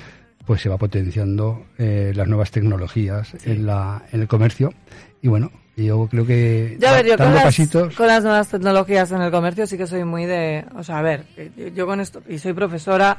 pues 0.46 0.60
se 0.60 0.68
va 0.68 0.78
potenciando 0.78 1.64
eh, 1.78 2.12
las 2.14 2.28
nuevas 2.28 2.52
tecnologías 2.52 3.34
en, 3.44 3.66
la, 3.66 4.04
en 4.12 4.20
el 4.20 4.28
comercio. 4.28 4.72
Y 5.20 5.28
bueno, 5.28 5.50
yo 5.76 6.06
creo 6.08 6.24
que 6.24 6.76
Ya 6.78 6.92
ver, 6.92 7.06
yo 7.06 7.16
con 7.16 7.26
dando 7.26 7.36
las, 7.36 7.44
pasitos... 7.44 7.94
con 7.96 8.06
las 8.06 8.22
nuevas 8.22 8.48
tecnologías 8.48 9.10
en 9.10 9.22
el 9.22 9.30
comercio 9.32 9.66
sí 9.66 9.76
que 9.76 9.88
soy 9.88 10.04
muy 10.04 10.24
de... 10.26 10.64
O 10.76 10.84
sea, 10.84 10.98
a 10.98 11.02
ver, 11.02 11.24
yo, 11.56 11.68
yo 11.68 11.86
con 11.86 12.00
esto, 12.00 12.22
y 12.28 12.38
soy 12.38 12.52
profesora 12.52 13.18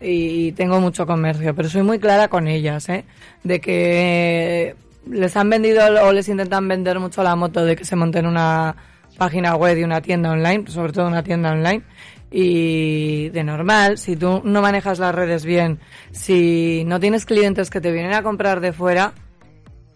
y 0.00 0.52
tengo 0.52 0.80
mucho 0.80 1.06
comercio, 1.06 1.54
pero 1.54 1.68
soy 1.68 1.82
muy 1.82 1.98
clara 1.98 2.28
con 2.28 2.46
ellas, 2.48 2.88
¿eh? 2.88 3.04
De 3.44 3.60
que 3.60 4.74
les 5.10 5.36
han 5.36 5.48
vendido 5.50 5.82
o 6.06 6.12
les 6.12 6.28
intentan 6.28 6.68
vender 6.68 6.98
mucho 7.00 7.22
la 7.22 7.34
moto 7.36 7.64
de 7.64 7.74
que 7.76 7.84
se 7.84 7.96
monten 7.96 8.26
una 8.26 8.76
página 9.16 9.56
web 9.56 9.76
y 9.78 9.84
una 9.84 10.00
tienda 10.00 10.30
online, 10.30 10.64
sobre 10.68 10.92
todo 10.92 11.06
una 11.08 11.22
tienda 11.22 11.52
online. 11.52 11.82
Y 12.30 13.30
de 13.30 13.42
normal, 13.42 13.96
si 13.96 14.14
tú 14.14 14.42
no 14.44 14.60
manejas 14.60 14.98
las 14.98 15.14
redes 15.14 15.44
bien, 15.46 15.80
si 16.12 16.84
no 16.86 17.00
tienes 17.00 17.24
clientes 17.24 17.70
que 17.70 17.80
te 17.80 17.90
vienen 17.90 18.12
a 18.12 18.22
comprar 18.22 18.60
de 18.60 18.72
fuera, 18.74 19.14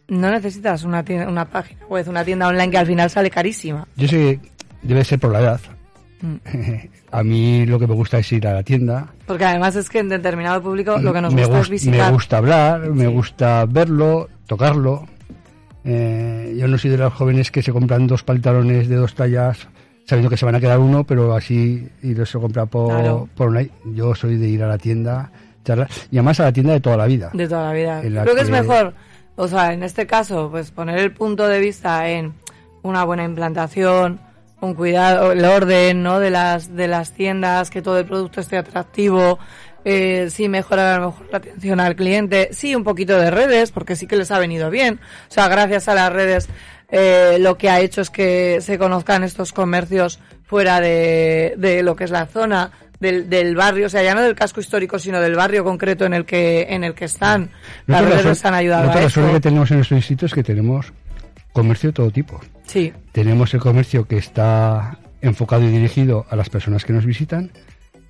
no 0.09 0.31
necesitas 0.31 0.83
una, 0.85 1.05
tienda- 1.05 1.29
una 1.29 1.45
página 1.45 1.85
web, 1.87 2.09
una 2.09 2.25
tienda 2.25 2.49
online 2.49 2.71
que 2.71 2.79
al 2.79 2.87
final 2.87 3.11
sale 3.11 3.31
carísima. 3.31 3.87
Yo 3.97 4.09
sé 4.09 4.41
que 4.41 4.41
debe 4.83 5.05
ser 5.05 5.19
por 5.21 5.31
la 5.31 5.41
edad. 5.41 5.61
Mm. 6.23 6.37
A 7.12 7.22
mí 7.22 7.66
lo 7.66 7.79
que 7.79 7.87
me 7.87 7.94
gusta 7.94 8.18
es 8.18 8.33
ir 8.33 8.46
a 8.48 8.55
la 8.55 8.62
tienda. 8.62 9.07
Porque 9.27 9.44
además 9.44 9.77
es 9.77 9.88
que 9.90 9.98
en 9.98 10.09
determinado 10.09 10.62
público 10.62 10.96
lo 10.98 11.12
que 11.12 11.20
nos 11.20 11.35
gusta 11.35 11.48
gus- 11.59 11.61
es 11.66 11.68
visitar. 11.70 12.07
me 12.07 12.12
gusta 12.12 12.38
hablar, 12.38 12.81
me 12.90 13.07
gusta 13.07 13.66
verlo, 13.68 14.29
tocarlo. 14.46 15.07
Eh, 15.85 16.57
yo 16.59 16.68
no 16.68 16.79
soy 16.79 16.90
de 16.90 16.96
los 16.98 17.12
jóvenes 17.12 17.51
que 17.51 17.62
se 17.62 17.72
compran 17.72 18.07
dos 18.07 18.22
pantalones 18.22 18.88
de 18.88 18.96
dos 18.96 19.14
tallas 19.14 19.68
sabiendo 20.07 20.31
que 20.31 20.37
se 20.37 20.44
van 20.44 20.55
a 20.55 20.61
quedar 20.61 20.79
uno, 20.79 21.05
pero 21.05 21.35
así 21.35 21.88
y 22.03 22.14
los 22.14 22.29
se 22.31 22.38
compra 22.38 22.66
por, 22.66 22.88
Claro. 22.90 23.29
por 23.37 23.48
online. 23.48 23.70
Yo 23.94 24.14
soy 24.14 24.37
de 24.37 24.48
ir 24.48 24.62
a 24.62 24.68
la 24.68 24.79
tienda, 24.79 25.31
charlar, 25.64 25.88
y 26.11 26.16
además 26.16 26.40
a 26.40 26.44
la 26.44 26.53
tienda 26.53 26.72
de 26.72 26.81
toda 26.81 26.96
la 26.96 27.07
vida. 27.07 27.31
de 27.33 27.48
toda 27.48 27.66
la 27.68 27.72
vida. 27.72 28.03
la 28.05 28.22
Creo 28.22 28.35
que 28.35 28.40
es 28.42 28.46
que- 28.48 28.53
mejor, 28.53 28.94
o 29.37 29.48
sea, 29.48 29.72
en 29.72 29.83
este 29.83 30.07
caso, 30.07 30.48
pues 30.51 30.70
poner 30.70 30.98
el 30.98 31.12
punto 31.12 31.46
de 31.48 31.61
vista 31.61 32.09
en 32.09 32.33
una 32.83 33.05
buena 33.05 33.25
implantación, 33.25 34.20
un 34.66 34.75
cuidado, 34.75 35.33
el 35.33 35.44
orden, 35.44 36.03
¿no? 36.03 36.18
De 36.20 36.31
las 36.31 36.75
de 36.75 36.88
las 36.88 37.12
tiendas, 37.12 37.68
que 37.70 37.83
todo 37.83 37.98
el 37.98 38.07
producto 38.07 38.40
esté 38.40 38.57
atractivo, 38.57 39.38
eh, 39.85 40.29
sí 40.31 40.48
mejorar 40.48 40.94
a 40.94 40.98
lo 41.01 41.07
mejor 41.11 41.27
la 41.33 41.38
atención 41.38 41.81
al 41.81 41.96
cliente, 41.96 42.48
sí 42.53 42.75
un 42.75 42.85
poquito 42.85 43.18
de 43.18 43.31
redes, 43.31 43.72
porque 43.72 43.96
sí 43.96 44.07
que 44.07 44.16
les 44.16 44.31
ha 44.31 44.38
venido 44.38 44.70
bien. 44.70 45.01
O 45.29 45.33
sea, 45.33 45.48
gracias 45.48 45.88
a 45.88 45.94
las 45.94 46.12
redes 46.12 46.48
eh, 46.90 47.38
lo 47.40 47.59
que 47.59 47.70
ha 47.70 47.81
hecho 47.81 48.01
es 48.03 48.11
que 48.11 48.59
se 48.61 48.79
conozcan 48.79 49.25
estos 49.25 49.53
comercios 49.53 50.20
fuera 50.44 50.81
de, 50.81 51.55
de 51.57 51.83
lo 51.83 51.96
que 51.96 52.05
es 52.05 52.11
la 52.11 52.27
zona, 52.27 52.70
del, 53.01 53.29
del 53.29 53.57
barrio, 53.57 53.87
o 53.87 53.88
sea, 53.88 54.03
ya 54.05 54.14
no 54.14 54.20
del 54.22 54.37
casco 54.37 54.61
histórico, 54.61 54.96
sino 55.01 55.20
del 55.20 55.35
barrio 55.35 55.64
concreto 55.64 56.05
en 56.05 56.14
el 56.14 56.25
que, 56.25 56.66
en 56.70 56.85
el 56.85 56.94
que 56.94 57.07
están. 57.07 57.51
Las 57.88 58.05
redes 58.05 58.22
suerte- 58.22 58.46
han 58.48 58.55
ayudado 58.55 58.83
nosotros 58.85 58.96
a 58.96 59.01
la 59.01 59.07
eso. 59.09 59.14
suerte 59.20 59.33
que 59.35 59.40
tenemos 59.40 59.70
en 59.72 59.77
nuestro 59.79 59.96
distrito 59.96 60.27
es 60.27 60.35
que 60.35 60.42
tenemos 60.44 60.92
comercio 61.53 61.88
de 61.88 61.94
todo 61.94 62.11
tipo. 62.12 62.40
Sí, 62.73 62.91
Tenemos 63.13 63.53
el 63.53 63.61
comercio 63.61 64.09
que 64.09 64.17
está 64.17 64.99
enfocado 65.21 65.63
y 65.65 65.69
dirigido 65.69 66.25
a 66.31 66.37
las 66.37 66.49
personas 66.49 66.87
que 66.87 66.95
nos 66.95 67.05
visitan. 67.05 67.51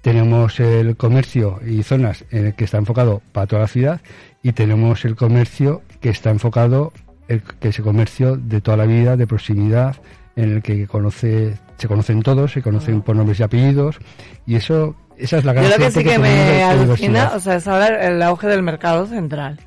Tenemos 0.03 0.61
el 0.61 0.96
comercio 0.96 1.59
y 1.66 1.83
zonas 1.83 2.25
en 2.31 2.46
el 2.46 2.55
que 2.55 2.62
está 2.62 2.79
enfocado 2.79 3.22
para 3.33 3.48
toda 3.48 3.62
la 3.62 3.68
ciudad. 3.68 4.01
Y 4.40 4.53
tenemos 4.53 5.05
el 5.05 5.16
comercio 5.16 5.83
que 6.01 6.11
está 6.11 6.31
enfocado, 6.31 6.92
el, 7.27 7.42
que 7.42 7.70
es 7.70 7.79
el 7.81 7.85
comercio 7.85 8.37
de 8.37 8.61
toda 8.61 8.77
la 8.77 8.87
vida, 8.87 9.16
de 9.16 9.27
proximidad, 9.27 9.96
en 10.37 10.53
el 10.53 10.62
que 10.62 10.87
conoce, 10.87 11.59
se 11.77 11.88
conocen 11.88 12.22
todos, 12.22 12.53
se 12.53 12.62
conocen 12.62 13.03
por 13.03 13.16
nombres 13.16 13.40
y 13.40 13.42
apellidos. 13.42 13.98
Y 14.46 14.55
eso, 14.55 14.94
esa 15.18 15.38
es 15.38 15.44
la 15.44 15.55
gran 15.55 15.64
yo 15.64 15.70
lo 15.72 15.77
que 15.79 15.90
sí 15.90 16.05
que 16.05 16.20
me 16.20 16.62
alucina, 16.62 17.33
o 17.35 17.40
sea, 17.40 17.57
es 17.57 17.66
ahora 17.66 18.07
el 18.07 18.22
auge 18.22 18.46
del 18.46 18.62
mercado 18.62 19.07
central. 19.07 19.59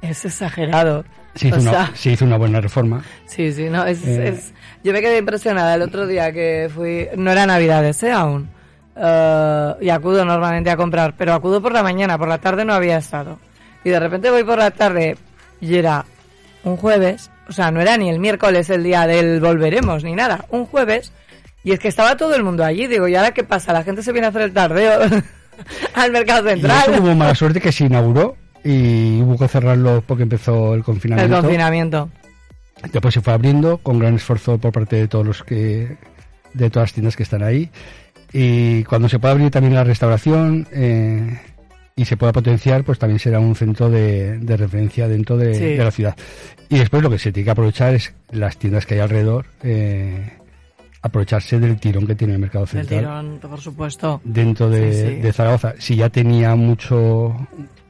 Es 0.00 0.24
exagerado. 0.24 1.04
Se, 1.38 1.48
hizo 1.48 1.60
una, 1.60 1.96
se 1.96 2.10
hizo 2.12 2.24
una 2.24 2.36
buena 2.36 2.60
reforma. 2.60 3.02
Sí, 3.26 3.52
sí, 3.52 3.68
no, 3.70 3.84
es, 3.84 4.04
Eh. 4.06 4.28
es- 4.28 4.52
yo 4.84 4.92
me 4.92 5.00
quedé 5.00 5.18
impresionada 5.18 5.74
el 5.74 5.82
otro 5.82 6.06
día 6.06 6.32
que 6.32 6.70
fui, 6.74 7.08
no 7.16 7.30
era 7.32 7.46
Navidades, 7.46 8.02
¿eh? 8.02 8.12
Aún. 8.12 8.48
Eh, 8.96 9.74
y 9.80 9.88
acudo 9.90 10.24
normalmente 10.24 10.70
a 10.70 10.76
comprar, 10.76 11.14
pero 11.16 11.32
acudo 11.34 11.60
por 11.62 11.72
la 11.72 11.82
mañana, 11.82 12.18
por 12.18 12.28
la 12.28 12.38
tarde 12.38 12.64
no 12.64 12.74
había 12.74 12.98
estado. 12.98 13.38
Y 13.84 13.90
de 13.90 14.00
repente 14.00 14.30
voy 14.30 14.44
por 14.44 14.58
la 14.58 14.70
tarde 14.70 15.16
y 15.60 15.76
era 15.76 16.04
un 16.64 16.76
jueves, 16.76 17.30
o 17.48 17.52
sea, 17.52 17.70
no 17.70 17.80
era 17.80 17.96
ni 17.96 18.08
el 18.10 18.18
miércoles 18.18 18.68
el 18.70 18.82
día 18.82 19.06
del 19.06 19.40
volveremos 19.40 20.02
ni 20.04 20.14
nada, 20.14 20.44
un 20.50 20.66
jueves, 20.66 21.12
y 21.64 21.72
es 21.72 21.78
que 21.78 21.88
estaba 21.88 22.16
todo 22.16 22.34
el 22.34 22.42
mundo 22.44 22.64
allí, 22.64 22.86
digo, 22.86 23.06
¿y 23.08 23.14
ahora 23.14 23.32
qué 23.32 23.44
pasa? 23.44 23.72
La 23.72 23.84
gente 23.84 24.02
se 24.02 24.12
viene 24.12 24.26
a 24.26 24.30
hacer 24.30 24.42
el 24.42 24.52
tardeo 24.52 25.00
al 25.94 26.12
mercado 26.12 26.48
Y 26.48 26.52
central. 26.54 26.92
eso 26.92 27.02
hubo 27.02 27.14
mala 27.14 27.34
suerte 27.34 27.60
que 27.60 27.72
se 27.72 27.84
inauguró 27.84 28.36
y 28.70 29.22
hubo 29.22 29.38
que 29.38 29.48
cerrarlo 29.48 30.02
porque 30.06 30.24
empezó 30.24 30.72
el 30.74 30.80
El 30.80 30.84
confinamiento. 30.84 31.40
confinamiento. 31.40 32.10
Después 32.92 33.14
se 33.14 33.20
fue 33.20 33.32
abriendo 33.32 33.78
con 33.78 33.98
gran 33.98 34.14
esfuerzo 34.16 34.58
por 34.58 34.72
parte 34.72 34.96
de 34.96 35.08
todos 35.08 35.26
los 35.26 35.42
que, 35.42 35.96
de 36.54 36.70
todas 36.70 36.88
las 36.88 36.92
tiendas 36.92 37.16
que 37.16 37.22
están 37.22 37.42
ahí. 37.42 37.70
Y 38.32 38.84
cuando 38.84 39.08
se 39.08 39.18
pueda 39.18 39.32
abrir 39.32 39.50
también 39.50 39.74
la 39.74 39.84
restauración 39.84 40.66
eh, 40.72 41.40
y 41.96 42.04
se 42.04 42.16
pueda 42.16 42.32
potenciar, 42.32 42.84
pues 42.84 42.98
también 42.98 43.18
será 43.18 43.40
un 43.40 43.54
centro 43.56 43.88
de, 43.90 44.38
de 44.38 44.56
referencia 44.56 45.08
dentro 45.08 45.36
de, 45.36 45.54
Sí. 45.54 45.64
de 45.76 45.84
la 45.84 45.90
ciudad. 45.90 46.16
Y 46.68 46.78
después 46.78 47.02
lo 47.02 47.10
que 47.10 47.18
se 47.18 47.32
tiene 47.32 47.46
que 47.46 47.50
aprovechar 47.50 47.94
es 47.94 48.12
las 48.30 48.58
tiendas 48.58 48.84
que 48.86 48.94
hay 48.94 49.00
alrededor, 49.00 49.46
eh, 49.62 50.32
aprovecharse 51.08 51.58
del 51.58 51.78
tirón 51.78 52.06
que 52.06 52.14
tiene 52.14 52.34
el 52.34 52.38
mercado 52.38 52.64
El 52.64 52.70
central 52.70 52.98
tirón, 53.00 53.38
por 53.50 53.60
supuesto. 53.60 54.20
dentro 54.24 54.70
de, 54.70 54.92
Sí, 54.92 55.00
sí. 55.16 55.20
de 55.20 55.32
Zaragoza. 55.32 55.74
Si 55.78 55.96
ya 55.96 56.08
tenía 56.08 56.54
mucho 56.54 57.34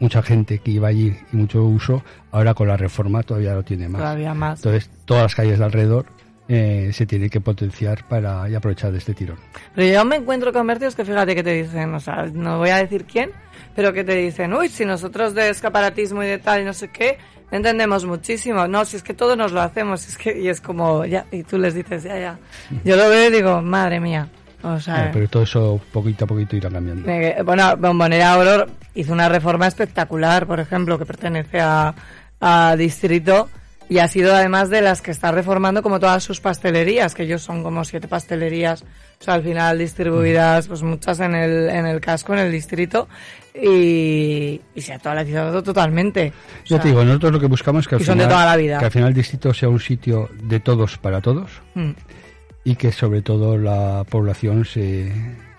mucha 0.01 0.23
gente 0.23 0.61
que 0.61 0.71
iba 0.71 0.89
allí 0.89 1.13
y 1.33 1.37
mucho 1.37 1.65
uso, 1.65 2.03
ahora 2.31 2.55
con 2.55 2.69
la 2.69 2.77
reforma 2.77 3.23
todavía 3.23 3.55
lo 3.55 3.63
tiene 3.65 3.89
más. 3.89 4.01
Todavía 4.01 4.33
más. 4.33 4.61
Entonces, 4.61 4.89
todas 5.05 5.25
las 5.25 5.35
calles 5.35 5.59
de 5.59 5.65
alrededor 5.65 6.07
eh, 6.49 6.91
se 6.95 7.05
tienen 7.05 7.29
que 7.29 7.41
potenciar 7.41 8.07
para 8.09 8.49
y 8.49 8.55
aprovechar 8.55 8.93
de 8.93 8.99
este 8.99 9.13
tirón. 9.13 9.37
Pero 9.75 9.93
yo 9.93 10.05
me 10.05 10.17
encuentro 10.17 10.53
comercios 10.53 10.95
que 10.95 11.05
fíjate 11.05 11.35
que 11.35 11.43
te 11.43 11.53
dicen, 11.63 11.93
o 11.95 12.01
sea, 12.01 12.27
no 12.33 12.59
voy 12.59 12.71
a 12.71 12.77
decir 12.77 13.05
quién, 13.05 13.33
pero 13.75 13.93
que 13.93 14.05
te 14.05 14.15
dicen, 14.15 14.53
uy, 14.55 14.69
si 14.69 14.85
nosotros 14.85 15.35
de 15.35 15.51
escaparatismo 15.51 16.23
y 16.23 16.27
de 16.29 16.39
tal 16.39 16.63
y 16.63 16.65
no 16.65 16.73
sé 16.73 16.89
qué, 16.89 17.19
entendemos 17.51 18.05
muchísimo. 18.05 18.67
No, 18.69 18.85
si 18.85 18.97
es 18.97 19.03
que 19.03 19.15
todos 19.15 19.37
nos 19.37 19.53
lo 19.53 19.61
hacemos, 19.61 20.07
es 20.09 20.17
que, 20.19 20.39
y 20.39 20.49
es 20.49 20.61
como, 20.61 21.05
ya, 21.05 21.27
y 21.31 21.43
tú 21.43 21.59
les 21.59 21.75
dices, 21.75 22.03
ya, 22.05 22.19
ya. 22.19 22.39
Yo 22.85 22.97
lo 22.97 23.09
veo 23.09 23.29
y 23.29 23.33
digo, 23.33 23.63
madre 23.63 24.01
mía. 24.01 24.29
O 24.63 24.81
sea, 24.81 25.07
Eh, 25.07 25.11
pero 25.13 25.29
todo 25.29 25.43
eso 25.45 25.81
poquito 25.93 26.25
a 26.25 26.29
poquito 26.29 26.57
irá 26.57 26.69
cambiando. 26.69 27.09
bueno, 27.45 27.77
Bombonera 27.77 28.37
Oro 28.37 28.67
hizo 28.95 29.13
una 29.13 29.29
reforma 29.29 29.67
espectacular, 29.69 30.47
por 30.47 30.59
ejemplo, 30.61 30.99
que 30.99 31.07
pertenece 31.07 31.61
a, 31.61 31.95
a 32.41 32.75
Distrito 32.77 33.49
y 33.89 33.99
ha 33.99 34.09
sido 34.09 34.35
además 34.35 34.69
de 34.69 34.83
las 34.83 35.01
que 35.01 35.11
está 35.11 35.33
reformando 35.33 35.83
como 35.83 35.99
todas 35.99 36.23
sus 36.23 36.41
pastelerías, 36.41 37.15
que 37.15 37.23
ellos 37.23 37.43
son 37.43 37.63
como 37.63 37.85
siete 37.85 38.07
pastelerías, 38.09 38.83
o 38.83 39.25
sea, 39.25 39.35
al 39.35 39.43
final 39.43 39.79
distribuidas, 39.79 40.69
pues 40.69 40.83
muchas 40.83 41.21
en 41.21 41.35
el, 41.35 41.69
en 41.71 41.87
el 41.87 42.01
casco, 42.01 42.35
en 42.35 42.41
el 42.41 42.53
distrito, 42.53 43.09
y, 43.55 44.61
y 44.75 44.81
se 44.81 44.93
ha 44.93 44.97
actualizado 44.97 45.63
totalmente. 45.63 46.33
O 46.37 46.65
Yo 46.65 46.77
sea, 46.77 46.81
te 46.81 46.89
digo, 46.89 47.05
nosotros 47.05 47.33
lo 47.33 47.41
que 47.41 47.47
buscamos 47.47 47.85
es 47.85 47.89
que 47.89 47.95
al, 47.97 48.05
son 48.05 48.19
de 48.19 48.25
final, 48.25 48.37
toda 48.37 48.47
la 48.47 48.57
vida. 48.57 48.79
que 48.79 48.85
al 48.85 48.91
final 48.91 49.09
el 49.09 49.15
distrito 49.15 49.55
sea 49.55 49.69
un 49.69 49.81
sitio 49.81 50.29
de 50.43 50.61
todos 50.61 50.99
para 50.99 51.21
todos 51.21 51.51
mm, 51.75 51.91
y 52.65 52.77
que 52.77 52.93
sobre 52.93 53.23
todo 53.23 53.57
la 53.57 54.05
población 54.09 54.65
se, 54.65 55.11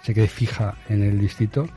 se 0.03 0.13
quede 0.13 0.27
fija 0.27 0.75
en 0.88 1.03
el 1.03 1.19
distrito 1.19 1.67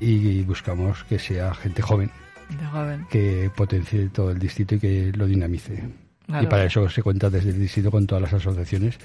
y 0.00 0.42
buscamos 0.42 1.02
que 1.04 1.18
sea 1.18 1.52
gente 1.54 1.82
joven 1.82 2.10
De 2.48 2.66
joven. 2.66 3.06
que 3.10 3.50
potencie 3.54 4.08
todo 4.08 4.30
el 4.30 4.38
distrito 4.38 4.74
y 4.76 4.78
que 4.80 5.12
lo 5.14 5.26
dinamice. 5.26 5.82
Claro. 6.26 6.44
Y 6.44 6.46
para 6.46 6.64
eso 6.64 6.88
se 6.88 7.02
cuenta 7.02 7.30
desde 7.30 7.50
el 7.50 7.58
distrito 7.58 7.90
con 7.90 8.06
todas 8.06 8.22
las 8.22 8.32
asociaciones, 8.34 8.96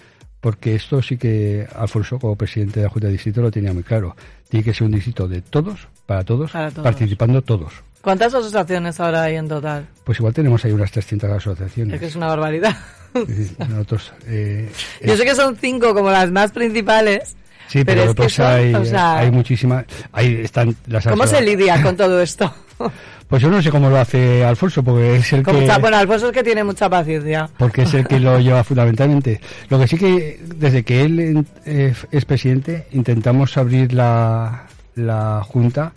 porque 0.41 0.75
esto 0.75 1.01
sí 1.01 1.17
que 1.17 1.67
Alfonso, 1.75 2.19
como 2.19 2.35
presidente 2.35 2.79
de 2.81 2.85
la 2.85 2.89
Junta 2.89 3.07
de 3.07 3.13
Distrito, 3.13 3.41
lo 3.41 3.49
tenía 3.51 3.71
muy 3.73 3.83
claro. 3.83 4.15
Tiene 4.49 4.63
que 4.63 4.73
ser 4.73 4.85
un 4.85 4.91
distrito 4.91 5.27
de 5.27 5.41
todos, 5.41 5.87
para 6.05 6.23
todos, 6.23 6.51
Para 6.51 6.69
todos. 6.69 6.83
participando 6.83 7.41
todos. 7.41 7.73
¿Cuántas 8.01 8.33
asociaciones 8.33 8.99
ahora 8.99 9.23
hay 9.23 9.37
en 9.37 9.47
total? 9.47 9.87
Pues 10.03 10.19
igual 10.19 10.33
tenemos 10.33 10.65
ahí 10.65 10.73
unas 10.73 10.91
300 10.91 11.29
asociaciones. 11.29 11.93
Es 11.93 11.99
que 12.01 12.05
es 12.07 12.15
una 12.17 12.27
barbaridad. 12.27 12.75
Nosotros, 13.69 14.11
eh, 14.27 14.69
Yo 15.05 15.15
sé 15.15 15.23
que 15.23 15.35
son 15.35 15.55
cinco 15.55 15.93
como 15.93 16.09
las 16.11 16.29
más 16.31 16.51
principales. 16.51 17.37
Sí, 17.67 17.83
pero 17.83 17.85
pero, 17.85 18.01
es 18.01 18.03
que 18.03 18.07
después 18.07 18.33
son, 18.33 18.45
hay, 18.45 18.73
o 18.75 18.85
sea- 18.85 19.19
hay 19.19 19.31
muchísimas. 19.31 19.85
Ahí 20.11 20.41
están 20.43 20.75
las 20.87 21.05
¿Cómo 21.07 21.25
se 21.27 21.41
lidia 21.41 21.81
con 21.81 21.95
todo 21.97 22.21
esto? 22.21 22.53
Pues 23.25 23.41
yo 23.41 23.49
no 23.49 23.63
sé 23.63 23.71
cómo 23.71 23.89
lo 23.89 23.97
hace 23.97 24.45
Alfonso, 24.45 24.83
porque 24.83 25.15
es 25.15 25.33
el 25.33 25.41
Como 25.41 25.57
que. 25.57 25.65
está- 25.65 25.79
bueno, 25.79 25.97
Alfonso 25.97 26.27
es 26.27 26.33
que 26.33 26.43
tiene 26.43 26.63
mucha 26.63 26.87
paciencia. 26.87 27.49
porque 27.57 27.81
es 27.83 27.93
el 27.95 28.05
que 28.05 28.19
lo 28.19 28.37
lleva 28.39 28.63
fundamentalmente. 28.63 29.41
Lo 29.69 29.79
que 29.79 29.87
sí 29.87 29.97
que, 29.97 30.39
desde 30.55 30.83
que 30.83 31.01
él 31.01 31.43
eh, 31.65 31.95
es 32.11 32.25
presidente, 32.25 32.85
intentamos 32.91 33.57
abrir 33.57 33.91
la, 33.93 34.65
la 34.93 35.41
Junta 35.47 35.93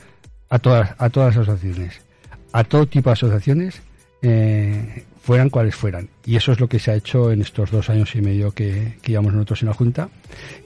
a 0.48 0.58
todas, 0.58 0.94
a 0.96 1.10
todas 1.10 1.36
las 1.36 1.46
asociaciones, 1.46 2.00
a 2.52 2.64
todo 2.64 2.86
tipo 2.86 3.10
de 3.10 3.14
asociaciones, 3.14 3.82
eh, 4.22 5.04
fueran 5.26 5.50
cuales 5.50 5.74
fueran. 5.74 6.08
Y 6.24 6.36
eso 6.36 6.52
es 6.52 6.60
lo 6.60 6.68
que 6.68 6.78
se 6.78 6.92
ha 6.92 6.94
hecho 6.94 7.32
en 7.32 7.42
estos 7.42 7.72
dos 7.72 7.90
años 7.90 8.14
y 8.14 8.22
medio 8.22 8.52
que, 8.52 8.96
que 9.02 9.10
llevamos 9.10 9.34
nosotros 9.34 9.60
en 9.62 9.68
la 9.68 9.74
Junta. 9.74 10.08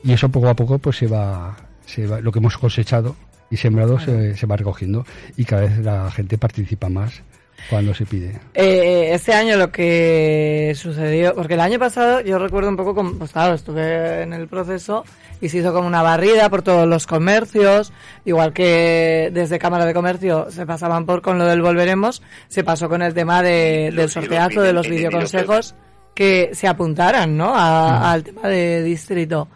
Y 0.05 0.13
eso 0.13 0.29
poco 0.29 0.51
a 0.51 0.55
poco, 0.55 0.79
pues 0.79 0.99
se 0.99 1.07
va, 1.07 1.57
se 1.87 2.07
va 2.07 2.21
lo 2.21 2.31
que 2.31 2.41
hemos 2.41 2.59
cosechado 2.59 3.17
y 3.51 3.57
sembrado 3.57 3.99
se, 3.99 4.37
se 4.37 4.47
va 4.47 4.57
recogiendo 4.57 5.07
y 5.37 5.45
cada 5.45 5.63
vez 5.63 5.79
la 5.79 6.11
gente 6.11 6.37
participa 6.37 6.89
más 6.91 7.23
cuando 7.69 7.93
se 7.95 8.07
pide. 8.07 8.39
Eh, 8.55 9.11
este 9.13 9.33
año 9.35 9.57
lo 9.57 9.71
que 9.71 10.73
sucedió, 10.77 11.35
porque 11.35 11.55
el 11.55 11.61
año 11.61 11.79
pasado 11.79 12.21
yo 12.21 12.39
recuerdo 12.39 12.69
un 12.71 12.77
poco 12.77 12.95
como, 12.95 13.13
pues 13.19 13.33
claro, 13.33 13.55
estuve 13.55 14.23
en 14.23 14.33
el 14.33 14.49
proceso 14.49 15.05
y 15.41 15.49
se 15.49 15.59
hizo 15.59 15.73
como 15.73 15.87
una 15.87 16.03
barrida 16.03 16.49
por 16.51 16.63
todos 16.63 16.87
los 16.87 17.07
comercios, 17.07 17.93
igual 18.25 18.53
que 18.53 19.31
desde 19.33 19.59
Cámara 19.59 19.87
de 19.87 19.95
Comercio 19.95 20.47
se 20.51 20.67
pasaban 20.67 21.07
por 21.07 21.23
con 21.23 21.39
lo 21.39 21.47
del 21.47 21.63
Volveremos, 21.63 22.23
se 22.49 22.63
pasó 22.65 22.89
con 22.89 23.03
el 23.03 23.15
tema 23.15 23.43
de, 23.43 23.91
del 23.95 24.11
sorteazo 24.11 24.61
de 24.63 24.73
los 24.73 24.87
videoconsejos 24.89 25.75
que 26.15 26.51
se 26.53 26.67
apuntaran, 26.69 27.37
¿no? 27.37 27.55
A- 27.55 28.13
Al 28.13 28.23
tema 28.25 28.49
de 28.49 28.83
distrito. 28.83 29.49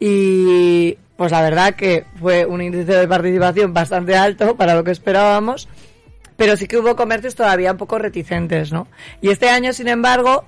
Y 0.00 0.96
pues 1.16 1.32
la 1.32 1.42
verdad 1.42 1.74
que 1.74 2.04
fue 2.20 2.46
un 2.46 2.62
índice 2.62 2.92
de 2.94 3.08
participación 3.08 3.72
bastante 3.74 4.16
alto 4.16 4.56
para 4.56 4.74
lo 4.74 4.84
que 4.84 4.92
esperábamos 4.92 5.68
pero 6.38 6.56
sí 6.56 6.66
que 6.66 6.78
hubo 6.78 6.96
comercios 6.96 7.34
todavía 7.34 7.72
un 7.72 7.76
poco 7.78 7.98
reticentes, 7.98 8.72
¿no? 8.72 8.86
Y 9.20 9.28
este 9.28 9.50
año, 9.50 9.72
sin 9.74 9.88
embargo, 9.88 10.44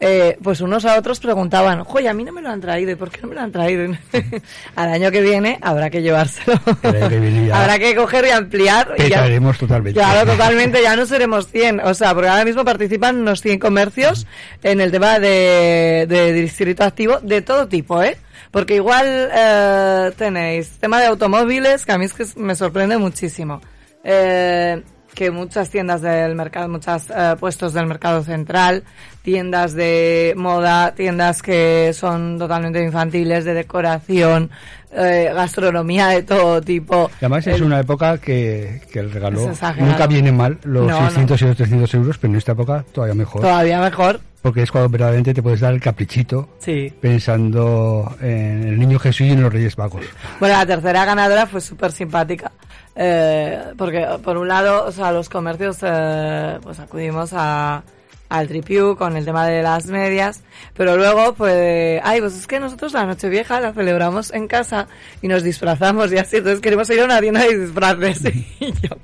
eh, 0.00 0.36
pues 0.42 0.60
unos 0.60 0.84
a 0.86 0.98
otros 0.98 1.20
preguntaban, 1.20 1.84
oye, 1.86 2.08
a 2.08 2.14
mí 2.14 2.24
no 2.24 2.32
me 2.32 2.42
lo 2.42 2.48
han 2.50 2.60
traído, 2.60 2.90
¿y 2.90 2.94
por 2.94 3.10
qué 3.10 3.20
no 3.22 3.28
me 3.28 3.34
lo 3.36 3.42
han 3.42 3.52
traído? 3.52 3.94
Al 4.76 4.88
año 4.88 5.10
que 5.10 5.20
viene 5.20 5.58
habrá 5.62 5.90
que 5.90 6.02
llevárselo. 6.02 6.58
Que 6.82 7.50
habrá 7.52 7.78
que 7.78 7.94
coger 7.94 8.24
y 8.26 8.30
ampliar. 8.30 8.94
y 8.98 9.08
ya- 9.08 9.20
totalmente. 9.58 9.92
Claro, 10.00 10.30
totalmente, 10.32 10.82
ya 10.82 10.96
no 10.96 11.06
seremos 11.06 11.46
100. 11.48 11.80
O 11.80 11.92
sea, 11.94 12.12
porque 12.14 12.28
ahora 12.28 12.44
mismo 12.44 12.64
participan 12.64 13.16
unos 13.18 13.40
100 13.42 13.58
comercios 13.60 14.26
en 14.62 14.80
el 14.80 14.90
tema 14.90 15.18
de, 15.20 16.06
de 16.08 16.32
distrito 16.32 16.84
activo 16.84 17.20
de 17.20 17.42
todo 17.42 17.68
tipo, 17.68 18.02
¿eh? 18.02 18.16
Porque 18.50 18.76
igual 18.76 19.06
eh, 19.32 20.10
tenéis 20.16 20.70
tema 20.80 21.00
de 21.00 21.06
automóviles, 21.06 21.84
que 21.84 21.92
a 21.92 21.98
mí 21.98 22.06
es 22.06 22.14
que 22.14 22.24
me 22.36 22.54
sorprende 22.56 22.96
muchísimo. 22.98 23.60
Eh, 24.02 24.82
que 25.14 25.30
muchas 25.30 25.70
tiendas 25.70 26.02
del 26.02 26.34
mercado, 26.34 26.68
muchos 26.68 27.08
puestos 27.40 27.72
del 27.72 27.86
mercado 27.86 28.22
central, 28.22 28.84
tiendas 29.22 29.72
de 29.74 30.34
moda, 30.36 30.94
tiendas 30.94 31.40
que 31.40 31.92
son 31.94 32.38
totalmente 32.38 32.82
infantiles, 32.82 33.44
de 33.44 33.54
decoración, 33.54 34.50
eh, 34.96 35.30
gastronomía 35.34 36.08
de 36.08 36.22
todo 36.22 36.60
tipo. 36.60 37.10
Y 37.14 37.24
además 37.24 37.46
es 37.46 37.60
una 37.60 37.80
época 37.80 38.18
que, 38.18 38.82
que 38.92 39.00
el 39.00 39.10
regalo 39.10 39.50
nunca 39.78 40.06
viene 40.06 40.30
mal, 40.30 40.58
los 40.62 40.86
No, 40.86 41.00
no. 41.00 41.06
600 41.06 41.42
y 41.42 41.44
los 41.46 41.56
300 41.56 41.94
euros, 41.94 42.18
pero 42.18 42.32
en 42.32 42.38
esta 42.38 42.52
época 42.52 42.84
todavía 42.92 43.14
mejor. 43.14 43.40
Todavía 43.40 43.80
mejor, 43.80 44.20
Porque 44.42 44.62
es 44.62 44.70
cuando 44.70 44.90
verdaderamente 44.90 45.34
te 45.34 45.42
puedes 45.42 45.60
dar 45.60 45.74
el 45.74 45.80
caprichito 45.80 46.50
sí. 46.58 46.92
pensando 47.00 48.14
en 48.20 48.68
el 48.68 48.78
niño 48.78 48.98
Jesús 48.98 49.26
y 49.26 49.30
en 49.30 49.42
los 49.42 49.52
Reyes 49.52 49.76
Magos. 49.78 50.04
Bueno, 50.38 50.56
la 50.58 50.66
tercera 50.66 51.04
ganadora 51.04 51.46
fue 51.46 51.60
súper 51.60 51.90
simpática. 51.90 52.52
Eh, 52.96 53.72
porque, 53.76 54.06
por 54.22 54.36
un 54.36 54.48
lado, 54.48 54.86
o 54.86 54.92
sea, 54.92 55.12
los 55.12 55.28
comercios, 55.28 55.78
eh, 55.82 56.58
pues 56.62 56.78
acudimos 56.80 57.32
a, 57.32 57.82
al 58.28 58.48
Tripiu 58.48 58.96
con 58.96 59.16
el 59.16 59.24
tema 59.24 59.46
de 59.46 59.62
las 59.62 59.86
medias, 59.86 60.42
pero 60.74 60.96
luego, 60.96 61.34
pues, 61.34 62.00
ay, 62.02 62.20
pues 62.20 62.36
es 62.36 62.46
que 62.46 62.58
nosotros 62.58 62.92
la 62.92 63.04
Nochevieja 63.04 63.60
la 63.60 63.72
celebramos 63.72 64.32
en 64.32 64.48
casa 64.48 64.88
y 65.22 65.28
nos 65.28 65.42
disfrazamos 65.42 66.12
y 66.12 66.18
así, 66.18 66.38
entonces 66.38 66.60
queremos 66.60 66.88
ir 66.90 67.00
a 67.00 67.04
una 67.04 67.20
tienda 67.20 67.42
de 67.42 67.58
disfraces. 67.58 68.22
Y 68.60 68.72
yo, 68.72 68.96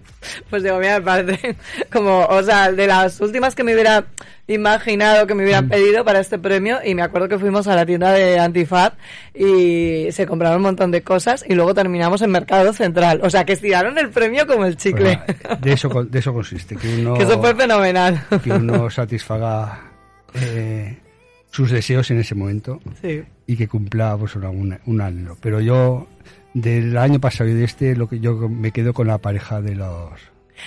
pues 0.49 0.63
digo, 0.63 0.79
mira, 0.79 0.99
me 0.99 1.05
parece 1.05 1.57
como, 1.93 2.25
o 2.25 2.43
sea, 2.43 2.73
de 2.73 2.87
las 2.87 3.21
últimas 3.21 3.55
que 3.55 3.63
me 3.63 3.75
hubiera 3.75 4.07
imaginado 4.53 5.27
que 5.27 5.35
me 5.35 5.45
hubieran 5.45 5.69
pedido 5.69 6.05
para 6.05 6.21
este 6.21 6.39
premio 6.39 6.79
y 6.85 6.95
me 6.95 7.03
acuerdo 7.03 7.29
que 7.29 7.39
fuimos 7.39 7.67
a 7.69 7.77
la 7.77 7.87
tienda 7.87 8.13
de 8.13 8.39
Antifaz 8.39 8.95
y 9.35 10.09
se 10.11 10.27
compraron 10.27 10.57
un 10.59 10.63
montón 10.63 10.91
de 10.91 11.03
cosas 11.03 11.45
y 11.49 11.55
luego 11.55 11.75
terminamos 11.75 12.21
en 12.23 12.31
Mercado 12.31 12.73
Central. 12.73 13.21
O 13.23 13.31
sea, 13.31 13.45
que 13.45 13.53
estiraron 13.53 13.97
el 13.99 14.11
premio 14.11 14.47
como 14.47 14.65
el 14.65 14.77
chicle. 14.77 15.21
Pues, 15.25 15.61
de, 15.61 15.73
eso, 15.73 15.89
de 16.09 16.19
eso 16.19 16.33
consiste, 16.33 16.77
que 16.77 17.01
uno, 17.01 17.15
que 17.15 17.23
eso 17.23 17.41
fue 17.41 17.55
fenomenal. 17.55 18.23
que 18.43 18.51
uno 18.51 18.91
satisfaga 19.05 19.81
eh, 20.35 20.99
sus 21.51 21.71
deseos 21.71 22.11
en 22.11 22.21
ese 22.21 22.35
momento 22.35 22.81
sí. 23.01 23.23
y 23.47 23.57
que 23.57 23.67
cumpla 23.69 24.17
pues, 24.19 24.37
una- 24.37 24.51
un, 24.87 25.01
anhelo. 25.01 25.37
Pero 25.41 25.61
yo, 25.61 26.07
del 26.55 26.97
año 26.97 27.21
pasado 27.21 27.49
y 27.51 27.55
de 27.55 27.65
este, 27.65 27.97
lo 27.97 28.09
que 28.09 28.21
yo 28.21 28.35
me 28.49 28.71
quedo 28.73 28.93
con 28.93 29.07
la 29.07 29.19
pareja 29.19 29.61
de 29.61 29.75
los... 29.75 30.11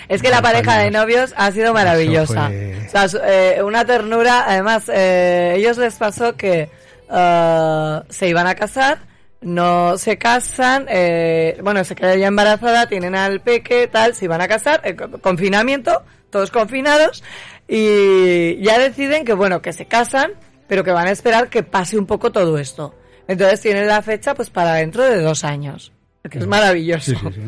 Es 0.09 0.21
que 0.23 0.29
la 0.31 0.41
pareja 0.41 0.79
de 0.79 0.89
novios 0.89 1.33
ha 1.37 1.51
sido 1.51 1.71
maravillosa. 1.73 2.47
fue- 2.47 2.87
O 2.87 3.07
sea, 3.07 3.21
eh, 3.27 3.61
una 3.63 3.85
ternura. 3.85 4.45
Además, 4.47 4.89
eh, 4.91 5.53
ellos 5.55 5.77
les 5.77 5.93
pasó 5.95 6.35
que 6.35 6.67
eh, 7.11 7.99
se 8.09 8.27
iban 8.27 8.47
a 8.47 8.55
casar, 8.55 8.97
no 9.41 9.95
se 9.99 10.17
casan, 10.17 10.85
eh, 10.89 11.59
bueno, 11.63 11.83
se 11.83 11.93
queda 11.93 12.15
ya 12.15 12.25
embarazada, 12.27 12.87
tienen 12.87 13.13
al 13.15 13.41
peque, 13.41 13.87
tal, 13.87 14.15
se 14.15 14.25
iban 14.25 14.41
a 14.41 14.47
casar, 14.47 14.81
eh, 14.83 14.95
co- 14.95 15.19
confinamiento, 15.19 16.01
todos 16.31 16.49
confinados, 16.49 17.23
y 17.67 18.61
ya 18.61 18.79
deciden 18.79 19.25
que, 19.25 19.33
bueno, 19.33 19.61
que 19.61 19.73
se 19.73 19.85
casan, 19.85 20.31
pero 20.67 20.83
que 20.83 20.91
van 20.91 21.07
a 21.07 21.11
esperar 21.11 21.49
que 21.49 21.63
pase 21.63 21.97
un 21.97 22.05
poco 22.05 22.31
todo 22.31 22.57
esto. 22.57 22.95
Entonces 23.27 23.61
tienen 23.61 23.87
la 23.87 24.01
fecha 24.01 24.33
pues 24.33 24.49
para 24.49 24.75
dentro 24.75 25.03
de 25.03 25.21
dos 25.21 25.43
años. 25.43 25.91
Que 26.29 26.39
es 26.39 26.47
maravilloso 26.47 27.11
Sí, 27.11 27.17
sí, 27.17 27.29
sí. 27.33 27.41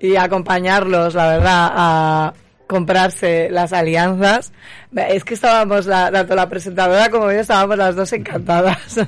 y 0.06 0.16
acompañarlos, 0.16 1.14
la 1.14 1.28
verdad, 1.28 1.70
a 1.74 2.34
comprarse 2.66 3.48
las 3.50 3.72
alianzas. 3.72 4.52
Es 4.94 5.24
que 5.24 5.34
estábamos, 5.34 5.86
la, 5.86 6.10
tanto 6.10 6.34
la 6.34 6.48
presentadora 6.48 7.10
como 7.10 7.30
yo, 7.30 7.40
estábamos 7.40 7.76
las 7.76 7.94
dos 7.94 8.12
encantadas. 8.12 9.00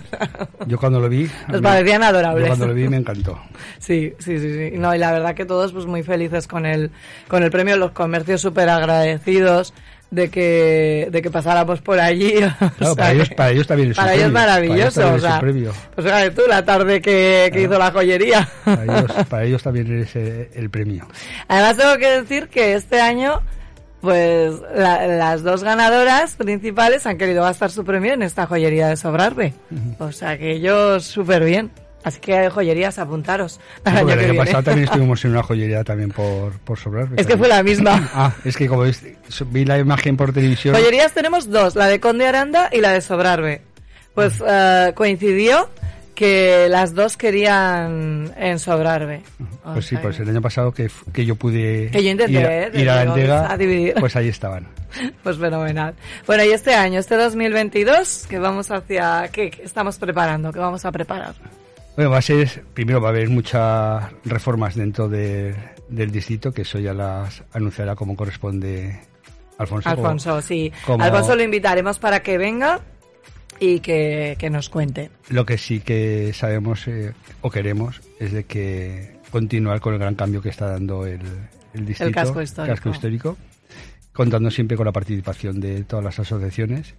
Yo 0.67 0.79
cuando 0.79 1.01
lo 1.01 1.09
vi... 1.09 1.29
Nos 1.49 1.61
parecían 1.61 2.03
adorables. 2.03 2.45
Yo 2.45 2.49
cuando 2.49 2.67
lo 2.69 2.75
vi 2.75 2.89
me 2.89 2.99
encantó. 2.99 3.41
Sí, 3.79 4.13
sí, 4.19 4.39
sí, 4.39 4.53
sí. 4.53 4.79
No, 4.79 4.95
y 4.95 4.99
la 4.99 5.13
verdad 5.13 5.35
que 5.35 5.47
todos 5.47 5.73
pues 5.73 5.87
muy 5.87 6.03
felices 6.03 6.47
con 6.47 6.67
el, 6.67 6.91
con 7.27 7.43
el 7.43 7.51
premio, 7.51 7.77
los 7.77 7.93
comercios 7.93 8.41
súper 8.41 8.69
agradecidos 8.69 9.73
de 10.11 10.31
que, 10.31 11.09
de 11.11 11.21
que 11.23 11.31
pasáramos 11.31 11.81
por 11.83 12.01
allí. 12.01 12.35
o 12.61 12.71
Claro, 12.79 12.97
para, 12.97 13.13
ellos, 13.13 13.29
para 13.31 13.51
ellos 13.51 13.67
también 13.67 13.91
es 13.91 13.97
para 13.97 14.09
un 14.13 14.19
ellos 14.19 14.25
premio. 14.33 14.41
maravilloso, 14.41 15.01
Para 15.01 15.07
o 15.07 15.11
ellos 15.17 15.23
también 15.23 15.65
sea, 15.65 15.73
pues 15.95 16.07
fíjate 16.07 16.31
tú, 16.31 16.43
la 16.49 16.65
tarde 16.65 17.01
que, 17.03 17.51
que 17.53 17.63
hizo 17.63 17.79
la 17.79 17.91
joyería. 17.91 18.49
Para 18.65 18.85
ellos, 18.85 19.13
para 19.29 19.45
ellos 19.45 19.63
también 19.63 20.01
es 20.01 20.17
eh, 20.17 20.51
el 20.55 20.71
premio. 20.71 21.07
Además 21.49 21.77
tengo 21.77 21.97
que 21.99 22.09
decir 22.21 22.49
que 22.49 22.75
este 22.75 23.01
año, 23.01 23.43
pues 24.01 24.55
la- 24.75 25.07
las 25.07 25.43
dos 25.43 25.63
ganadoras 25.65 26.37
principales 26.37 27.05
han 27.07 27.19
querido 27.19 27.43
gastar 27.43 27.71
su 27.71 27.85
premio 27.85 28.13
en 28.15 28.23
esta 28.23 28.47
joyería 28.47 28.89
de 28.89 28.97
Sobrarbe. 28.97 29.55
O 29.99 30.13
sea 30.13 30.39
que 30.39 30.53
ellos 30.53 31.05
súper 31.05 31.45
bien. 31.45 31.71
Así 32.09 32.21
que 32.21 32.51
joyerías, 32.51 32.99
apuntaros 32.99 33.61
Sí, 33.87 33.93
el 33.97 34.07
que 34.07 34.13
año 34.27 34.35
pasado 34.37 34.63
también 34.65 34.85
estuvimos 34.89 35.25
en 35.25 35.31
una 35.31 35.43
joyería 35.43 35.85
también 35.85 36.11
por, 36.11 36.53
por 36.61 36.79
sobrar. 36.79 37.09
Es 37.17 37.27
que 37.27 37.37
fue 37.37 37.49
la 37.49 37.63
misma. 37.63 38.11
Ah, 38.15 38.33
es 38.45 38.57
que 38.57 38.67
como 38.67 38.85
vi 39.51 39.65
la 39.65 39.79
imagen 39.79 40.17
por 40.17 40.33
televisión. 40.33 40.75
Joyerías 40.75 41.13
tenemos 41.13 41.49
dos, 41.51 41.77
la 41.77 41.87
de 41.87 42.01
Conde 42.01 42.27
Aranda 42.27 42.69
y 42.73 42.81
la 42.81 42.91
de 42.93 43.01
Sobrarbe. 43.01 43.63
Pues 44.15 44.43
eh, 44.47 44.93
coincidió 44.97 45.69
que 46.15 46.67
las 46.69 46.95
dos 46.95 47.17
querían 47.17 48.33
en 48.37 48.59
Sobrarbe. 48.59 49.23
O 49.65 49.75
Pues 49.75 49.87
sí, 49.87 49.97
pues 50.03 50.17
que- 50.17 50.25
el 50.25 50.31
año 50.31 50.43
pasado 50.43 50.73
que, 50.73 50.91
que 51.13 51.25
yo 51.25 51.37
pude 51.37 51.91
Que 51.93 52.03
yo 52.03 52.11
intenté, 52.11 52.33
ir, 52.41 52.47
¿eh? 52.47 52.71
ir 52.75 52.91
a 52.91 52.97
la 52.97 53.03
entrega, 53.05 53.53
a 53.53 53.57
dividir. 53.57 53.95
pues 54.01 54.17
ahí 54.17 54.27
estaban. 54.29 54.67
Pues 55.23 55.39
fenomenal. 55.39 55.95
Bueno, 56.27 56.43
y 56.45 56.49
este 56.51 56.75
año, 56.75 56.99
este 56.99 57.15
2022, 57.17 58.27
que 58.29 58.39
vamos 58.41 58.71
hacia... 58.73 59.29
¿Qué, 59.31 59.51
qué 59.51 59.63
estamos 59.63 59.97
preparando? 59.99 60.51
¿Qué 60.53 60.59
vamos 60.59 60.85
a 60.85 60.91
preparar? 60.91 61.35
Bueno, 61.99 62.13
va 62.13 62.19
a 62.19 62.23
ser, 62.23 62.63
primero 62.75 63.01
va 63.01 63.09
a 63.09 63.11
haber 63.11 63.29
muchas 63.29 64.05
reformas 64.25 64.77
dentro 64.77 65.09
de- 65.09 65.53
del 65.89 66.13
distrito, 66.13 66.53
que 66.53 66.63
eso 66.63 66.79
ya 66.79 66.95
las 66.95 67.43
anunciará 67.53 67.97
como 67.97 68.15
corresponde 68.15 69.01
Alfonso. 69.59 69.91
como- 69.91 70.07
Alfonso, 70.07 70.41
sí. 70.41 70.71
como- 70.87 71.03
Alfonso 71.03 71.35
lo 71.35 71.43
invitaremos 71.43 71.99
para 71.99 72.21
que 72.23 72.39
venga 72.39 72.83
y 73.59 73.81
que, 73.81 74.37
que 74.39 74.49
nos 74.49 74.69
cuente. 74.69 75.11
Lo 75.29 75.45
que 75.45 75.59
sí 75.59 75.81
que 75.81 76.31
sabemos 76.35 76.87
eh, 76.87 77.15
o 77.41 77.51
queremos 77.51 78.01
es 78.21 78.31
de 78.31 78.45
que 78.45 79.17
continuar 79.33 79.81
con 79.81 79.95
el 79.95 79.99
gran 79.99 80.15
cambio 80.15 80.41
que 80.41 80.51
está 80.51 80.69
dando 80.71 81.05
el, 81.05 81.21
el 81.75 81.85
distrito, 81.85 82.13
casco 82.13 82.41
histórico. 82.41 82.75
casco 82.77 82.91
histórico, 82.91 83.37
contando 84.13 84.53
siempre 84.53 84.77
con 84.77 84.87
la 84.87 84.93
participación 84.93 85.59
de 85.59 85.83
todas 85.83 86.05
las 86.05 86.21
asociaciones. 86.21 86.95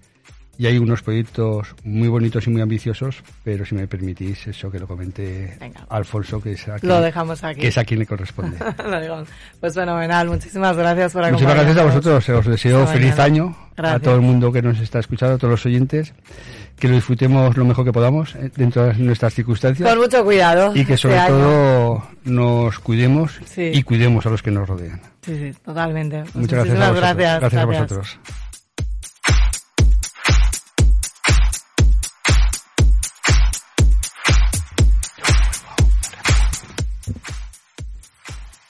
Y 0.59 0.67
hay 0.67 0.77
unos 0.77 1.01
proyectos 1.01 1.73
muy 1.85 2.09
bonitos 2.09 2.45
y 2.45 2.49
muy 2.49 2.61
ambiciosos, 2.61 3.23
pero 3.45 3.65
si 3.65 3.75
me 3.75 3.87
permitís 3.87 4.45
eso 4.45 4.69
que 4.69 4.77
lo 4.77 4.87
comente 4.87 5.55
Venga. 5.57 5.85
Alfonso, 5.87 6.41
que 6.41 6.51
es 6.51 6.67
a 6.67 6.75
Lo 6.81 6.99
dejamos 6.99 7.41
aquí. 7.45 7.61
que 7.61 7.69
es 7.69 7.77
a 7.77 7.85
quien 7.85 8.01
le 8.01 8.05
corresponde. 8.05 8.57
Lo 8.85 8.99
digo. 9.01 9.23
Pues 9.61 9.73
fenomenal. 9.73 10.27
Muchísimas 10.27 10.75
gracias 10.75 11.13
por 11.13 11.21
Muchísimas 11.31 11.55
gracias 11.55 11.77
a 11.77 11.79
acompañarnos. 11.79 12.13
vosotros. 12.25 12.45
Os 12.45 12.51
deseo 12.51 12.85
feliz 12.87 13.11
mañana. 13.11 13.23
año 13.23 13.55
Gracias. 13.77 14.01
a 14.01 14.03
todo 14.03 14.15
el 14.15 14.21
mundo 14.21 14.51
que 14.51 14.61
nos 14.61 14.77
está 14.81 14.99
escuchando, 14.99 15.35
a 15.35 15.37
todos 15.37 15.51
los 15.51 15.65
oyentes. 15.65 16.13
Que 16.77 16.89
lo 16.89 16.95
disfrutemos 16.95 17.55
lo 17.55 17.63
mejor 17.63 17.85
que 17.85 17.93
podamos 17.93 18.35
eh, 18.35 18.51
dentro 18.55 18.83
de 18.85 18.93
nuestras 18.95 19.33
circunstancias. 19.33 19.87
Con 19.89 19.97
mucho 19.99 20.25
cuidado. 20.25 20.71
y 20.75 20.83
que 20.85 20.95
este 20.95 21.07
sobre 21.09 21.21
todo 21.27 22.03
nos 22.25 22.79
cuidemos 22.79 23.39
Sí. 23.45 23.71
y 23.73 23.81
cuidemos 23.83 24.25
a 24.25 24.29
los 24.29 24.41
que 24.43 24.51
nos 24.51 24.67
rodean. 24.67 24.99
Sí, 25.21 25.37
sí, 25.37 25.57
totalmente. 25.63 26.23
Muchas 26.33 26.65
gracias 26.65 26.75
a 26.81 26.89
vosotros. 26.91 26.99
gracias. 26.99 27.39
Gracias 27.39 27.61
a 27.61 27.65
vosotros. 27.65 28.19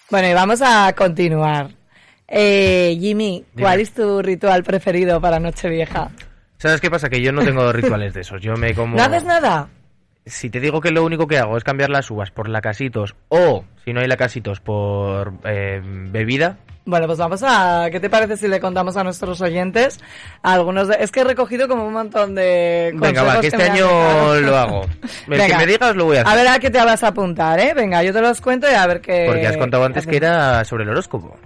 Bueno, 0.09 0.27
y 0.27 0.33
vamos 0.33 0.61
a 0.61 0.93
continuar. 0.93 1.69
Eh, 2.27 2.97
Jimmy, 2.99 3.45
¿cuál 3.59 3.77
Dime. 3.77 3.83
es 3.83 3.93
tu 3.93 4.21
ritual 4.21 4.63
preferido 4.63 5.19
para 5.21 5.39
Nochevieja? 5.39 6.09
¿Sabes 6.57 6.81
qué 6.81 6.89
pasa? 6.91 7.09
Que 7.09 7.21
yo 7.21 7.31
no 7.31 7.43
tengo 7.43 7.71
rituales 7.71 8.13
de 8.13 8.21
esos. 8.21 8.41
Yo 8.41 8.55
me 8.55 8.73
como... 8.73 8.97
¿No 8.97 9.03
haces 9.03 9.23
nada? 9.23 9.69
Si 10.29 10.49
te 10.49 10.59
digo 10.59 10.79
que 10.79 10.91
lo 10.91 11.03
único 11.03 11.27
que 11.27 11.37
hago 11.37 11.57
es 11.57 11.63
cambiar 11.63 11.89
las 11.89 12.09
uvas 12.11 12.31
por 12.31 12.47
lacasitos 12.47 13.15
o, 13.29 13.65
si 13.83 13.93
no 13.93 13.99
hay 13.99 14.07
lacasitos, 14.07 14.59
por 14.59 15.33
eh, 15.43 15.81
bebida, 15.83 16.57
Bueno, 16.85 17.07
pues 17.07 17.17
vamos 17.17 17.43
a... 17.43 17.89
¿Qué 17.91 17.99
te 17.99 18.09
parece 18.09 18.37
si 18.37 18.47
le 18.47 18.59
contamos 18.59 18.95
a 18.97 19.03
nuestros 19.03 19.41
oyentes 19.41 19.99
algunos 20.41 20.87
de... 20.87 20.97
Es 20.99 21.11
que 21.11 21.21
he 21.21 21.23
recogido 21.23 21.67
como 21.67 21.85
un 21.85 21.93
montón 21.93 22.35
de... 22.35 22.91
Venga, 22.95 23.23
va, 23.23 23.41
que 23.41 23.47
este 23.47 23.63
año 23.63 24.35
lo 24.39 24.55
hago. 24.57 24.81
El 25.27 25.37
Venga. 25.37 25.47
que 25.47 25.55
me 25.57 25.65
digas 25.65 25.95
lo 25.95 26.05
voy 26.05 26.17
a 26.17 26.21
hacer. 26.21 26.33
A 26.33 26.35
ver 26.35 26.47
a 26.47 26.59
qué 26.59 26.69
te 26.69 26.79
vas 26.79 27.03
a 27.03 27.07
apuntar, 27.07 27.59
¿eh? 27.59 27.73
Venga, 27.75 28.03
yo 28.03 28.13
te 28.13 28.21
los 28.21 28.39
cuento 28.41 28.69
y 28.69 28.73
a 28.73 28.87
ver 28.87 29.01
qué... 29.01 29.25
Porque 29.27 29.47
has 29.47 29.57
contado 29.57 29.83
antes 29.83 30.05
que 30.05 30.17
era 30.17 30.63
sobre 30.63 30.83
el 30.83 30.89
horóscopo. 30.89 31.37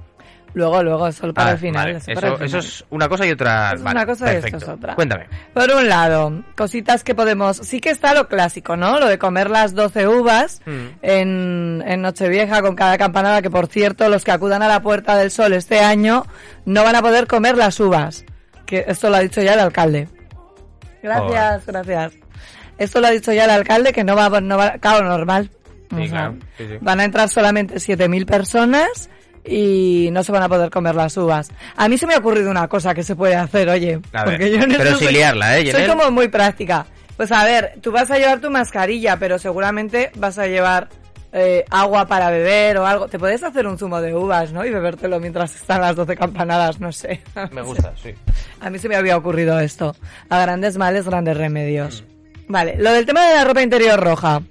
Luego, 0.55 0.83
luego, 0.83 1.07
eso 1.07 1.33
para 1.33 1.49
Ah, 1.49 1.51
el 1.53 1.57
final. 1.57 1.85
vale. 1.85 1.97
eso 1.97 2.11
Eso, 2.11 2.21
para 2.21 2.27
el 2.27 2.33
eso 2.35 2.45
final. 2.45 2.65
es 2.65 2.85
una 2.91 3.09
cosa 3.09 3.25
y 3.25 3.31
otra. 3.31 3.65
Eso 3.67 3.75
es 3.75 3.83
vale, 3.83 3.97
una 3.97 4.05
cosa 4.05 4.25
y 4.25 4.29
esto 4.35 4.41
perfecto. 4.41 4.65
es 4.71 4.77
otra. 4.77 4.95
Cuéntame. 4.95 5.25
Por 5.53 5.71
un 5.71 5.89
lado, 5.89 6.43
cositas 6.55 7.03
que 7.03 7.15
podemos... 7.15 7.57
Sí 7.57 7.81
que 7.81 7.89
está 7.89 8.13
lo 8.13 8.27
clásico, 8.27 8.75
¿no? 8.77 8.99
Lo 8.99 9.07
de 9.07 9.17
comer 9.17 9.49
las 9.49 9.73
12 9.73 10.07
uvas 10.07 10.61
Mm. 10.65 10.87
en, 11.01 11.83
en 11.87 12.01
Nochevieja 12.03 12.61
con 12.61 12.75
cada 12.75 12.97
campanada, 12.99 13.41
que 13.41 13.49
por 13.49 13.65
cierto, 13.67 14.07
los 14.09 14.23
que 14.23 14.31
acudan 14.31 14.61
a 14.61 14.67
la 14.67 14.81
Puerta 14.81 15.17
del 15.17 15.31
Sol 15.31 15.53
este 15.53 15.79
año 15.79 16.25
no 16.65 16.83
van 16.83 16.95
a 16.95 17.01
poder 17.01 17.25
comer 17.27 17.57
las 17.57 17.79
uvas. 17.79 18.23
Que 18.65 18.85
esto 18.87 19.09
lo 19.09 19.15
ha 19.15 19.19
dicho 19.21 19.41
ya 19.41 19.53
el 19.55 19.59
alcalde. 19.59 20.07
Gracias, 21.01 21.65
gracias. 21.65 22.13
Esto 22.77 23.01
lo 23.01 23.07
ha 23.07 23.11
dicho 23.11 23.31
ya 23.33 23.45
el 23.45 23.51
alcalde, 23.51 23.91
que 23.93 24.03
no 24.03 24.15
va, 24.15 24.39
no 24.41 24.57
va 24.57 24.73
claro, 24.79 25.05
normal. 25.05 25.49
Sí, 25.95 26.09
claro, 26.09 26.35
sí, 26.57 26.65
sí. 26.67 26.77
Van 26.81 26.99
a 26.99 27.03
entrar 27.03 27.29
solamente 27.29 27.75
7.000 27.75 28.25
personas 28.25 29.09
y 29.45 30.09
no 30.11 30.23
se 30.23 30.31
van 30.31 30.43
a 30.43 30.49
poder 30.49 30.69
comer 30.69 30.95
las 30.95 31.15
uvas. 31.17 31.51
A 31.75 31.87
mí 31.89 31.97
se 31.97 32.07
me 32.07 32.13
ha 32.15 32.19
ocurrido 32.19 32.49
una 32.51 32.67
cosa 32.67 32.93
que 32.93 33.03
se 33.03 33.15
puede 33.15 33.35
hacer, 33.35 33.69
oye. 33.69 33.99
A 34.13 34.23
ver, 34.25 34.37
porque 34.37 34.51
yo 34.51 34.59
pero 34.77 34.91
sin 34.97 35.07
soy- 35.07 35.13
liarla, 35.13 35.57
¿eh, 35.57 35.71
Soy 35.71 35.87
como 35.87 36.09
muy 36.11 36.27
práctica. 36.29 36.85
Pues 37.17 37.31
a 37.31 37.43
ver, 37.43 37.73
tú 37.81 37.91
vas 37.91 38.09
a 38.09 38.17
llevar 38.17 38.39
tu 38.39 38.49
mascarilla, 38.49 39.17
pero 39.17 39.37
seguramente 39.37 40.11
vas 40.15 40.37
a 40.39 40.47
llevar 40.47 40.89
eh, 41.31 41.63
agua 41.69 42.07
para 42.07 42.29
beber 42.31 42.77
o 42.77 42.85
algo. 42.87 43.07
Te 43.07 43.19
puedes 43.19 43.43
hacer 43.43 43.67
un 43.67 43.77
zumo 43.77 44.01
de 44.01 44.15
uvas, 44.15 44.51
¿no? 44.51 44.65
Y 44.65 44.71
bebértelo 44.71 45.19
mientras 45.19 45.55
están 45.55 45.81
las 45.81 45.95
12 45.95 46.15
campanadas, 46.15 46.79
no 46.79 46.91
sé. 46.91 47.21
Me 47.51 47.61
gusta, 47.63 47.93
sí. 48.01 48.13
A 48.61 48.69
mí 48.69 48.79
se 48.79 48.87
me 48.89 48.95
había 48.95 49.15
ocurrido 49.17 49.59
esto. 49.59 49.95
A 50.29 50.39
grandes 50.39 50.77
males, 50.77 51.05
grandes 51.05 51.37
remedios. 51.37 52.03
Mm. 52.47 52.51
Vale, 52.51 52.75
lo 52.77 52.91
del 52.91 53.05
tema 53.05 53.27
de 53.27 53.35
la 53.35 53.43
ropa 53.43 53.61
interior 53.61 53.99
roja. 53.99 54.41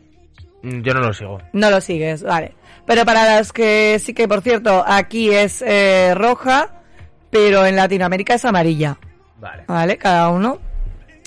Mm, 0.63 0.83
Yo 0.83 0.95
no 0.95 1.01
lo 1.01 1.13
sigo. 1.13 1.39
No 1.53 1.69
lo 1.71 1.81
sigues, 1.81 2.23
vale. 2.23 2.55
Pero 2.87 3.05
para 3.05 3.25
las 3.25 3.53
que 3.53 4.01
sí 4.03 4.13
que, 4.15 4.29
por 4.29 4.43
cierto, 4.43 4.85
aquí 4.87 5.31
es 5.31 5.63
eh, 5.63 6.15
roja, 6.15 6.83
pero 7.31 7.65
en 7.65 7.77
Latinoamérica 7.77 8.35
es 8.35 8.45
amarilla. 8.45 8.99
Vale. 9.39 9.65
¿Vale? 9.67 9.99
Cada 9.99 10.29
uno. 10.29 10.59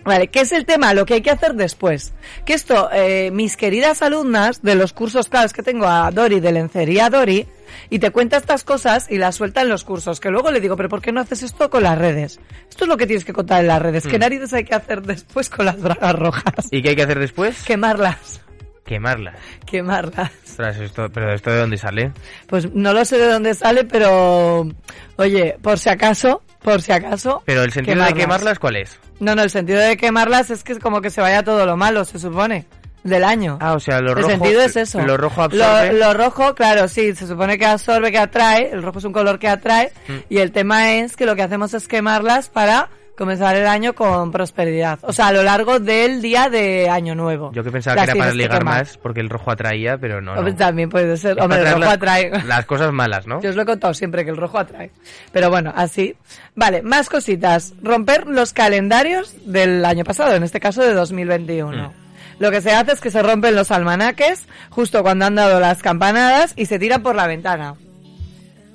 Vale, 0.03 0.27
¿qué 0.27 0.41
es 0.41 0.51
el 0.51 0.65
tema? 0.65 0.93
Lo 0.93 1.05
que 1.05 1.15
hay 1.15 1.21
que 1.21 1.31
hacer 1.31 1.55
después. 1.55 2.13
Que 2.45 2.53
esto, 2.53 2.89
eh, 2.93 3.31
mis 3.31 3.57
queridas 3.57 4.03
alumnas 4.03 4.61
de 4.61 4.75
los 4.75 4.93
cursos, 4.93 5.29
claro, 5.29 5.47
es 5.47 5.53
que 5.53 5.63
tengo 5.63 5.87
a 5.87 6.11
Dori 6.11 6.39
de 6.39 6.51
lencería 6.51 7.09
Dori, 7.09 7.47
y 7.89 7.99
te 7.99 8.11
cuenta 8.11 8.37
estas 8.37 8.63
cosas 8.63 9.07
y 9.09 9.17
las 9.17 9.35
suelta 9.35 9.61
en 9.61 9.69
los 9.69 9.83
cursos, 9.83 10.19
que 10.19 10.29
luego 10.29 10.51
le 10.51 10.59
digo, 10.61 10.75
pero 10.75 10.89
¿por 10.89 11.01
qué 11.01 11.11
no 11.11 11.21
haces 11.21 11.43
esto 11.43 11.69
con 11.69 11.83
las 11.83 11.97
redes? 11.97 12.39
Esto 12.69 12.85
es 12.85 12.87
lo 12.87 12.97
que 12.97 13.07
tienes 13.07 13.25
que 13.25 13.33
contar 13.33 13.61
en 13.61 13.67
las 13.67 13.81
redes. 13.81 14.05
¿Qué 14.05 14.19
narices 14.19 14.53
hay 14.53 14.63
que 14.63 14.75
hacer 14.75 15.01
después 15.01 15.49
con 15.49 15.65
las 15.65 15.81
bragas 15.81 16.13
rojas? 16.13 16.67
¿Y 16.71 16.81
qué 16.81 16.89
hay 16.89 16.95
que 16.95 17.03
hacer 17.03 17.19
después? 17.19 17.63
Quemarlas. 17.63 18.41
Quemarlas. 18.85 19.35
Quemarlas. 19.65 20.31
Ostras, 20.45 20.77
esto, 20.77 21.09
pero 21.11 21.33
esto 21.33 21.49
de 21.49 21.59
dónde 21.59 21.77
sale? 21.77 22.11
Pues 22.47 22.71
no 22.71 22.93
lo 22.93 23.03
sé 23.03 23.17
de 23.17 23.27
dónde 23.27 23.55
sale, 23.55 23.83
pero 23.83 24.67
oye, 25.15 25.57
por 25.61 25.79
si 25.79 25.89
acaso, 25.89 26.43
por 26.61 26.81
si 26.83 26.91
acaso. 26.91 27.41
Pero 27.45 27.63
el 27.63 27.71
sentido 27.71 28.03
de 28.03 28.13
quemarlas, 28.13 28.59
¿cuál 28.59 28.75
es? 28.75 28.99
No, 29.19 29.33
no, 29.33 29.41
el 29.41 29.49
sentido 29.49 29.79
de 29.79 29.97
quemarlas 29.97 30.51
es 30.51 30.63
que 30.63 30.73
es 30.73 30.79
como 30.79 31.01
que 31.01 31.09
se 31.09 31.19
vaya 31.19 31.41
todo 31.43 31.65
lo 31.65 31.75
malo, 31.75 32.05
se 32.05 32.19
supone, 32.19 32.67
del 33.03 33.23
año. 33.23 33.57
Ah, 33.59 33.73
o 33.73 33.79
sea, 33.79 34.01
lo 34.01 34.11
el 34.11 34.17
rojo. 34.17 34.29
sentido 34.29 34.61
es 34.61 34.75
eso. 34.75 35.01
Lo 35.01 35.17
rojo 35.17 35.41
absorbe. 35.41 35.93
Lo, 35.93 35.99
lo 35.99 36.13
rojo, 36.13 36.53
claro, 36.53 36.87
sí, 36.87 37.15
se 37.15 37.25
supone 37.25 37.57
que 37.57 37.65
absorbe, 37.65 38.11
que 38.11 38.19
atrae. 38.19 38.69
El 38.71 38.83
rojo 38.83 38.99
es 38.99 39.05
un 39.05 39.13
color 39.13 39.39
que 39.39 39.47
atrae. 39.47 39.91
Mm. 40.07 40.13
Y 40.29 40.37
el 40.37 40.51
tema 40.51 40.93
es 40.93 41.15
que 41.15 41.25
lo 41.25 41.35
que 41.35 41.41
hacemos 41.41 41.73
es 41.73 41.87
quemarlas 41.87 42.49
para 42.49 42.89
comenzar 43.15 43.55
el 43.55 43.67
año 43.67 43.93
con 43.93 44.31
prosperidad. 44.31 44.99
O 45.01 45.13
sea, 45.13 45.27
a 45.27 45.31
lo 45.31 45.43
largo 45.43 45.79
del 45.79 46.21
día 46.21 46.49
de 46.49 46.89
Año 46.89 47.15
Nuevo. 47.15 47.51
Yo 47.53 47.63
que 47.63 47.71
pensaba 47.71 47.95
Las 47.95 48.05
que 48.05 48.11
era 48.11 48.19
para 48.19 48.33
ligar 48.33 48.63
más 48.63 48.97
porque 48.97 49.21
el 49.21 49.29
rojo 49.29 49.51
atraía, 49.51 49.97
pero 49.97 50.21
no. 50.21 50.35
También 50.55 50.89
puede 50.89 51.17
ser. 51.17 51.37
Es 51.37 51.43
Hombre, 51.43 51.59
el 51.59 51.65
rojo 51.65 51.79
traer 51.79 52.27
atrae. 52.27 52.29
las, 52.31 52.45
las 52.45 52.65
cosas 52.65 52.91
malas, 52.91 53.27
¿no? 53.27 53.41
Yo 53.41 53.49
os 53.49 53.55
lo 53.55 53.63
he 53.63 53.65
contado 53.65 53.93
siempre 53.93 54.23
que 54.23 54.31
el 54.31 54.37
rojo 54.37 54.59
atrae. 54.59 54.91
Pero 55.31 55.49
bueno, 55.49 55.73
así. 55.75 56.15
Vale, 56.55 56.81
más 56.81 57.09
cositas. 57.09 57.73
Romper 57.81 58.27
los 58.27 58.53
calendarios 58.53 59.35
del 59.45 59.83
año 59.85 60.03
pasado, 60.03 60.35
en 60.35 60.43
este 60.43 60.59
caso 60.59 60.81
de 60.81 60.93
2021. 60.93 61.89
Mm. 61.89 62.05
Lo 62.39 62.51
que 62.51 62.61
se 62.61 62.73
hace 62.73 62.91
es 62.91 63.01
que 63.01 63.11
se 63.11 63.23
rompen 63.23 63.55
los 63.55 63.71
almanaques 63.71 64.45
justo 64.69 65.03
cuando 65.03 65.25
han 65.25 65.35
dado 65.35 65.59
las 65.59 65.81
campanadas 65.81 66.53
y 66.57 66.65
se 66.65 66.79
tiran 66.79 67.01
por 67.01 67.15
la 67.15 67.27
ventana. 67.27 67.75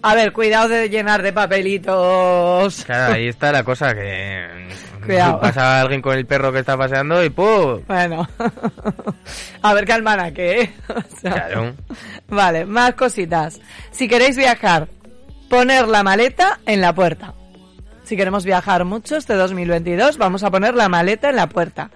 A 0.03 0.15
ver, 0.15 0.33
cuidado 0.33 0.69
de 0.69 0.89
llenar 0.89 1.23
de 1.23 1.33
papelitos. 1.33 2.85
Claro, 2.85 3.15
ahí 3.15 3.29
está 3.29 3.53
la 3.53 3.65
cosa 3.65 3.95
que. 3.95 4.69
Cuidado. 5.05 5.41
Pasa 5.41 5.81
alguien 5.81 6.03
con 6.03 6.17
el 6.17 6.27
perro 6.27 6.53
que 6.53 6.59
está 6.59 6.77
paseando 6.77 7.25
y 7.25 7.31
¡pum! 7.31 7.81
Bueno, 7.87 8.29
a 9.63 9.75
ver 9.75 9.89
¿eh? 9.89 10.75
O 10.89 11.21
sea, 11.21 11.33
Claro. 11.33 11.75
Vale, 12.29 12.67
más 12.67 12.95
cositas. 12.95 13.61
Si 13.91 14.09
queréis 14.09 14.37
viajar, 14.37 14.89
poner 15.49 15.89
la 15.89 16.03
maleta 16.03 16.61
en 16.67 16.83
la 16.83 16.95
puerta. 16.95 17.33
Si 18.05 18.15
queremos 18.15 18.45
viajar 18.45 18.85
mucho 18.85 19.17
este 19.17 19.35
2022, 19.35 20.19
vamos 20.19 20.43
a 20.43 20.51
poner 20.51 20.75
la 20.75 20.91
maleta 20.91 21.31
en 21.31 21.37
la 21.37 21.49
puerta. 21.49 21.91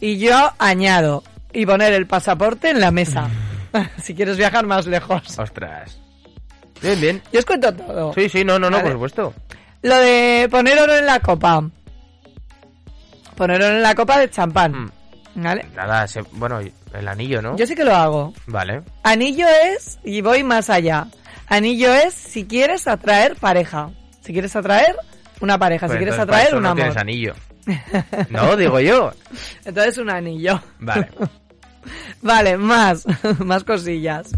Y 0.00 0.18
yo 0.18 0.52
añado, 0.58 1.22
y 1.52 1.64
poner 1.64 1.92
el 1.92 2.06
pasaporte 2.08 2.70
en 2.70 2.80
la 2.80 2.90
mesa. 2.90 3.28
si 4.02 4.14
quieres 4.14 4.36
viajar 4.36 4.66
más 4.66 4.86
lejos. 4.86 5.38
Ostras. 5.38 6.00
Bien, 6.82 7.00
bien. 7.00 7.22
Yo 7.32 7.38
os 7.40 7.44
cuento 7.46 7.72
todo. 7.74 8.12
Sí, 8.14 8.28
sí, 8.28 8.44
no, 8.44 8.58
no, 8.58 8.70
no, 8.70 8.80
por 8.82 8.92
supuesto. 8.92 9.34
Lo 9.82 9.96
de 9.98 10.48
poner 10.50 10.78
oro 10.78 10.94
en 10.96 11.06
la 11.06 11.20
copa. 11.20 11.62
Poner 13.36 13.62
oro 13.62 13.76
en 13.76 13.82
la 13.82 13.94
copa 13.94 14.18
de 14.18 14.30
champán. 14.30 14.72
Mm. 14.72 14.90
¿Vale? 15.42 15.66
Nada, 15.76 16.06
se- 16.08 16.22
bueno, 16.32 16.58
el 16.60 17.08
anillo, 17.08 17.40
¿no? 17.40 17.56
Yo 17.56 17.66
sí 17.66 17.74
que 17.76 17.84
lo 17.84 17.94
hago. 17.94 18.32
Vale. 18.46 18.82
Anillo 19.04 19.46
es, 19.48 19.98
y 20.04 20.20
voy 20.20 20.42
más 20.42 20.68
allá. 20.70 21.06
Anillo 21.46 21.92
es 21.92 22.12
si 22.14 22.44
quieres 22.46 22.88
atraer 22.88 23.36
pareja. 23.36 23.90
Si 24.22 24.32
quieres 24.32 24.54
atraer 24.56 24.96
una 25.40 25.56
pareja, 25.58 25.86
Pues 25.86 25.96
si 25.96 26.04
quieres 26.04 26.18
entonces 26.18 26.30
para 26.30 26.42
atraer 26.42 26.56
un 26.56 26.62
no 26.64 26.68
amor. 26.70 26.82
tienes 26.82 26.96
anillo. 26.96 27.34
No, 28.30 28.56
digo 28.56 28.80
yo. 28.80 29.12
Entonces 29.64 29.98
un 29.98 30.10
anillo. 30.10 30.60
Vale. 30.80 31.08
Vale, 32.22 32.56
más, 32.56 33.06
más 33.38 33.64
cosillas. 33.64 34.30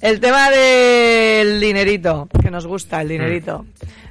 El 0.00 0.20
tema 0.20 0.50
del 0.50 1.60
dinerito, 1.60 2.28
que 2.42 2.50
nos 2.50 2.66
gusta 2.66 3.02
el 3.02 3.08
dinerito. 3.08 3.66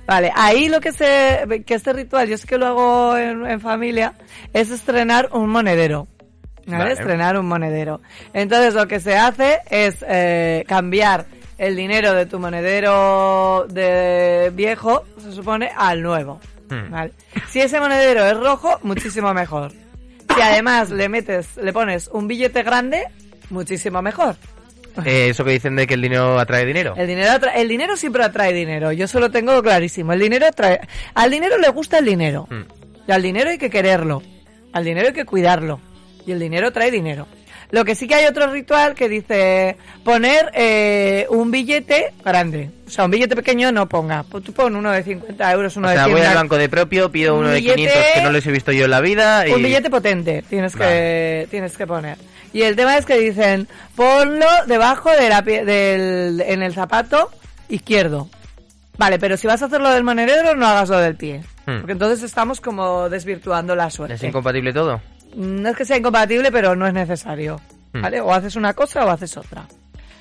Vale, 0.05 0.31
ahí 0.35 0.69
lo 0.69 0.79
que 0.79 0.91
se, 0.91 1.63
que 1.65 1.73
este 1.73 1.93
ritual, 1.93 2.27
yo 2.27 2.37
sé 2.37 2.47
que 2.47 2.57
lo 2.57 2.67
hago 2.67 3.17
en, 3.17 3.45
en 3.45 3.59
familia, 3.59 4.13
es 4.53 4.69
estrenar 4.69 5.29
un 5.31 5.49
monedero. 5.49 6.07
¿Vale? 6.67 6.83
Vale. 6.83 6.93
Estrenar 6.93 7.37
un 7.37 7.47
monedero. 7.47 8.01
Entonces 8.33 8.73
lo 8.73 8.87
que 8.87 8.99
se 8.99 9.15
hace 9.15 9.59
es 9.69 10.03
eh, 10.07 10.63
cambiar 10.67 11.25
el 11.57 11.75
dinero 11.75 12.13
de 12.13 12.25
tu 12.25 12.39
monedero 12.39 13.65
de 13.69 14.51
viejo, 14.53 15.03
se 15.19 15.31
supone, 15.31 15.71
al 15.75 16.01
nuevo. 16.01 16.39
Hmm. 16.69 16.89
¿Vale? 16.91 17.11
Si 17.47 17.61
ese 17.61 17.79
monedero 17.79 18.25
es 18.25 18.37
rojo, 18.37 18.79
muchísimo 18.83 19.33
mejor. 19.33 19.71
Si 20.35 20.41
además 20.41 20.89
le 20.91 21.09
metes, 21.09 21.57
le 21.57 21.71
pones 21.73 22.09
un 22.11 22.27
billete 22.27 22.63
grande, 22.63 23.03
muchísimo 23.49 24.01
mejor. 24.01 24.35
Eh, 25.03 25.29
eso 25.29 25.43
que 25.43 25.51
dicen 25.51 25.75
de 25.75 25.87
que 25.87 25.95
el 25.95 26.01
dinero 26.01 26.39
atrae 26.39 26.65
dinero. 26.65 26.93
El 26.95 27.07
dinero, 27.07 27.31
el 27.53 27.67
dinero 27.67 27.97
siempre 27.97 28.23
atrae 28.23 28.53
dinero. 28.53 28.91
Yo 28.91 29.05
eso 29.05 29.19
lo 29.19 29.29
tengo 29.29 29.61
clarísimo. 29.61 30.13
El 30.13 30.19
dinero 30.19 30.47
atrae. 30.47 30.79
Al 31.13 31.31
dinero 31.31 31.57
le 31.57 31.69
gusta 31.69 31.97
el 31.97 32.05
dinero. 32.05 32.47
Mm. 32.49 32.61
Y 33.07 33.11
al 33.11 33.21
dinero 33.21 33.49
hay 33.49 33.57
que 33.57 33.69
quererlo. 33.69 34.21
Al 34.71 34.85
dinero 34.85 35.07
hay 35.07 35.13
que 35.13 35.25
cuidarlo. 35.25 35.79
Y 36.25 36.31
el 36.31 36.39
dinero 36.39 36.71
trae 36.71 36.91
dinero. 36.91 37.27
Lo 37.71 37.83
que 37.83 37.95
sí 37.95 38.07
que 38.07 38.15
hay 38.15 38.25
otro 38.25 38.47
ritual 38.51 38.93
que 38.93 39.09
dice 39.09 39.75
poner 40.03 40.51
eh, 40.53 41.25
un 41.29 41.49
billete 41.51 42.13
grande. 42.23 42.69
O 42.87 42.89
sea, 42.89 43.05
un 43.05 43.11
billete 43.11 43.35
pequeño 43.35 43.71
no 43.71 43.87
ponga. 43.89 44.23
Pues 44.23 44.43
Tú 44.43 44.53
pon 44.53 44.75
uno 44.75 44.91
de 44.91 45.03
50 45.03 45.51
euros, 45.51 45.75
uno 45.77 45.87
O 45.87 45.91
sea, 45.91 46.01
de 46.03 46.05
100. 46.09 46.17
voy 46.17 46.25
al 46.27 46.35
banco 46.35 46.57
de 46.57 46.69
propio, 46.69 47.11
pido 47.11 47.33
Un 47.33 47.41
uno 47.41 47.49
de 47.49 47.59
billete- 47.61 47.75
500 47.75 48.03
que 48.15 48.21
no 48.21 48.31
les 48.31 48.45
he 48.45 48.51
visto 48.51 48.71
yo 48.71 48.85
en 48.85 48.91
la 48.91 49.01
vida 49.01 49.47
y... 49.47 49.51
Un 49.53 49.63
billete 49.63 49.89
potente 49.89 50.43
tienes 50.49 50.75
que, 50.75 51.47
tienes 51.49 51.75
que 51.75 51.87
poner. 51.87 52.17
Y 52.53 52.61
el 52.61 52.75
tema 52.75 52.97
es 52.97 53.05
que 53.05 53.17
dicen, 53.19 53.67
ponlo 53.95 54.45
debajo 54.67 55.09
de 55.11 55.27
la 55.29 55.43
pie- 55.43 55.65
del, 55.65 56.39
en 56.41 56.61
el 56.63 56.73
zapato 56.73 57.31
izquierdo. 57.67 58.29
Vale, 58.97 59.19
pero 59.19 59.35
si 59.35 59.45
vas 59.47 59.61
a 59.61 59.65
hacerlo 59.65 59.89
del 59.91 60.03
monedero, 60.05 60.55
no 60.55 60.65
hagas 60.67 60.87
lo 60.89 60.99
del 60.99 61.15
pie. 61.15 61.41
Hmm. 61.65 61.79
Porque 61.79 61.91
entonces 61.93 62.23
estamos 62.23 62.61
como 62.61 63.09
desvirtuando 63.09 63.75
la 63.75 63.89
suerte. 63.89 64.13
¿Es 64.15 64.23
incompatible 64.23 64.71
todo? 64.71 65.01
No 65.35 65.69
es 65.69 65.75
que 65.75 65.85
sea 65.85 65.97
incompatible, 65.97 66.51
pero 66.51 66.75
no 66.75 66.87
es 66.87 66.93
necesario. 66.93 67.59
Hmm. 67.93 68.01
¿Vale? 68.01 68.21
O 68.21 68.33
haces 68.33 68.55
una 68.55 68.73
cosa 68.73 69.05
o 69.05 69.09
haces 69.09 69.37
otra. 69.37 69.67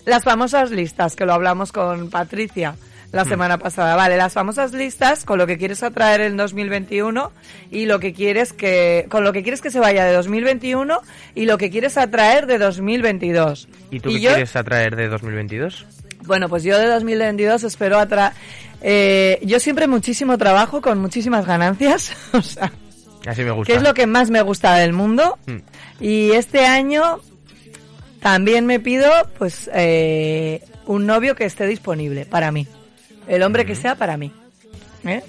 Las 0.05 0.25
famosas 0.25 0.71
listas, 0.71 1.17
que 1.17 1.25
lo 1.25 1.33
hablamos 1.33 1.73
con 1.73 2.11
Patricia 2.11 2.75
la 3.15 3.25
semana 3.25 3.59
pasada. 3.59 3.95
Vale, 3.97 4.17
las 4.17 4.33
famosas 4.33 4.73
listas 4.73 5.25
con 5.25 5.39
lo 5.39 5.47
que 5.47 5.57
quieres 5.57 5.83
atraer 5.83 6.21
en 6.23 6.37
2021 6.37 7.31
y 7.71 7.87
lo 7.87 8.01
que 8.01 8.13
quieres 8.13 8.53
que, 8.53 9.07
con 9.09 9.25
lo 9.25 9.33
que 9.33 9.43
quieres 9.43 9.61
que 9.61 9.71
se 9.71 9.79
vaya 9.79 10.05
de 10.05 10.13
2021 10.13 11.01
y 11.35 11.47
lo 11.47 11.57
que 11.57 11.71
quieres 11.71 11.97
atraer 11.97 12.47
de 12.47 12.59
2022. 12.59 13.69
¿Y 13.91 14.01
tú 14.01 14.11
qué 14.11 14.21
yo, 14.21 14.31
quieres 14.31 14.57
atraer 14.57 14.97
de 14.97 15.09
2022? 15.09 15.87
bueno, 16.27 16.49
pues 16.49 16.63
yo 16.63 16.79
de 16.79 16.87
2022 16.87 17.65
espero 17.65 17.99
atraer, 17.99 18.33
eh, 18.81 19.39
yo 19.43 19.61
siempre 19.61 19.87
muchísimo 19.87 20.39
trabajo 20.39 20.81
con 20.81 20.99
muchísimas 20.99 21.47
ganancias, 21.47 22.13
o 22.33 22.43
sea, 22.43 22.73
Así 23.27 23.43
me 23.43 23.51
gusta. 23.51 23.73
que 23.73 23.77
es 23.79 23.83
lo 23.83 23.95
que 23.95 24.07
más 24.07 24.31
me 24.31 24.43
gusta 24.43 24.75
del 24.77 24.93
mundo. 24.93 25.39
Mm. 25.47 25.57
Y 26.01 26.33
este 26.33 26.67
año 26.67 27.21
también 28.21 28.67
me 28.67 28.81
pido, 28.81 29.11
pues, 29.39 29.71
eh, 29.75 30.63
un 30.87 31.07
novio 31.07 31.35
que 31.35 31.45
esté 31.45 31.67
disponible 31.67 32.27
para 32.27 32.51
mí. 32.51 32.67
El 33.29 33.43
hombre 33.43 33.65
que 33.65 33.75
sea 33.75 33.95
para 33.95 34.17
mí. 34.17 34.33
¿Eh? 35.05 35.23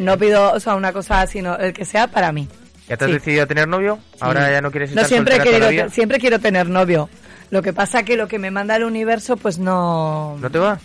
No 0.00 0.18
pido, 0.18 0.52
o 0.52 0.60
sea, 0.60 0.74
una 0.74 0.92
cosa, 0.92 1.26
sino 1.26 1.56
el 1.56 1.72
que 1.72 1.84
sea 1.84 2.08
para 2.08 2.30
mí. 2.32 2.48
¿Ya 2.88 2.96
te 2.96 3.04
has 3.04 3.10
Sí. 3.10 3.14
decidido 3.18 3.44
a 3.44 3.46
tener 3.46 3.68
novio? 3.68 3.98
¿Ahora 4.20 4.50
ya 4.50 4.60
no 4.60 4.70
quieres 4.70 4.90
estar 4.90 5.02
No 5.04 5.08
siempre 5.08 5.38
vida? 5.38 5.88
siempre 5.90 6.18
quiero 6.18 6.38
tener 6.38 6.68
novio. 6.68 7.08
Lo 7.50 7.62
que 7.62 7.72
pasa 7.72 8.02
que 8.02 8.16
lo 8.16 8.28
que 8.28 8.38
me 8.38 8.50
manda 8.50 8.76
el 8.76 8.84
universo, 8.84 9.36
pues 9.36 9.58
no, 9.58 10.36
¿No 10.38 10.50
te 10.50 10.58
va? 10.58 10.78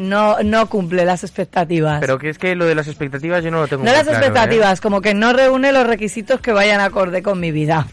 No, 0.00 0.42
no 0.42 0.66
cumple 0.68 1.04
las 1.04 1.22
expectativas. 1.22 2.00
Pero 2.00 2.18
que 2.18 2.28
es 2.30 2.38
que 2.38 2.54
lo 2.56 2.64
de 2.64 2.74
las 2.74 2.88
expectativas 2.88 3.44
yo 3.44 3.50
no 3.50 3.60
lo 3.60 3.68
tengo 3.68 3.84
No 3.84 3.90
muy 3.90 3.96
las 3.96 4.02
claro, 4.06 4.18
¿eh? 4.18 4.26
expectativas, 4.26 4.80
como 4.80 5.00
que 5.00 5.14
no 5.14 5.32
reúne 5.32 5.72
los 5.72 5.86
requisitos 5.86 6.40
que 6.40 6.52
vayan 6.52 6.80
acorde 6.80 7.22
con 7.22 7.38
mi 7.38 7.52
vida. 7.52 7.86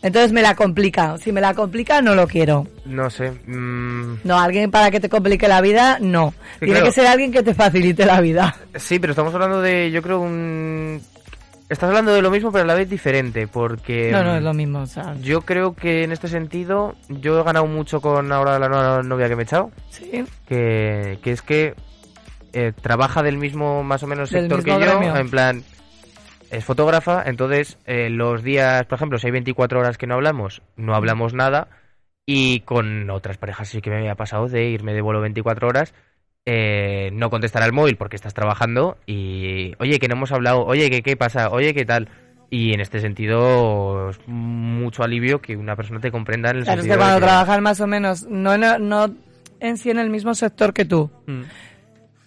Entonces 0.00 0.30
me 0.32 0.42
la 0.42 0.54
complica. 0.54 1.16
Si 1.18 1.32
me 1.32 1.40
la 1.40 1.54
complica, 1.54 2.00
no 2.02 2.14
lo 2.14 2.28
quiero. 2.28 2.68
No 2.84 3.10
sé. 3.10 3.32
mm, 3.46 4.18
No, 4.24 4.38
alguien 4.38 4.70
para 4.70 4.90
que 4.92 5.00
te 5.00 5.08
complique 5.08 5.48
la 5.48 5.60
vida, 5.60 5.98
no. 6.00 6.30
Sí, 6.54 6.66
Tiene 6.66 6.74
claro. 6.74 6.86
que 6.86 6.92
ser 6.92 7.06
alguien 7.08 7.32
que 7.32 7.42
te 7.42 7.52
facilite 7.54 8.06
la 8.06 8.20
vida. 8.20 8.54
sí, 8.76 8.98
pero 9.00 9.12
estamos 9.12 9.34
hablando 9.34 9.60
de, 9.60 9.90
yo 9.90 10.00
creo, 10.02 10.20
un... 10.20 11.00
Estás 11.68 11.88
hablando 11.88 12.14
de 12.14 12.22
lo 12.22 12.30
mismo, 12.30 12.50
pero 12.50 12.64
a 12.64 12.66
la 12.66 12.74
vez 12.74 12.88
diferente, 12.88 13.46
porque... 13.46 14.10
No, 14.10 14.24
no, 14.24 14.32
mm, 14.32 14.36
es 14.36 14.42
lo 14.42 14.54
mismo. 14.54 14.78
O 14.80 14.86
sea, 14.86 15.14
Yo 15.20 15.42
creo 15.42 15.74
que 15.74 16.02
en 16.02 16.12
este 16.12 16.28
sentido, 16.28 16.94
yo 17.08 17.38
he 17.38 17.42
ganado 17.42 17.66
mucho 17.66 18.00
con 18.00 18.32
ahora 18.32 18.58
la 18.58 18.68
nueva 18.68 19.02
novia 19.02 19.28
que 19.28 19.36
me 19.36 19.42
he 19.42 19.44
echado, 19.44 19.70
sí. 19.90 20.24
que, 20.46 21.18
que 21.22 21.30
es 21.30 21.42
que 21.42 21.74
eh, 22.54 22.72
trabaja 22.80 23.22
del 23.22 23.36
mismo, 23.36 23.84
más 23.84 24.02
o 24.02 24.06
menos, 24.06 24.30
Del 24.30 24.48
sector 24.48 24.64
que 24.64 24.84
yo, 24.84 25.16
en 25.16 25.30
plan, 25.30 25.62
es 26.50 26.64
fotógrafa, 26.64 27.22
entonces 27.26 27.78
eh, 27.84 28.08
los 28.08 28.42
días, 28.42 28.86
por 28.86 28.96
ejemplo, 28.96 29.18
si 29.18 29.26
hay 29.26 29.32
24 29.32 29.80
horas 29.80 29.98
que 29.98 30.06
no 30.06 30.14
hablamos, 30.14 30.62
no 30.76 30.94
hablamos 30.94 31.34
nada, 31.34 31.68
y 32.24 32.60
con 32.60 33.10
otras 33.10 33.36
parejas 33.36 33.68
sí 33.68 33.80
que 33.80 33.90
me 33.90 33.96
había 33.96 34.14
pasado 34.14 34.48
de 34.48 34.64
irme 34.70 34.94
de 34.94 35.02
vuelo 35.02 35.20
24 35.20 35.68
horas, 35.68 35.94
eh, 36.50 37.10
no 37.12 37.28
contestar 37.28 37.62
al 37.62 37.74
móvil 37.74 37.96
porque 37.96 38.16
estás 38.16 38.32
trabajando 38.32 38.96
y, 39.06 39.74
oye, 39.80 39.98
que 39.98 40.08
no 40.08 40.14
hemos 40.14 40.32
hablado, 40.32 40.64
oye, 40.64 40.88
que 40.88 41.02
qué 41.02 41.14
pasa, 41.14 41.50
oye, 41.50 41.74
qué 41.74 41.84
tal. 41.84 42.08
Y 42.48 42.72
en 42.72 42.80
este 42.80 43.00
sentido, 43.00 44.08
es 44.08 44.18
mucho 44.26 45.02
alivio 45.02 45.42
que 45.42 45.58
una 45.58 45.76
persona 45.76 46.00
te 46.00 46.10
comprenda 46.10 46.48
en 46.50 46.56
el 46.56 46.64
Claro, 46.64 46.80
es 46.80 46.86
que 46.86 46.92
sentido 46.92 47.04
de 47.04 47.10
cuando 47.10 47.20
que- 47.20 47.26
trabajas 47.30 47.60
más 47.60 47.80
o 47.80 47.86
menos, 47.86 48.26
no, 48.30 48.56
no, 48.56 48.78
no 48.78 49.14
en 49.60 49.76
sí 49.76 49.90
en 49.90 49.98
el 49.98 50.08
mismo 50.08 50.34
sector 50.34 50.72
que 50.72 50.86
tú, 50.86 51.10
Mm. 51.26 51.42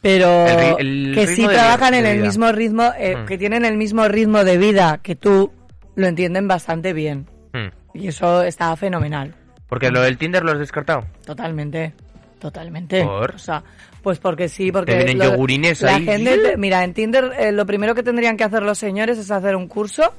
pero 0.02 0.48
El 0.78 1.08
el 1.10 1.16
que 1.16 1.26
sí 1.28 1.48
de 1.48 1.54
trabajan 1.56 1.96
en 1.96 2.04
de 2.04 2.12
el 2.12 2.18
vida. 2.18 2.28
mismo 2.28 2.52
ritmo, 2.52 2.92
eh, 3.00 3.16
Mm. 3.18 3.26
que 3.26 3.38
tienen 3.40 3.66
el 3.66 3.78
mismo 3.78 4.08
ritmo 4.08 4.44
de 4.44 4.58
vida 4.60 5.00
que 5.02 5.16
tú, 5.16 5.52
lo 5.96 6.06
entienden 6.08 6.48
bastante 6.48 6.94
bien. 6.94 7.26
Mm. 7.54 7.98
Y 7.98 8.08
eso 8.08 8.44
está 8.44 8.76
fenomenal. 8.76 9.34
Porque 9.68 9.90
lo 9.90 10.02
del 10.02 10.18
Tinder 10.18 10.44
lo 10.44 10.52
has 10.52 10.60
descartado. 10.60 11.06
Totalmente. 11.26 11.94
Totalmente. 12.42 13.04
¿Por? 13.06 13.36
O 13.36 13.38
sea, 13.40 13.64
pues 14.02 14.18
porque 14.20 14.50
sí, 14.50 14.72
porque... 14.72 14.92
Te 14.92 14.98
vienen 14.98 15.20
lo- 15.20 15.26
yogurines 15.32 15.82
la 15.82 15.96
ahí. 15.96 16.04
gente, 16.06 16.38
te- 16.40 16.58
mira, 16.58 16.84
en 16.84 16.94
Tinder 16.94 17.32
eh, 17.40 17.52
lo 17.54 17.66
primero 17.66 17.96
que 17.96 18.04
tendrían 18.04 18.36
que 18.36 18.44
hacer 18.44 18.64
los 18.64 18.78
señores 18.80 19.18
es 19.20 19.30
hacer 19.32 19.56
un 19.56 19.68
curso 19.68 20.12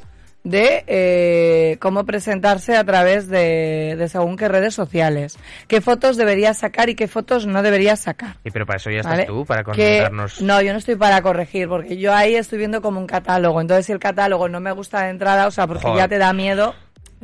de 0.44 0.82
eh, 0.88 1.76
cómo 1.80 2.04
presentarse 2.04 2.76
a 2.76 2.82
través 2.84 3.28
de, 3.28 3.94
de 3.96 4.08
según 4.08 4.36
qué 4.36 4.48
redes 4.48 4.74
sociales. 4.74 5.38
Qué 5.68 5.80
fotos 5.80 6.16
deberías 6.16 6.58
sacar 6.58 6.88
y 6.88 6.94
qué 6.96 7.06
fotos 7.08 7.46
no 7.46 7.62
deberías 7.62 8.00
sacar. 8.00 8.36
Y 8.44 8.50
pero 8.50 8.66
para 8.66 8.76
eso 8.78 8.90
ya 8.90 8.98
estás 8.98 9.12
¿vale? 9.12 9.26
tú, 9.26 9.44
para 9.44 9.62
contarnos. 9.64 10.40
No, 10.42 10.60
yo 10.62 10.72
no 10.72 10.78
estoy 10.78 10.96
para 10.96 11.22
corregir, 11.22 11.68
porque 11.68 11.96
yo 11.96 12.12
ahí 12.14 12.34
estoy 12.36 12.58
viendo 12.58 12.82
como 12.82 12.98
un 13.00 13.06
catálogo. 13.06 13.60
Entonces, 13.60 13.86
si 13.86 13.92
el 13.92 14.00
catálogo 14.00 14.48
no 14.48 14.58
me 14.60 14.72
gusta 14.72 15.04
de 15.04 15.10
entrada, 15.10 15.46
o 15.46 15.50
sea, 15.52 15.66
porque 15.68 15.82
Joder. 15.86 15.98
ya 15.98 16.08
te 16.08 16.18
da 16.18 16.32
miedo, 16.32 16.74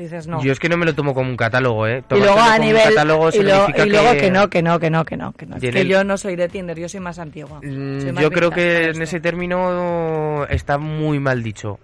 dices 0.03 0.27
no. 0.27 0.43
Yo 0.43 0.53
es 0.53 0.59
que 0.59 0.69
no 0.69 0.77
me 0.77 0.87
lo 0.87 0.95
tomo 0.95 1.13
como 1.15 1.29
un 1.31 1.37
catálogo, 1.37 1.87
¿eh? 1.87 2.03
y 2.11 2.15
luego 2.15 2.39
a 2.39 2.59
nivel 2.59 2.83
catálogo 2.85 3.29
y, 3.33 3.43
luego, 3.43 3.67
y 3.77 3.89
luego 3.89 4.13
que... 4.13 4.31
no 4.31 4.49
que 4.49 4.63
no 4.63 4.79
que 4.79 4.91
no 4.91 5.05
que 5.05 5.17
no 5.17 5.33
que 5.33 5.47
no 5.47 5.57
Es 5.57 5.61
que 5.63 5.81
el- 5.81 5.89
yo 5.89 6.05
no 6.05 6.17
soy 6.17 6.37
de 6.37 6.49
Tinder 6.49 6.79
yo 6.79 6.89
soy 6.89 7.01
más 7.01 7.19
antigua 7.19 7.61
Mm, 7.63 8.01
Soy 8.01 8.13
más 8.13 8.23
Yo 8.23 8.31
creo 8.31 8.51
que 8.51 8.85
en 8.85 8.91
esto. 8.91 9.03
ese 9.03 9.21
término 9.21 10.47
está 10.49 10.79
muy 10.79 11.19
mal 11.21 11.43
dicho. 11.43 11.79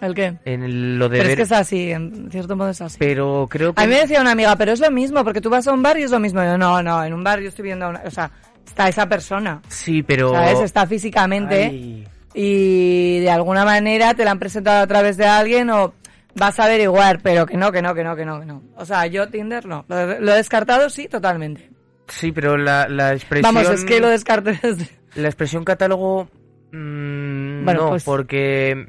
el 0.00 0.14
qué 0.14 0.34
En 0.44 0.98
lo 0.98 1.08
de 1.08 1.18
pero 1.18 1.30
es 1.30 1.36
que 1.36 1.42
es 1.42 1.52
así 1.52 1.90
en 1.92 2.28
cierto 2.30 2.54
modo 2.56 2.70
es 2.70 2.80
así 2.80 2.96
Pero 2.98 3.46
creo 3.50 3.72
que... 3.74 3.82
a 3.82 3.86
mí 3.86 3.92
me 3.92 4.00
decía 4.00 4.20
una 4.20 4.32
amiga 4.32 4.54
pero 4.56 4.72
es 4.72 4.80
lo 4.80 4.90
mismo 4.90 5.24
porque 5.24 5.40
tú 5.40 5.48
vas 5.50 5.66
a 5.66 5.72
un 5.72 5.82
bar 5.82 5.98
y 5.98 6.02
es 6.02 6.10
lo 6.10 6.20
mismo 6.20 6.42
yo 6.44 6.58
no 6.58 6.82
no 6.82 7.04
en 7.04 7.12
un 7.14 7.24
bar 7.24 7.40
yo 7.40 7.48
estoy 7.48 7.64
viendo 7.64 7.86
a 7.86 7.88
una, 7.88 8.02
o 8.04 8.10
sea 8.10 8.30
está 8.66 8.88
esa 8.88 9.08
persona 9.08 9.60
Sí, 9.68 10.02
pero... 10.02 10.30
sabes 10.32 10.60
está 10.60 10.86
físicamente 10.86 11.64
Ay. 11.64 12.08
y 12.34 13.20
de 13.20 13.30
alguna 13.30 13.64
manera 13.64 14.14
te 14.14 14.24
la 14.24 14.32
han 14.32 14.38
presentado 14.38 14.82
a 14.82 14.86
través 14.86 15.16
de 15.16 15.24
alguien 15.26 15.70
o 15.70 15.94
vas 16.36 16.58
a 16.60 16.64
averiguar 16.64 17.20
pero 17.22 17.46
que 17.46 17.56
no 17.56 17.70
que 17.72 17.82
no 17.82 17.94
que 17.94 18.04
no 18.04 18.16
que 18.16 18.24
no 18.24 18.40
que 18.40 18.46
no 18.46 18.62
o 18.76 18.84
sea 18.84 19.06
yo 19.06 19.28
Tinder 19.28 19.66
no 19.66 19.84
lo, 19.88 19.98
he- 20.12 20.20
lo 20.20 20.32
he 20.32 20.36
descartado 20.36 20.88
sí 20.90 21.08
totalmente 21.08 21.70
Sí, 22.06 22.32
pero 22.32 22.58
la, 22.58 22.86
la 22.86 23.14
expresión... 23.14 23.54
vamos 23.54 23.70
es 23.70 23.82
que 23.86 23.98
lo 23.98 24.08
descarté 24.10 24.58
desde- 24.62 24.90
La 25.14 25.28
expresión 25.28 25.64
catálogo... 25.64 26.28
mm, 26.70 27.64
Bueno, 27.64 27.82
no, 27.84 27.88
pues- 27.90 28.04
porque 28.04 28.88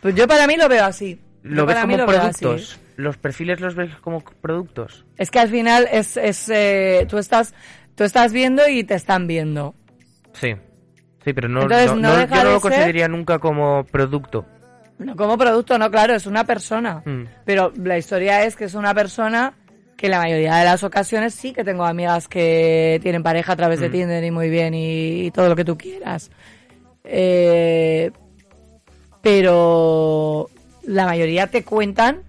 Pues 0.00 0.14
yo 0.14 0.26
para 0.26 0.46
mí 0.46 0.56
lo 0.56 0.66
veo 0.68 0.84
así. 0.86 1.20
lo 1.42 1.56
Yo 1.56 1.66
ves 1.66 1.76
como 1.80 1.96
lo 1.98 2.06
productos. 2.06 2.80
Los 2.96 3.16
perfiles 3.18 3.60
los 3.60 3.74
ves 3.74 3.94
como 4.00 4.20
productos. 4.22 5.04
Es 5.18 5.30
que 5.30 5.38
al 5.38 5.48
final 5.50 5.86
es, 5.92 6.16
es 6.16 6.48
eh, 6.48 7.06
tú 7.10 7.18
estás 7.18 7.54
tú 7.94 8.04
estás 8.04 8.32
viendo 8.32 8.66
y 8.68 8.84
te 8.84 8.94
están 8.94 9.26
viendo. 9.26 9.74
Sí. 10.32 10.54
Sí, 11.22 11.32
pero 11.34 11.48
no, 11.48 11.62
Entonces, 11.62 11.88
no- 11.88 11.96
no 11.96 12.08
no- 12.08 12.16
deja 12.16 12.36
yo 12.36 12.44
no 12.44 12.48
lo 12.52 12.54
ser- 12.56 12.60
consideraría 12.62 13.08
nunca 13.08 13.38
como 13.38 13.84
producto. 13.84 14.46
No 15.00 15.16
como 15.16 15.36
producto, 15.38 15.78
no, 15.78 15.90
claro, 15.90 16.14
es 16.14 16.26
una 16.26 16.44
persona. 16.44 17.02
Mm. 17.04 17.22
Pero 17.44 17.72
la 17.82 17.98
historia 17.98 18.44
es 18.44 18.54
que 18.54 18.64
es 18.66 18.74
una 18.74 18.94
persona 18.94 19.54
que 19.96 20.06
en 20.06 20.12
la 20.12 20.18
mayoría 20.18 20.56
de 20.56 20.64
las 20.64 20.82
ocasiones 20.84 21.34
sí 21.34 21.52
que 21.52 21.64
tengo 21.64 21.84
amigas 21.84 22.28
que 22.28 22.98
tienen 23.02 23.22
pareja 23.22 23.52
a 23.52 23.56
través 23.56 23.80
de 23.80 23.88
Mm. 23.88 23.92
Tinder 23.92 24.24
y 24.24 24.30
muy 24.30 24.48
bien 24.50 24.72
y, 24.74 25.26
y 25.26 25.30
todo 25.30 25.48
lo 25.48 25.56
que 25.56 25.64
tú 25.64 25.76
quieras. 25.76 26.30
Eh, 27.04 28.10
pero 29.22 30.48
la 30.84 31.06
mayoría 31.06 31.46
te 31.46 31.64
cuentan, 31.64 32.22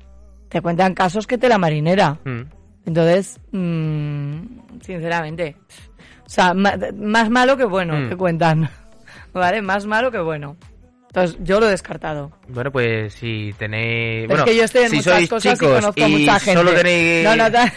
te 0.49 0.61
cuentan 0.61 0.93
casos 0.93 1.28
que 1.28 1.38
te 1.38 1.47
la 1.49 1.57
marinera. 1.57 2.19
Mm. 2.26 2.41
Entonces, 2.86 3.39
sinceramente, 4.82 5.55
o 6.26 6.30
sea, 6.30 6.53
ma- 6.53 6.76
más 6.95 7.30
malo 7.30 7.55
que 7.57 7.65
bueno, 7.65 8.09
te 8.09 8.15
cuentan. 8.15 8.69
¿Vale? 9.34 9.61
Más 9.61 9.86
malo 9.86 10.11
que 10.11 10.19
bueno. 10.19 10.57
Entonces, 11.14 11.38
yo 11.43 11.59
lo 11.59 11.68
he 11.68 11.72
descartado. 11.72 12.32
Bueno, 12.47 12.72
pues 12.72 13.14
si 13.16 13.53
tenéis... 13.57 14.22
es 14.24 14.28
Bueno, 14.30 14.45
que 14.45 14.55
yo 14.55 14.64
estoy 14.64 14.84
en 14.84 14.89
si 14.91 14.95
muchas 14.95 15.14
sois 15.16 15.30
cosas 15.30 15.59
chicos 15.59 15.70
y 15.70 15.82
conozco 15.82 16.07
mucha 16.09 16.39
gente. 16.39 16.53
solo 16.59 16.74
tenéis... 16.74 17.24
No, 17.26 17.36
no, 17.36 17.51
ta- 17.51 17.74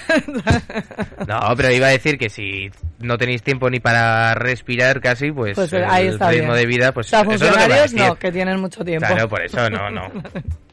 No, 1.26 1.57
pero 1.57 1.72
iba 1.72 1.89
a 1.89 1.91
decir 1.91 2.16
que 2.16 2.28
si 2.30 2.70
no 3.01 3.18
tenéis 3.18 3.43
tiempo 3.43 3.68
ni 3.70 3.80
para 3.80 4.35
respirar 4.37 5.01
casi, 5.01 5.32
pues, 5.32 5.57
Pues, 5.57 5.72
el 5.72 5.85
ahí 5.85 6.07
está 6.07 6.30
ritmo 6.30 6.53
bien. 6.53 6.59
de 6.61 6.66
vida, 6.66 6.93
pues 6.93 7.09
o 7.09 7.11
sea, 7.11 7.22
eso 7.22 7.32
es 7.32 7.41
lo 7.41 7.47
que 7.47 7.51
a 7.51 7.59
funcionarios 7.59 7.95
no, 7.95 8.14
que 8.16 8.30
tienen 8.30 8.61
mucho 8.61 8.85
tiempo. 8.85 9.05
Claro, 9.09 9.28
por 9.28 9.43
eso 9.43 9.68
no, 9.68 9.91
no. 9.91 10.03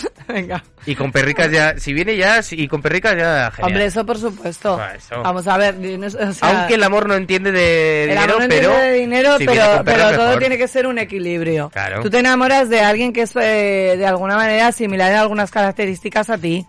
Venga. 0.28 0.62
Y 0.86 0.94
con 0.94 1.12
perricas 1.12 1.50
ya, 1.50 1.78
si 1.78 1.92
viene 1.92 2.16
ya, 2.16 2.40
y 2.50 2.68
con 2.68 2.80
perricas 2.82 3.16
ya, 3.16 3.50
genial. 3.50 3.72
Hombre, 3.72 3.84
eso 3.86 4.06
por 4.06 4.18
supuesto. 4.18 4.78
Ah, 4.80 4.94
eso. 4.96 5.22
Vamos 5.22 5.46
a 5.46 5.56
ver, 5.58 5.74
o 5.76 6.32
sea, 6.32 6.60
Aunque 6.60 6.74
el 6.74 6.82
amor 6.82 7.06
no 7.08 7.14
entiende 7.14 7.52
de 7.52 8.04
el 8.04 8.08
dinero, 8.10 8.32
amor 8.34 8.42
no 8.42 8.48
pero... 8.48 8.68
entiende 8.70 8.86
de 8.92 8.98
dinero, 8.98 9.38
si 9.38 9.46
pero, 9.46 9.82
pero 9.84 10.12
todo 10.16 10.38
tiene 10.38 10.58
que 10.58 10.68
ser 10.68 10.86
un 10.86 10.98
equilibrio. 10.98 11.70
Claro. 11.70 12.02
Tú 12.02 12.10
te 12.10 12.18
enamoras 12.18 12.68
de 12.68 12.80
alguien 12.80 13.12
que 13.12 13.22
es 13.22 13.36
eh, 13.36 13.94
de 13.98 14.06
alguna 14.06 14.36
manera 14.36 14.72
similar 14.72 15.10
en 15.12 15.18
algunas 15.18 15.50
características 15.50 16.30
a 16.30 16.38
ti. 16.38 16.66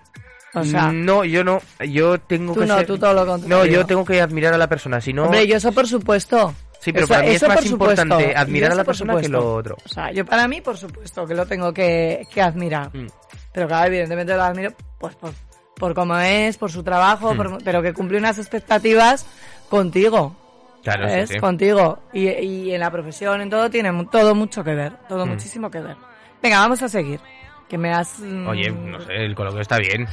O 0.55 0.63
sea, 0.63 0.91
No, 0.91 1.25
yo 1.25 1.43
no. 1.43 1.61
Yo 1.87 2.19
tengo 2.19 2.53
Tú 2.53 2.59
que 2.61 2.65
no, 2.67 2.77
ser- 2.77 2.85
tú 2.85 2.97
todo 2.99 3.13
lo 3.13 3.25
contrario. 3.25 3.57
No, 3.57 3.65
yo 3.65 3.85
tengo 3.87 4.05
que 4.05 4.21
admirar 4.21 4.53
a 4.53 4.57
la 4.57 4.67
persona, 4.67 5.01
si 5.01 5.11
no... 5.11 5.23
hombre, 5.23 5.47
yo 5.47 5.57
eso 5.57 5.71
por 5.71 5.87
supuesto. 5.87 6.53
Sí, 6.83 6.91
pero 6.91 7.05
Eso- 7.05 7.13
para 7.13 7.23
mí 7.27 7.35
es 7.35 7.41
más 7.43 7.55
por 7.57 7.65
supuesto. 7.67 8.01
importante 8.01 8.35
admirar 8.35 8.71
a 8.73 8.75
la 8.75 8.83
persona 8.83 9.15
que 9.21 9.29
lo 9.29 9.55
otro. 9.55 9.77
O 9.85 9.87
sea, 9.89 10.11
yo 10.11 10.25
para 10.25 10.47
mí, 10.49 10.59
por 10.59 10.77
supuesto, 10.77 11.25
que 11.25 11.33
lo 11.33 11.45
tengo 11.45 11.73
que, 11.73 12.27
que 12.33 12.41
admirar. 12.41 12.89
Mm. 12.93 13.07
Pero 13.53 13.67
claro, 13.67 13.87
evidentemente 13.87 14.35
lo 14.35 14.43
admiro 14.43 14.73
pues 14.99 15.15
por, 15.15 15.31
por 15.75 15.93
cómo 15.93 16.17
es, 16.17 16.57
por 16.57 16.71
su 16.71 16.83
trabajo, 16.83 17.33
Mm. 17.33 17.37
por- 17.37 17.63
pero 17.63 17.81
que 17.81 17.93
cumple 17.93 18.17
unas 18.17 18.37
expectativas 18.37 19.25
contigo. 19.69 20.35
Claro, 20.83 21.07
sí. 21.25 21.39
Contigo. 21.39 21.99
Y, 22.11 22.27
y 22.27 22.73
en 22.73 22.81
la 22.81 22.91
profesión, 22.91 23.39
en 23.39 23.49
todo, 23.49 23.69
tiene 23.69 23.91
todo 24.11 24.35
mucho 24.35 24.61
que 24.65 24.75
ver. 24.75 24.91
Todo 25.07 25.25
Mm. 25.25 25.29
muchísimo 25.29 25.71
que 25.71 25.79
ver. 25.79 25.95
Venga, 26.41 26.59
vamos 26.59 26.81
a 26.81 26.89
seguir. 26.89 27.21
Que 27.73 27.77
me 27.79 27.91
has... 27.91 28.19
mm, 28.19 28.47
Oye, 28.47 28.69
no 28.69 29.01
sé, 29.01 29.15
el 29.25 29.33
coloquio 29.33 29.59
está 29.61 29.79
bien. 29.79 30.05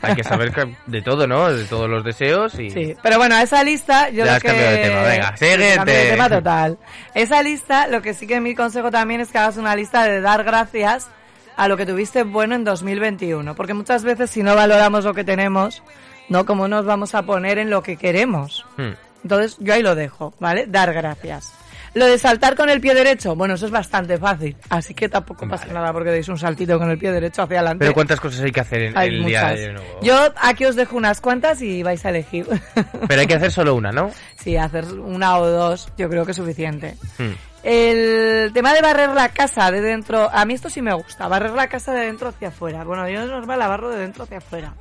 Hay 0.00 0.14
que 0.14 0.22
saber 0.22 0.52
que- 0.52 0.76
de 0.86 1.02
todo, 1.02 1.26
¿no? 1.26 1.52
De 1.52 1.64
todos 1.64 1.90
los 1.90 2.04
deseos 2.04 2.56
y... 2.56 2.70
Sí, 2.70 2.94
pero 3.02 3.18
bueno, 3.18 3.34
a 3.34 3.42
esa 3.42 3.64
lista 3.64 4.10
yo 4.10 4.18
Ya 4.18 4.24
lo 4.26 4.30
has 4.30 4.40
que... 4.42 4.46
cambiado 4.46 4.70
de 4.70 4.78
tema, 4.78 5.02
venga, 5.02 5.36
Sí, 5.36 5.44
siguiente. 5.46 5.90
de 5.90 6.10
tema 6.12 6.28
total. 6.28 6.78
Esa 7.16 7.42
lista, 7.42 7.88
lo 7.88 8.00
que 8.00 8.14
sí 8.14 8.28
que 8.28 8.40
mi 8.40 8.54
consejo 8.54 8.92
también 8.92 9.20
es 9.20 9.32
que 9.32 9.38
hagas 9.38 9.56
una 9.56 9.74
lista 9.74 10.04
de 10.04 10.20
dar 10.20 10.44
gracias 10.44 11.08
a 11.56 11.66
lo 11.66 11.76
que 11.76 11.84
tuviste 11.84 12.22
bueno 12.22 12.54
en 12.54 12.62
2021. 12.62 13.56
Porque 13.56 13.74
muchas 13.74 14.04
veces 14.04 14.30
si 14.30 14.44
no 14.44 14.54
valoramos 14.54 15.04
lo 15.04 15.12
que 15.12 15.24
tenemos, 15.24 15.82
¿no? 16.28 16.46
¿Cómo 16.46 16.68
nos 16.68 16.84
vamos 16.86 17.16
a 17.16 17.22
poner 17.22 17.58
en 17.58 17.70
lo 17.70 17.82
que 17.82 17.96
queremos? 17.96 18.64
Hmm. 18.76 18.90
Entonces 19.24 19.56
yo 19.58 19.74
ahí 19.74 19.82
lo 19.82 19.96
dejo, 19.96 20.32
¿vale? 20.38 20.66
Dar 20.68 20.92
gracias. 20.92 21.52
Lo 21.94 22.06
de 22.06 22.18
saltar 22.18 22.54
con 22.54 22.70
el 22.70 22.80
pie 22.80 22.94
derecho, 22.94 23.34
bueno, 23.34 23.54
eso 23.54 23.66
es 23.66 23.72
bastante 23.72 24.16
fácil. 24.16 24.56
Así 24.68 24.94
que 24.94 25.08
tampoco 25.08 25.48
pasa 25.48 25.66
nada 25.72 25.92
porque 25.92 26.10
deis 26.10 26.28
un 26.28 26.38
saltito 26.38 26.78
con 26.78 26.90
el 26.90 26.98
pie 26.98 27.10
derecho 27.10 27.42
hacia 27.42 27.58
adelante. 27.58 27.84
Pero 27.84 27.94
¿cuántas 27.94 28.20
cosas 28.20 28.40
hay 28.40 28.52
que 28.52 28.60
hacer 28.60 28.82
en 28.82 28.98
Hay 28.98 29.08
el 29.08 29.24
día 29.24 29.42
muchas. 29.42 29.58
de 29.60 29.72
nuevo? 29.72 30.00
Yo 30.02 30.32
aquí 30.40 30.64
os 30.66 30.76
dejo 30.76 30.96
unas 30.96 31.20
cuantas 31.20 31.60
y 31.62 31.82
vais 31.82 32.04
a 32.06 32.10
elegir. 32.10 32.46
Pero 33.08 33.20
hay 33.20 33.26
que 33.26 33.34
hacer 33.34 33.50
solo 33.50 33.74
una, 33.74 33.90
¿no? 33.90 34.10
Sí, 34.42 34.56
hacer 34.56 34.84
una 34.84 35.38
o 35.38 35.46
dos, 35.48 35.88
yo 35.98 36.08
creo 36.08 36.24
que 36.24 36.30
es 36.30 36.36
suficiente. 36.36 36.96
Hmm. 37.18 37.32
El 37.62 38.52
tema 38.54 38.72
de 38.72 38.80
barrer 38.80 39.10
la 39.10 39.28
casa 39.28 39.70
de 39.70 39.80
dentro, 39.82 40.30
a 40.32 40.44
mí 40.46 40.54
esto 40.54 40.70
sí 40.70 40.80
me 40.80 40.94
gusta, 40.94 41.28
barrer 41.28 41.50
la 41.50 41.68
casa 41.68 41.92
de 41.92 42.06
dentro 42.06 42.28
hacia 42.28 42.48
afuera. 42.48 42.84
Bueno, 42.84 43.06
yo 43.08 43.20
es 43.22 43.28
normal 43.28 43.58
la 43.58 43.68
barro 43.68 43.90
de 43.90 43.98
dentro 43.98 44.24
hacia 44.24 44.38
afuera, 44.38 44.72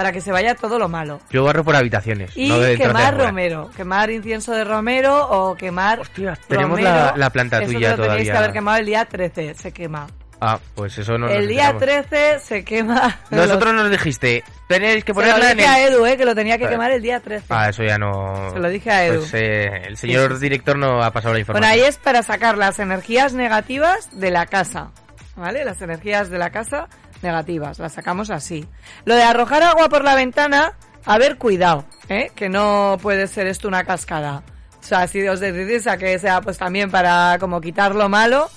para 0.00 0.12
que 0.12 0.22
se 0.22 0.32
vaya 0.32 0.54
todo 0.54 0.78
lo 0.78 0.88
malo. 0.88 1.20
Yo 1.28 1.44
barro 1.44 1.62
por 1.62 1.76
habitaciones, 1.76 2.34
Y 2.34 2.48
no 2.48 2.58
de 2.58 2.78
quemar 2.78 3.18
romero, 3.18 3.68
quemar 3.76 4.10
incienso 4.10 4.52
de 4.52 4.64
romero 4.64 5.28
o 5.28 5.54
quemar 5.56 6.00
Hostia, 6.00 6.38
tenemos 6.48 6.78
romero. 6.78 6.88
la- 6.88 7.12
la 7.18 7.28
planta 7.28 7.58
Eso 7.58 7.66
tuya 7.66 7.90
que 7.90 7.96
lo 7.98 8.02
tenéis 8.04 8.06
todavía. 8.08 8.32
que 8.32 8.38
haber 8.38 8.52
quemado 8.52 8.78
el 8.78 8.86
día 8.86 9.04
13, 9.04 9.54
se 9.56 9.72
quema. 9.72 10.06
Ah, 10.40 10.58
pues 10.74 10.96
eso 10.96 11.18
no 11.18 11.28
el 11.28 11.46
día 11.48 11.68
enteramos. 11.68 12.06
13 12.08 12.38
se 12.38 12.64
quema... 12.64 13.18
Nosotros 13.30 13.74
nos 13.74 13.90
dijiste, 13.90 14.42
tenéis 14.68 15.04
que 15.04 15.12
Se 15.12 15.20
lo 15.20 15.26
ponerla 15.26 15.50
en 15.50 15.58
dije 15.58 15.68
el... 15.68 15.74
a 15.74 15.86
Edu, 15.94 16.06
eh, 16.06 16.16
que 16.16 16.24
lo 16.24 16.34
tenía 16.34 16.56
que 16.56 16.66
quemar 16.66 16.90
el 16.92 17.02
día 17.02 17.20
13. 17.20 17.44
Ah, 17.50 17.68
eso 17.68 17.82
ya 17.82 17.98
no... 17.98 18.48
Se 18.54 18.58
lo 18.58 18.70
dije 18.70 18.90
a 18.90 19.04
Edu. 19.04 19.18
Pues 19.18 19.34
eh, 19.34 19.66
el 19.86 19.98
señor 19.98 20.32
Sí, 20.36 20.40
director 20.40 20.78
no 20.78 21.02
ha 21.02 21.10
pasado 21.10 21.34
la 21.34 21.40
Bueno, 21.40 21.40
información. 21.40 21.72
ahí 21.72 21.80
es 21.82 21.98
para 21.98 22.22
sacar 22.22 22.56
las 22.56 22.78
energías 22.78 23.34
negativas 23.34 24.08
de 24.18 24.30
la 24.30 24.46
casa, 24.46 24.92
¿vale? 25.36 25.62
Las 25.62 25.82
energías 25.82 26.30
de 26.30 26.38
la 26.38 26.48
casa 26.48 26.88
negativas, 27.22 27.78
las 27.78 27.92
sacamos 27.92 28.30
así. 28.30 28.66
Lo 29.04 29.14
de 29.14 29.22
arrojar 29.22 29.62
agua 29.62 29.88
por 29.88 30.04
la 30.04 30.14
ventana, 30.14 30.72
a 31.04 31.18
ver, 31.18 31.36
cuidado, 31.38 31.84
¿eh? 32.08 32.30
Que 32.34 32.48
no 32.48 32.96
puede 33.00 33.26
ser 33.26 33.46
esto 33.46 33.68
una 33.68 33.84
cascada. 33.84 34.42
O 34.80 34.82
sea, 34.82 35.06
si 35.06 35.26
os 35.28 35.40
decidís 35.40 35.86
a 35.86 35.96
que 35.98 36.18
sea 36.18 36.40
pues 36.40 36.56
también 36.58 36.90
para 36.90 37.36
como 37.38 37.60
quitar 37.60 37.94
lo 37.94 38.08
malo, 38.08 38.48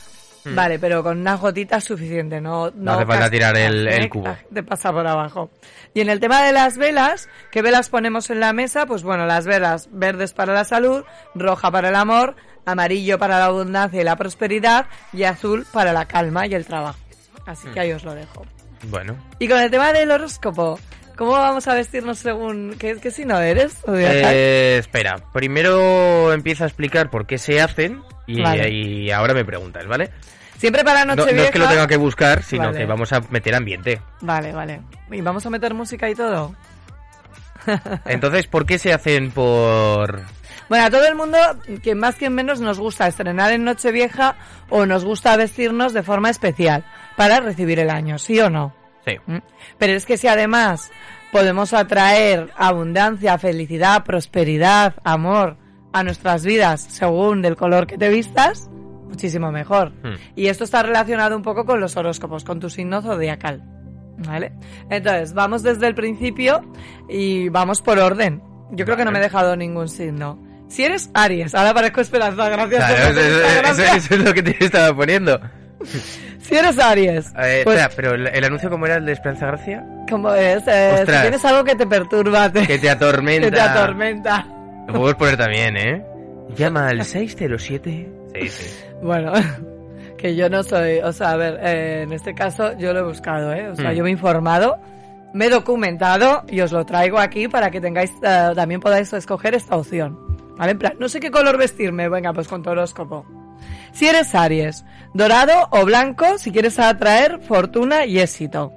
vale, 0.45 0.77
pero 0.79 1.03
con 1.03 1.19
unas 1.19 1.39
gotitas 1.39 1.83
suficiente, 1.83 2.41
no... 2.41 2.67
Hmm. 2.67 2.71
No 2.83 2.93
hace 2.93 3.05
falta 3.05 3.29
tirar 3.29 3.55
el- 3.57 3.87
el 3.87 4.03
¿eh? 4.03 4.09
cubo. 4.09 4.33
Gente 4.39 4.63
pasa 4.63 4.91
por 4.91 5.05
abajo. 5.07 5.51
Y 5.93 6.01
en 6.01 6.09
el 6.09 6.19
tema 6.19 6.41
de 6.43 6.51
las 6.53 6.77
velas, 6.77 7.29
¿qué 7.51 7.61
velas 7.61 7.89
ponemos 7.89 8.29
en 8.29 8.39
la 8.39 8.51
mesa? 8.53 8.85
Pues 8.85 9.03
bueno, 9.03 9.25
las 9.25 9.45
velas 9.45 9.87
verdes 9.91 10.33
para 10.33 10.53
la 10.53 10.63
salud, 10.65 11.03
roja 11.35 11.69
para 11.71 11.89
el 11.89 11.95
amor, 11.95 12.35
amarillo 12.65 13.19
para 13.19 13.39
la 13.39 13.45
abundancia 13.45 14.01
y 14.01 14.03
la 14.03 14.15
prosperidad 14.15 14.85
y 15.11 15.23
azul 15.23 15.65
para 15.71 15.91
la 15.93 16.05
calma 16.05 16.47
y 16.47 16.53
el 16.55 16.65
trabajo. 16.65 16.97
Así 17.45 17.67
que 17.69 17.79
ahí 17.79 17.91
os 17.91 18.03
lo 18.03 18.13
dejo. 18.15 18.45
Bueno. 18.83 19.15
Y 19.39 19.47
con 19.47 19.59
el 19.59 19.69
tema 19.71 19.93
del 19.93 20.11
horóscopo, 20.11 20.79
¿cómo 21.15 21.31
vamos 21.31 21.67
a 21.67 21.73
vestirnos 21.73 22.19
según 22.19 22.75
qué, 22.79 22.97
qué 23.01 23.11
signo 23.11 23.39
eres? 23.39 23.77
Eh, 23.87 24.77
espera, 24.79 25.15
primero 25.33 26.33
empieza 26.33 26.63
a 26.65 26.67
explicar 26.67 27.09
por 27.09 27.25
qué 27.25 27.37
se 27.37 27.61
hacen 27.61 28.01
y, 28.27 28.41
Vale. 28.41 28.69
y 28.69 29.11
ahora 29.11 29.33
me 29.33 29.45
preguntas, 29.45 29.85
¿vale? 29.87 30.09
Siempre 30.57 30.83
para 30.83 31.03
No, 31.03 31.15
Nochevieja. 31.15 31.37
no 31.37 31.43
es 31.45 31.51
que 31.51 31.59
lo 31.59 31.67
tenga 31.67 31.87
que 31.87 31.97
buscar, 31.97 32.43
sino 32.43 32.65
Vale. 32.67 32.77
que 32.77 32.85
vamos 32.85 33.11
a 33.11 33.19
meter 33.29 33.55
ambiente. 33.55 34.01
Vale, 34.21 34.53
vale. 34.53 34.81
¿Y 35.11 35.19
vamos 35.21 35.45
a 35.45 35.49
meter 35.49 35.73
música 35.73 36.09
y 36.09 36.15
todo? 36.15 36.55
Entonces, 38.05 38.47
¿por 38.47 38.65
qué 38.65 38.77
se 38.79 38.93
hacen 38.93 39.31
por...? 39.31 40.21
Bueno, 40.69 40.85
a 40.85 40.89
todo 40.89 41.05
el 41.05 41.15
mundo, 41.15 41.37
quien 41.83 41.99
más 41.99 42.15
quien 42.15 42.33
menos, 42.33 42.61
nos 42.61 42.79
gusta 42.79 43.07
estrenar 43.07 43.51
en 43.51 43.63
Nochevieja 43.65 44.35
o 44.69 44.85
nos 44.85 45.03
gusta 45.03 45.35
vestirnos 45.35 45.93
de 45.93 46.03
forma 46.03 46.29
especial 46.29 46.85
para 47.15 47.39
recibir 47.39 47.79
el 47.79 47.89
año, 47.89 48.17
¿sí 48.17 48.39
o 48.39 48.49
no? 48.49 48.73
Sí. 49.05 49.17
¿Mm? 49.25 49.37
Pero 49.77 49.93
es 49.93 50.05
que 50.05 50.17
si 50.17 50.27
además 50.27 50.91
podemos 51.31 51.73
atraer 51.73 52.51
abundancia, 52.55 53.37
felicidad, 53.37 54.03
prosperidad, 54.03 54.95
amor 55.03 55.57
a 55.91 56.03
nuestras 56.03 56.45
vidas 56.45 56.81
según 56.81 57.41
del 57.41 57.55
color 57.55 57.87
que 57.87 57.97
te 57.97 58.09
vistas, 58.09 58.69
muchísimo 59.07 59.51
mejor. 59.51 59.91
Hmm. 60.03 60.15
Y 60.35 60.47
esto 60.47 60.63
está 60.63 60.83
relacionado 60.83 61.35
un 61.35 61.43
poco 61.43 61.65
con 61.65 61.79
los 61.79 61.95
horóscopos, 61.97 62.43
con 62.43 62.59
tu 62.59 62.69
signo 62.69 63.01
zodiacal. 63.01 63.63
¿Vale? 64.17 64.53
Entonces, 64.89 65.33
vamos 65.33 65.63
desde 65.63 65.87
el 65.87 65.95
principio 65.95 66.61
y 67.09 67.49
vamos 67.49 67.81
por 67.81 67.97
orden. 67.99 68.41
Yo 68.71 68.85
creo 68.85 68.95
que 68.95 69.05
no 69.05 69.11
me 69.11 69.19
he 69.19 69.21
dejado 69.23 69.55
ningún 69.55 69.89
signo. 69.89 70.39
Si 70.67 70.83
eres 70.83 71.09
Aries, 71.13 71.53
ahora 71.55 71.73
parezco 71.73 72.01
Esperanza, 72.01 72.49
gracias 72.49 72.85
Claro, 72.85 73.13
por 73.13 73.65
eso, 73.79 73.95
eso 73.95 74.15
es 74.15 74.23
lo 74.23 74.33
que 74.33 74.43
te 74.43 74.65
estaba 74.65 74.95
poniendo. 74.95 75.39
Si 76.41 76.55
eres 76.55 76.77
Aries, 76.79 77.27
Eh, 77.39 77.61
pues, 77.63 77.77
espera, 77.79 77.89
pero 77.95 78.15
el, 78.15 78.27
el 78.27 78.43
anuncio 78.43 78.69
cómo 78.69 78.85
era 78.85 78.95
el 78.95 79.05
de 79.05 79.11
Esperanza 79.13 79.47
Gracia? 79.47 79.85
como 80.09 80.33
es, 80.33 80.61
eh, 80.67 80.97
si 81.05 81.11
tienes 81.21 81.43
algo 81.45 81.63
que 81.63 81.75
te 81.75 81.87
perturba, 81.87 82.51
te, 82.51 82.67
Que 82.67 82.77
te 82.79 82.89
atormenta. 82.89 83.45
que 83.49 83.51
te 83.51 83.61
atormenta. 83.61 84.45
Lo 84.87 84.93
podemos 84.93 85.15
poner 85.15 85.37
también, 85.37 85.77
¿eh? 85.77 86.03
Llama 86.55 86.89
al 86.89 87.03
607. 87.05 88.09
Sí, 88.35 88.49
sí. 88.49 88.83
Bueno, 89.01 89.31
que 90.17 90.35
yo 90.35 90.49
no 90.49 90.61
soy, 90.63 90.99
o 90.99 91.11
sea, 91.13 91.31
a 91.31 91.37
ver, 91.37 91.59
eh, 91.63 92.01
en 92.03 92.11
este 92.13 92.33
caso 92.35 92.77
yo 92.77 92.93
lo 92.93 92.99
he 92.99 93.03
buscado, 93.03 93.53
¿eh? 93.53 93.69
O 93.69 93.75
sea, 93.75 93.91
Mm. 93.91 93.93
yo 93.95 94.03
me 94.03 94.09
he 94.09 94.13
informado, 94.13 94.77
me 95.33 95.45
he 95.45 95.49
documentado 95.49 96.43
y 96.49 96.59
os 96.61 96.71
lo 96.71 96.85
traigo 96.85 97.17
aquí 97.19 97.47
para 97.47 97.71
que 97.71 97.79
tengáis, 97.81 98.11
eh, 98.21 98.51
también 98.55 98.79
podáis 98.81 99.11
escoger 99.13 99.55
esta 99.55 99.75
opción. 99.77 100.19
¿Vale? 100.57 100.73
En 100.73 100.77
plan, 100.79 100.93
no 100.99 101.09
sé 101.09 101.19
qué 101.19 101.31
color 101.31 101.57
vestirme, 101.57 102.07
venga, 102.09 102.31
pues 102.33 102.47
con 102.47 102.61
tu 102.61 102.69
horóscopo. 102.69 103.25
Si 103.93 104.07
eres 104.07 104.35
Aries, 104.35 104.83
dorado 105.13 105.69
o 105.71 105.85
blanco 105.85 106.37
si 106.37 106.51
quieres 106.51 106.79
atraer 106.79 107.39
fortuna 107.41 108.05
y 108.05 108.19
éxito. 108.19 108.73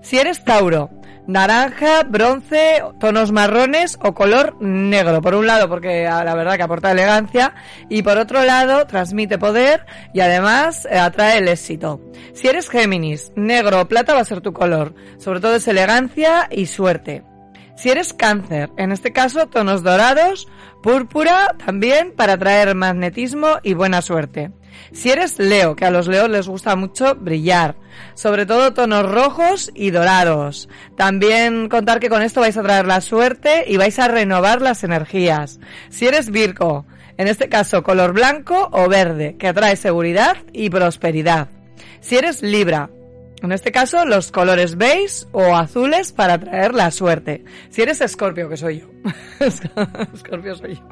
Si 0.00 0.18
eres 0.18 0.44
Tauro, 0.44 0.90
naranja, 1.26 2.04
bronce, 2.04 2.82
tonos 2.98 3.32
marrones 3.32 3.98
o 4.00 4.14
color 4.14 4.56
negro. 4.60 5.20
Por 5.20 5.34
un 5.34 5.46
lado, 5.46 5.68
porque 5.68 6.06
ah, 6.06 6.24
la 6.24 6.34
verdad 6.34 6.56
que 6.56 6.62
aporta 6.62 6.92
elegancia 6.92 7.54
y 7.88 8.02
por 8.02 8.18
otro 8.18 8.44
lado 8.44 8.86
transmite 8.86 9.38
poder 9.38 9.84
y 10.14 10.20
además 10.20 10.86
eh, 10.90 10.98
atrae 10.98 11.38
el 11.38 11.48
éxito. 11.48 12.00
Si 12.32 12.46
eres 12.46 12.68
Géminis, 12.70 13.32
negro 13.36 13.80
o 13.80 13.88
plata 13.88 14.14
va 14.14 14.20
a 14.20 14.24
ser 14.24 14.40
tu 14.40 14.52
color. 14.52 14.94
Sobre 15.18 15.40
todo 15.40 15.56
es 15.56 15.68
elegancia 15.68 16.48
y 16.50 16.66
suerte. 16.66 17.24
Si 17.76 17.88
eres 17.88 18.12
cáncer, 18.12 18.70
en 18.76 18.92
este 18.92 19.12
caso 19.12 19.46
tonos 19.46 19.82
dorados, 19.82 20.46
púrpura 20.82 21.54
también 21.64 22.12
para 22.14 22.36
traer 22.36 22.74
magnetismo 22.74 23.58
y 23.62 23.74
buena 23.74 24.02
suerte. 24.02 24.50
Si 24.92 25.10
eres 25.10 25.38
Leo, 25.38 25.76
que 25.76 25.84
a 25.84 25.90
los 25.90 26.08
Leos 26.08 26.28
les 26.28 26.48
gusta 26.48 26.76
mucho 26.76 27.14
brillar, 27.14 27.76
sobre 28.14 28.46
todo 28.46 28.74
tonos 28.74 29.10
rojos 29.10 29.70
y 29.74 29.90
dorados. 29.90 30.68
También 30.96 31.68
contar 31.68 32.00
que 32.00 32.08
con 32.08 32.22
esto 32.22 32.40
vais 32.40 32.56
a 32.56 32.62
traer 32.62 32.86
la 32.86 33.00
suerte 33.00 33.64
y 33.66 33.76
vais 33.76 33.98
a 33.98 34.08
renovar 34.08 34.62
las 34.62 34.84
energías. 34.84 35.60
Si 35.90 36.06
eres 36.06 36.30
Virgo, 36.30 36.86
en 37.16 37.28
este 37.28 37.48
caso 37.48 37.82
color 37.82 38.12
blanco 38.12 38.68
o 38.72 38.88
verde, 38.88 39.36
que 39.38 39.48
atrae 39.48 39.76
seguridad 39.76 40.38
y 40.52 40.70
prosperidad. 40.70 41.48
Si 42.00 42.16
eres 42.16 42.42
Libra, 42.42 42.90
en 43.42 43.52
este 43.52 43.72
caso, 43.72 44.04
los 44.04 44.30
colores 44.30 44.76
beige 44.76 45.26
o 45.32 45.56
azules 45.56 46.12
para 46.12 46.38
traer 46.38 46.74
la 46.74 46.90
suerte. 46.90 47.44
Si 47.70 47.80
eres 47.80 48.00
escorpio, 48.00 48.48
que 48.48 48.56
soy 48.56 48.80
yo. 48.80 48.86
escorpio 50.14 50.54
soy 50.54 50.76
yo. 50.76 50.82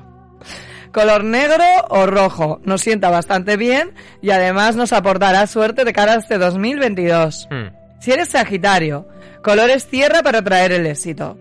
Color 0.93 1.25
negro 1.25 1.65
o 1.89 2.07
rojo. 2.07 2.61
Nos 2.65 2.81
sienta 2.81 3.11
bastante 3.11 3.57
bien 3.57 3.93
y 4.23 4.31
además 4.31 4.77
nos 4.77 4.93
aportará 4.93 5.47
suerte 5.47 5.85
de 5.85 5.93
cara 5.93 6.15
a 6.15 6.17
este 6.17 6.39
2022. 6.39 7.49
Hmm. 7.51 7.79
Si 8.01 8.13
eres 8.13 8.29
Sagitario, 8.29 9.09
colores 9.43 9.87
tierra 9.87 10.23
para 10.23 10.43
traer 10.43 10.73
el 10.73 10.87
éxito. 10.87 11.37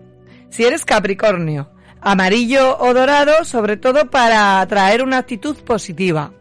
Si 0.50 0.64
eres 0.64 0.84
Capricornio, 0.84 1.70
amarillo 2.00 2.78
o 2.78 2.94
dorado, 2.94 3.44
sobre 3.44 3.76
todo 3.76 4.10
para 4.10 4.66
traer 4.66 5.02
una 5.02 5.18
actitud 5.18 5.56
positiva. 5.64 6.32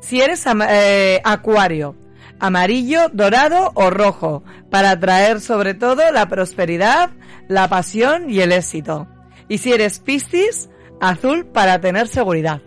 Si 0.00 0.20
eres 0.20 0.44
eh, 0.68 1.20
Acuario, 1.24 1.96
amarillo, 2.38 3.08
dorado 3.12 3.72
o 3.74 3.90
rojo, 3.90 4.44
para 4.70 4.90
atraer 4.90 5.40
sobre 5.40 5.74
todo 5.74 6.10
la 6.12 6.28
prosperidad, 6.28 7.10
la 7.48 7.68
pasión 7.68 8.30
y 8.30 8.40
el 8.40 8.52
éxito. 8.52 9.08
Y 9.48 9.58
si 9.58 9.72
eres 9.72 10.00
Piscis, 10.00 10.68
azul 11.00 11.46
para 11.46 11.80
tener 11.80 12.08
seguridad. 12.08 12.60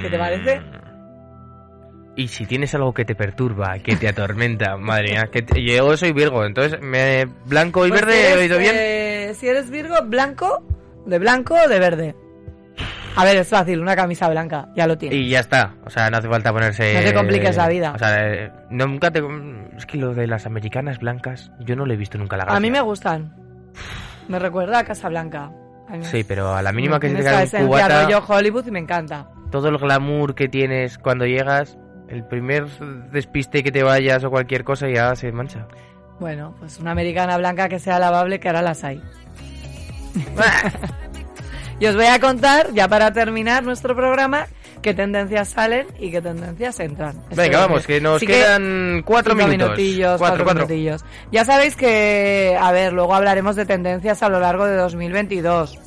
¿Qué 0.00 0.08
te 0.10 0.18
parece? 0.18 0.60
Mm. 0.60 0.82
Y 2.14 2.28
si 2.28 2.44
tienes 2.46 2.74
algo 2.74 2.92
que 2.92 3.04
te 3.06 3.14
perturba, 3.14 3.78
que 3.78 3.96
te 3.96 4.08
atormenta, 4.08 4.76
madre 4.78 5.12
mía, 5.12 5.28
que 5.32 5.42
te- 5.42 5.62
yo 5.64 5.96
soy 5.96 6.12
Virgo, 6.12 6.44
entonces 6.44 6.80
me 6.82 7.24
blanco 7.46 7.86
y 7.86 7.88
Pues 7.90 8.02
verde 8.02 8.12
si 8.14 8.26
he 8.26 8.36
oído 8.36 8.58
bien. 8.58 8.74
eh, 8.76 9.32
si 9.34 9.48
eres 9.48 9.70
Virgo, 9.70 9.96
blanco, 10.04 10.62
de 11.06 11.18
blanco 11.18 11.54
o 11.54 11.68
de 11.68 11.78
verde. 11.78 12.14
A 13.16 13.24
ver, 13.24 13.36
es 13.36 13.48
fácil, 13.48 13.80
una 13.80 13.94
camisa 13.96 14.28
blanca, 14.30 14.68
ya 14.74 14.86
lo 14.86 14.96
tienes. 14.96 15.18
Y 15.18 15.28
ya 15.28 15.40
está, 15.40 15.74
o 15.84 15.90
sea, 15.90 16.08
no 16.10 16.16
hace 16.18 16.28
falta 16.28 16.50
ponerse... 16.52 16.94
No 16.94 17.00
te 17.00 17.12
compliques 17.14 17.56
la 17.56 17.68
vida. 17.68 17.92
O 17.94 17.98
sea, 17.98 18.26
eh, 18.26 18.50
nunca 18.70 19.10
te... 19.10 19.22
Es 19.76 19.84
que 19.84 19.98
lo 19.98 20.14
de 20.14 20.26
las 20.26 20.46
americanas 20.46 20.98
blancas, 20.98 21.50
yo 21.60 21.76
no 21.76 21.84
lo 21.84 21.92
he 21.92 21.96
visto 21.98 22.16
nunca 22.16 22.36
la 22.38 22.44
gracia. 22.44 22.56
A 22.56 22.60
mí 22.60 22.70
me 22.70 22.80
gustan. 22.80 23.34
Me 24.28 24.38
recuerda 24.38 24.78
a 24.78 24.84
Casa 24.84 25.10
Blanca. 25.10 25.50
Sí, 26.02 26.24
pero 26.24 26.54
a 26.54 26.62
la 26.62 26.72
mínima 26.72 26.98
que 26.98 27.08
se 27.10 27.16
te 27.16 27.24
cae 27.24 27.48
un 27.62 27.66
cubata, 27.68 28.02
rollo 28.04 28.22
Hollywood 28.26 28.66
y 28.66 28.70
me 28.70 28.78
encanta. 28.80 29.28
todo 29.50 29.68
el 29.68 29.78
glamour 29.78 30.34
que 30.34 30.48
tienes 30.48 30.96
cuando 30.98 31.26
llegas, 31.26 31.76
el 32.08 32.24
primer 32.26 32.66
despiste 33.10 33.62
que 33.62 33.70
te 33.72 33.82
vayas 33.82 34.24
o 34.24 34.30
cualquier 34.30 34.64
cosa 34.64 34.88
ya 34.88 35.14
se 35.16 35.30
mancha. 35.32 35.66
Bueno, 36.20 36.54
pues 36.58 36.78
una 36.78 36.92
americana 36.92 37.36
blanca 37.36 37.68
que 37.68 37.78
sea 37.78 37.98
lavable, 37.98 38.38
que 38.40 38.48
ahora 38.48 38.62
las 38.62 38.84
hay. 38.84 39.02
y 41.80 41.86
os 41.86 41.94
voy 41.96 42.06
a 42.06 42.18
contar, 42.20 42.72
ya 42.72 42.86
para 42.88 43.12
terminar 43.12 43.64
nuestro 43.64 43.96
programa, 43.96 44.46
qué 44.82 44.94
tendencias 44.94 45.48
salen 45.48 45.86
y 45.98 46.10
qué 46.10 46.20
tendencias 46.20 46.78
entran. 46.80 47.16
Esto 47.30 47.36
Venga, 47.42 47.60
vamos, 47.60 47.86
que 47.86 48.00
nos 48.00 48.16
Así 48.16 48.26
quedan 48.26 49.02
cuatro 49.04 49.34
cinco 49.34 49.48
minutos. 49.48 49.76
minutillos, 49.76 50.18
Cuatro, 50.18 50.18
cuatro, 50.18 50.44
cuatro. 50.44 50.66
minutillos. 50.68 51.04
Ya 51.32 51.44
sabéis 51.44 51.74
que, 51.76 52.56
a 52.60 52.70
ver, 52.72 52.92
luego 52.92 53.14
hablaremos 53.14 53.56
de 53.56 53.66
tendencias 53.66 54.22
a 54.22 54.28
lo 54.28 54.38
largo 54.38 54.66
de 54.66 54.76
2022 54.76 55.78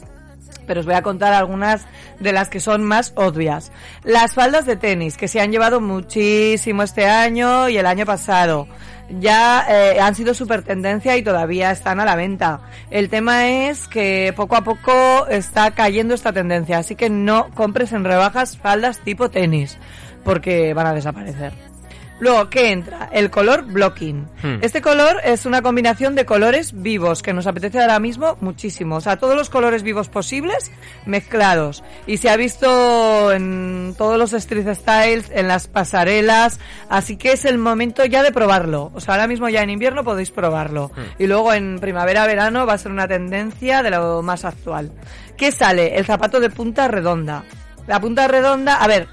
pero 0.66 0.80
os 0.80 0.86
voy 0.86 0.96
a 0.96 1.02
contar 1.02 1.34
algunas 1.34 1.86
de 2.20 2.32
las 2.32 2.50
que 2.50 2.60
son 2.60 2.84
más 2.84 3.14
obvias. 3.16 3.72
Las 4.04 4.34
faldas 4.34 4.66
de 4.66 4.76
tenis, 4.76 5.18
que 5.18 5.28
se 5.28 5.40
han 5.40 5.52
llevado 5.52 5.82
muchísimo 5.82 6.84
este 6.84 7.06
año 7.08 7.70
y 7.70 7.78
el 7.78 7.86
año 7.86 8.06
pasado. 8.06 8.68
Ya 9.10 9.66
eh, 9.70 10.00
han 10.00 10.16
sido 10.16 10.34
super 10.34 10.64
tendencia 10.64 11.16
y 11.16 11.22
todavía 11.22 11.72
están 11.72 12.00
a 12.00 12.06
la 12.06 12.16
venta. 12.16 12.62
El 12.90 13.10
tema 13.10 13.48
es 13.48 13.88
que 13.88 14.34
poco 14.36 14.56
a 14.56 14.64
poco 14.64 15.28
está 15.28 15.72
cayendo 15.72 16.16
esta 16.16 16.34
tendencia, 16.34 16.80
así 16.80 16.96
que 16.96 17.10
no 17.10 17.52
compres 17.54 17.92
en 17.92 18.04
rebajas 18.04 18.58
faldas 18.58 19.00
tipo 19.00 19.30
tenis, 19.30 19.78
porque 20.24 20.74
van 20.74 20.88
a 20.88 20.94
desaparecer. 20.94 21.75
Luego, 22.20 22.50
¿qué 22.50 22.72
entra? 22.72 23.10
El 23.12 23.30
color 23.30 23.66
blocking. 23.66 24.28
Hmm. 24.42 24.58
Este 24.62 24.82
color 24.82 25.20
es 25.26 25.46
una 25.46 25.62
combinación 25.62 26.16
de 26.16 26.26
colores 26.26 26.72
vivos 26.82 27.22
que 27.22 27.34
nos 27.34 27.46
apetece 27.46 27.82
ahora 27.82 28.00
mismo 28.00 28.38
muchísimo. 28.40 28.96
O 28.96 29.02
sea, 29.02 29.18
todos 29.18 29.36
los 29.36 29.50
colores 29.50 29.84
vivos 29.84 30.08
posibles 30.08 30.72
mezclados. 31.06 31.84
Y 32.08 32.18
se 32.18 32.30
ha 32.30 32.38
visto 32.38 33.34
en 33.34 33.96
todos 33.98 34.18
los 34.18 34.32
street 34.32 34.74
styles, 34.76 35.30
en 35.34 35.50
las 35.50 35.68
pasarelas. 35.68 36.60
Así 36.90 37.18
que 37.18 37.34
es 37.34 37.44
el 37.44 37.58
momento 37.58 38.06
ya 38.06 38.24
de 38.24 38.32
probarlo. 38.32 38.92
O 38.94 39.02
sea, 39.02 39.16
ahora 39.16 39.28
mismo 39.28 39.50
ya 39.50 39.62
en 39.62 39.70
invierno 39.70 40.06
podéis 40.06 40.32
probarlo. 40.32 40.92
Y 41.20 41.28
luego 41.28 41.54
en 41.54 41.80
primavera-verano 41.80 42.66
va 42.66 42.74
a 42.74 42.78
ser 42.78 42.92
una 42.92 43.08
tendencia 43.08 43.84
de 43.84 43.90
lo 43.90 44.22
más 44.22 44.46
actual. 44.46 44.92
¿Qué 45.36 45.52
sale? 45.52 45.98
El 45.98 46.06
zapato 46.06 46.40
de 46.40 46.50
punta 46.50 46.88
redonda. 46.88 47.44
La 47.88 48.00
punta 48.00 48.28
redonda, 48.28 48.78
a 48.78 48.88
ver, 48.88 49.08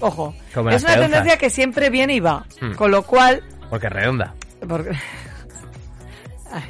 ojo, 0.00 0.34
Como 0.54 0.70
es 0.70 0.82
una 0.82 0.96
tendencia 0.96 1.36
que 1.36 1.50
siempre 1.50 1.90
viene 1.90 2.14
y 2.14 2.20
va. 2.20 2.44
Hmm. 2.60 2.72
Con 2.74 2.90
lo 2.90 3.02
cual, 3.02 3.42
Porque 3.70 3.86
es 3.86 3.92
redonda. 3.92 4.34
porque, 4.68 4.90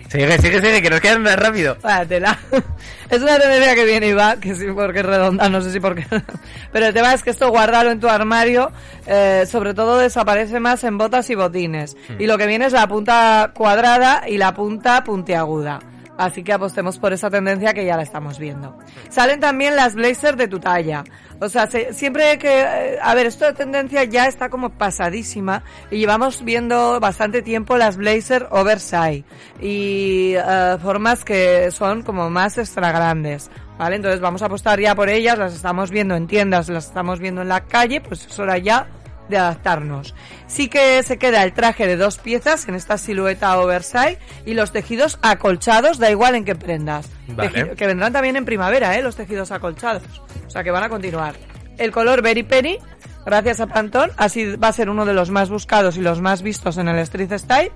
Sigue, 0.09 0.39
sigue, 0.39 0.61
sigue, 0.61 0.83
que 0.83 0.91
nos 0.91 1.01
quedan 1.01 1.22
más 1.22 1.37
rápido. 1.37 1.76
Vaya 1.83 2.05
tela. 2.07 2.39
Es 3.11 3.22
una 3.22 3.39
tendencia 3.39 3.74
que 3.74 3.87
viene 3.87 4.09
y 4.09 4.12
va, 4.12 4.37
que 4.37 4.55
sí 4.55 4.66
porque 4.74 4.99
es 4.99 5.07
redonda, 5.07 5.49
no 5.49 5.62
sé 5.62 5.72
si 5.72 5.81
porque... 5.81 6.05
Pero 6.72 6.87
el 6.87 6.93
tema 6.93 7.14
es 7.14 7.22
que 7.22 7.31
esto 7.31 7.49
guardarlo 7.49 7.91
en 7.91 8.01
tu 8.01 8.07
armario, 8.07 8.70
eh, 9.07 9.47
sobre 9.51 9.72
todo 9.72 9.97
desaparece 9.97 10.61
más 10.61 10.85
en 10.85 10.99
botas 10.99 11.31
y 11.31 11.35
botines. 11.35 11.97
Y 12.18 12.26
lo 12.26 12.37
que 12.37 12.47
viene 12.47 12.66
es 12.66 12.74
la 12.74 12.87
punta 12.87 13.53
cuadrada 13.55 14.29
y 14.29 14.37
la 14.37 14.53
punta 14.53 15.05
puntiaguda. 15.05 15.79
Así 16.18 16.43
que 16.43 16.53
apostemos 16.53 16.99
por 16.99 17.14
esa 17.14 17.31
tendencia 17.31 17.72
que 17.72 17.87
ya 17.87 17.97
la 17.97 18.03
estamos 18.03 18.39
viendo. 18.39 18.76
Salen 19.09 19.41
también 19.41 19.74
las 19.74 19.95
blazers 19.95 20.37
de 20.37 20.49
tu 20.49 20.59
talla. 20.61 21.05
O 21.41 21.49
sea, 21.49 21.66
se- 21.68 21.93
siempre 21.95 22.36
que... 22.39 22.61
eh, 22.62 22.99
a 23.01 23.14
ver, 23.14 23.26
esto 23.26 23.45
de 23.45 23.53
tendencia 23.53 24.03
ya 24.05 24.26
está 24.26 24.49
como 24.49 24.70
pasadísima 24.70 25.62
y 25.91 25.99
llevamos 25.99 26.45
viendo 26.45 26.99
bastante 27.01 27.43
tiempo 27.43 27.76
las 27.76 27.97
blazer 27.97 28.49
oversize 28.51 29.24
y 29.61 30.34
eh, 30.36 30.76
formas 30.82 31.24
que 31.24 31.70
son 31.70 32.03
como 32.03 32.28
más 32.30 32.59
extra 32.59 32.91
grandes. 32.93 33.51
¿Vale? 33.78 33.95
Entonces 33.95 34.20
vamos 34.20 34.43
a 34.43 34.47
apostar 34.47 34.80
ya 34.80 34.97
por 34.97 35.09
ellas, 35.09 35.39
las 35.39 35.55
estamos 35.55 35.93
viendo 35.93 36.16
en 36.16 36.26
tiendas, 36.26 36.68
las 36.68 36.86
estamos 36.86 37.20
viendo 37.20 37.43
en 37.43 37.49
la 37.49 37.61
calle, 37.61 38.01
pues 38.01 38.26
es 38.26 38.36
hora 38.41 38.59
ya 38.59 38.89
de 39.29 39.39
adaptarnos. 39.39 40.14
Sí 40.47 40.68
que 40.68 41.03
se 41.03 41.18
queda 41.18 41.43
el 41.45 41.53
traje 41.53 41.87
de 41.87 41.97
dos 41.97 42.18
piezas 42.18 42.68
en 42.68 42.74
esta 42.74 42.99
silueta 42.99 43.59
oversize 43.59 44.18
y 44.47 44.55
los 44.55 44.72
tejidos 44.72 45.18
acolchados, 45.22 45.99
da 45.99 46.11
igual 46.11 46.35
en 46.35 46.45
qué 46.45 46.55
prendas. 46.55 47.09
Vale. 47.29 47.74
Que 47.76 47.87
vendrán 47.87 48.12
también 48.12 48.37
en 48.37 48.45
primavera, 48.45 48.97
¿eh? 48.97 49.03
Los 49.03 49.16
tejidos 49.16 49.51
acolchados. 49.51 50.03
O 50.47 50.51
sea 50.51 50.64
que 50.64 50.70
van 50.70 50.85
a 50.85 50.89
continuar. 50.89 51.35
El 51.76 51.93
color 51.93 52.22
Berry 52.22 52.43
Penny, 52.43 52.79
gracias 53.24 53.61
a 53.61 53.66
Pantone, 53.66 54.12
así 54.16 54.57
va 54.57 54.68
a 54.68 54.72
ser 54.72 54.91
uno 54.91 55.05
de 55.05 55.14
los 55.14 55.31
más 55.31 55.49
buscados 55.49 55.97
y 55.97 56.01
los 56.01 56.20
más 56.20 56.43
vistos 56.43 56.79
en 56.79 56.89
el 56.89 56.99
Street 56.99 57.33
Style. 57.37 57.72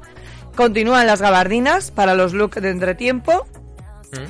Continúan 0.56 1.06
las 1.06 1.22
gabardinas 1.22 1.90
para 1.90 2.14
los 2.14 2.34
looks 2.34 2.60
de 2.60 2.70
entretiempo. 2.70 3.46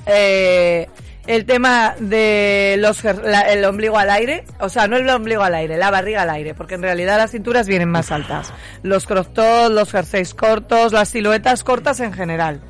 Eh, 0.07 0.89
el 1.27 1.45
tema 1.47 1.95
de 1.99 2.77
los 2.79 3.03
la- 3.05 3.43
el 3.53 3.65
ombligo 3.65 3.99
al 3.99 4.11
aire, 4.11 4.45
o 4.61 4.69
sea, 4.69 4.89
no 4.89 4.97
el 4.97 5.09
ombligo 5.09 5.43
al 5.43 5.55
aire, 5.55 5.77
la 5.77 5.91
barriga 5.91 6.23
al 6.23 6.31
aire, 6.31 6.55
porque 6.55 6.75
en 6.75 6.83
realidad 6.83 7.17
las 7.19 7.31
cinturas 7.31 7.67
vienen 7.69 7.89
más 7.91 8.11
altas. 8.11 8.53
Los 8.83 9.07
crop 9.07 9.33
tops, 9.33 9.71
los 9.71 9.91
jerseys 9.93 10.35
cortos, 10.35 10.93
las 10.93 11.11
siluetas 11.11 11.63
cortas 11.65 12.01
en 12.01 12.13
general. 12.13 12.61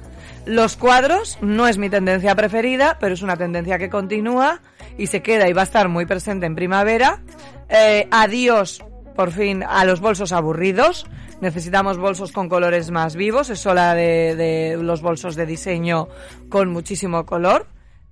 Los 0.44 0.76
cuadros 0.76 1.38
no 1.40 1.68
es 1.68 1.78
mi 1.78 1.88
tendencia 1.88 2.34
preferida, 2.34 2.96
pero 3.00 3.14
es 3.14 3.22
una 3.22 3.36
tendencia 3.36 3.78
que 3.78 3.88
continúa 3.88 4.60
y 4.98 5.06
se 5.06 5.22
queda 5.22 5.48
y 5.48 5.52
va 5.52 5.60
a 5.60 5.64
estar 5.64 5.88
muy 5.88 6.04
presente 6.04 6.46
en 6.46 6.56
primavera. 6.56 7.20
Eh, 7.68 8.08
adiós, 8.10 8.82
por 9.14 9.30
fin, 9.30 9.62
a 9.62 9.84
los 9.84 10.00
bolsos 10.00 10.32
aburridos. 10.32 11.06
Necesitamos 11.40 11.96
bolsos 11.96 12.32
con 12.32 12.48
colores 12.48 12.90
más 12.90 13.14
vivos. 13.14 13.50
Es 13.50 13.66
hora 13.66 13.94
de, 13.94 14.34
de 14.36 14.76
los 14.82 15.00
bolsos 15.00 15.36
de 15.36 15.46
diseño 15.46 16.08
con 16.48 16.70
muchísimo 16.72 17.24
color. 17.24 17.66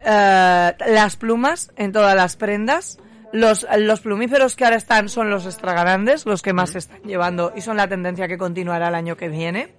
Eh, 0.04 0.72
las 0.86 1.16
plumas 1.16 1.70
en 1.76 1.92
todas 1.92 2.14
las 2.14 2.36
prendas. 2.36 2.98
Los, 3.32 3.66
los 3.78 4.00
plumíferos 4.00 4.56
que 4.56 4.64
ahora 4.64 4.76
están 4.76 5.08
son 5.08 5.30
los 5.30 5.46
extra 5.46 5.72
grandes, 5.72 6.26
los 6.26 6.42
que 6.42 6.52
más 6.52 6.70
se 6.70 6.78
están 6.78 7.02
llevando 7.02 7.52
y 7.54 7.60
son 7.60 7.76
la 7.76 7.86
tendencia 7.86 8.26
que 8.26 8.38
continuará 8.38 8.88
el 8.88 8.94
año 8.96 9.16
que 9.16 9.28
viene. 9.28 9.72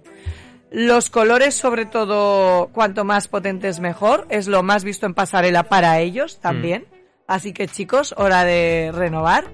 Los 0.70 1.10
colores, 1.10 1.54
sobre 1.54 1.84
todo, 1.84 2.70
cuanto 2.72 3.04
más 3.04 3.28
potentes 3.28 3.78
mejor, 3.78 4.26
es 4.30 4.48
lo 4.48 4.62
más 4.62 4.84
visto 4.84 5.04
en 5.04 5.12
pasarela 5.12 5.64
para 5.64 6.00
ellos 6.00 6.40
también. 6.40 6.86
Así 7.26 7.52
que 7.52 7.68
chicos, 7.68 8.14
hora 8.16 8.44
de 8.44 8.90
renovar. 8.92 9.44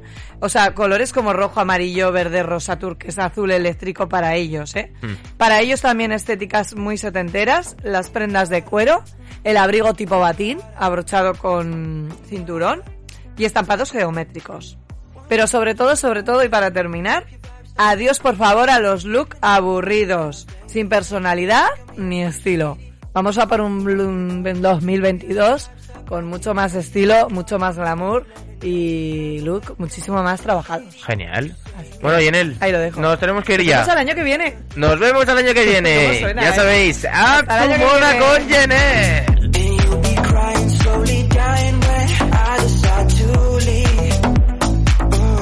O 0.40 0.48
sea, 0.48 0.74
colores 0.74 1.12
como 1.12 1.32
rojo, 1.32 1.60
amarillo, 1.60 2.10
verde, 2.12 2.42
rosa, 2.42 2.78
turquesa, 2.78 3.26
azul, 3.26 3.50
eléctrico 3.50 4.08
para 4.08 4.34
ellos, 4.34 4.74
¿eh? 4.76 4.92
Para 5.36 5.60
ellos 5.60 5.80
también 5.80 6.12
estéticas 6.12 6.74
muy 6.74 6.96
setenteras, 6.96 7.76
las 7.82 8.10
prendas 8.10 8.48
de 8.48 8.64
cuero, 8.64 9.02
el 9.44 9.56
abrigo 9.56 9.94
tipo 9.94 10.18
batín, 10.18 10.58
abrochado 10.76 11.34
con 11.34 12.08
cinturón 12.26 12.82
y 13.36 13.44
estampados 13.44 13.92
geométricos. 13.92 14.78
Pero 15.28 15.46
sobre 15.46 15.74
todo, 15.74 15.96
sobre 15.96 16.22
todo, 16.22 16.42
y 16.44 16.48
para 16.48 16.72
terminar, 16.72 17.26
adiós 17.76 18.18
por 18.18 18.36
favor 18.36 18.70
a 18.70 18.80
los 18.80 19.04
look 19.04 19.36
aburridos, 19.40 20.46
sin 20.66 20.88
personalidad 20.88 21.66
ni 21.96 22.22
estilo. 22.22 22.78
Vamos 23.12 23.38
a 23.38 23.46
por 23.46 23.60
un, 23.60 23.86
un 23.88 24.62
2022 24.62 25.70
con 26.08 26.24
mucho 26.24 26.54
más 26.54 26.74
estilo, 26.74 27.28
mucho 27.28 27.58
más 27.58 27.76
glamour 27.76 28.26
y 28.62 29.40
look 29.40 29.74
muchísimo 29.78 30.22
más 30.22 30.40
trabajados. 30.40 30.94
Genial. 31.04 31.54
Bueno, 32.00 32.20
Yenel, 32.20 32.56
ahí 32.60 32.72
lo 32.72 32.78
dejo. 32.78 33.00
Nos 33.00 33.20
tenemos 33.20 33.44
que 33.44 33.54
ir 33.54 33.62
ya. 33.62 33.78
Nos 33.78 33.86
vemos 33.86 33.92
al 33.92 33.98
año 33.98 34.14
que 34.14 34.24
viene. 34.24 34.56
Nos 34.76 34.98
vemos 34.98 35.28
al 35.28 35.38
año 35.38 35.54
que 35.54 35.64
viene. 35.66 36.20
ya 36.34 36.48
eh? 36.48 36.52
sabéis, 36.54 37.04
a 37.04 37.42
tu 37.42 37.84
moda 37.84 38.18
con 38.18 38.48
Yenel. 38.48 39.28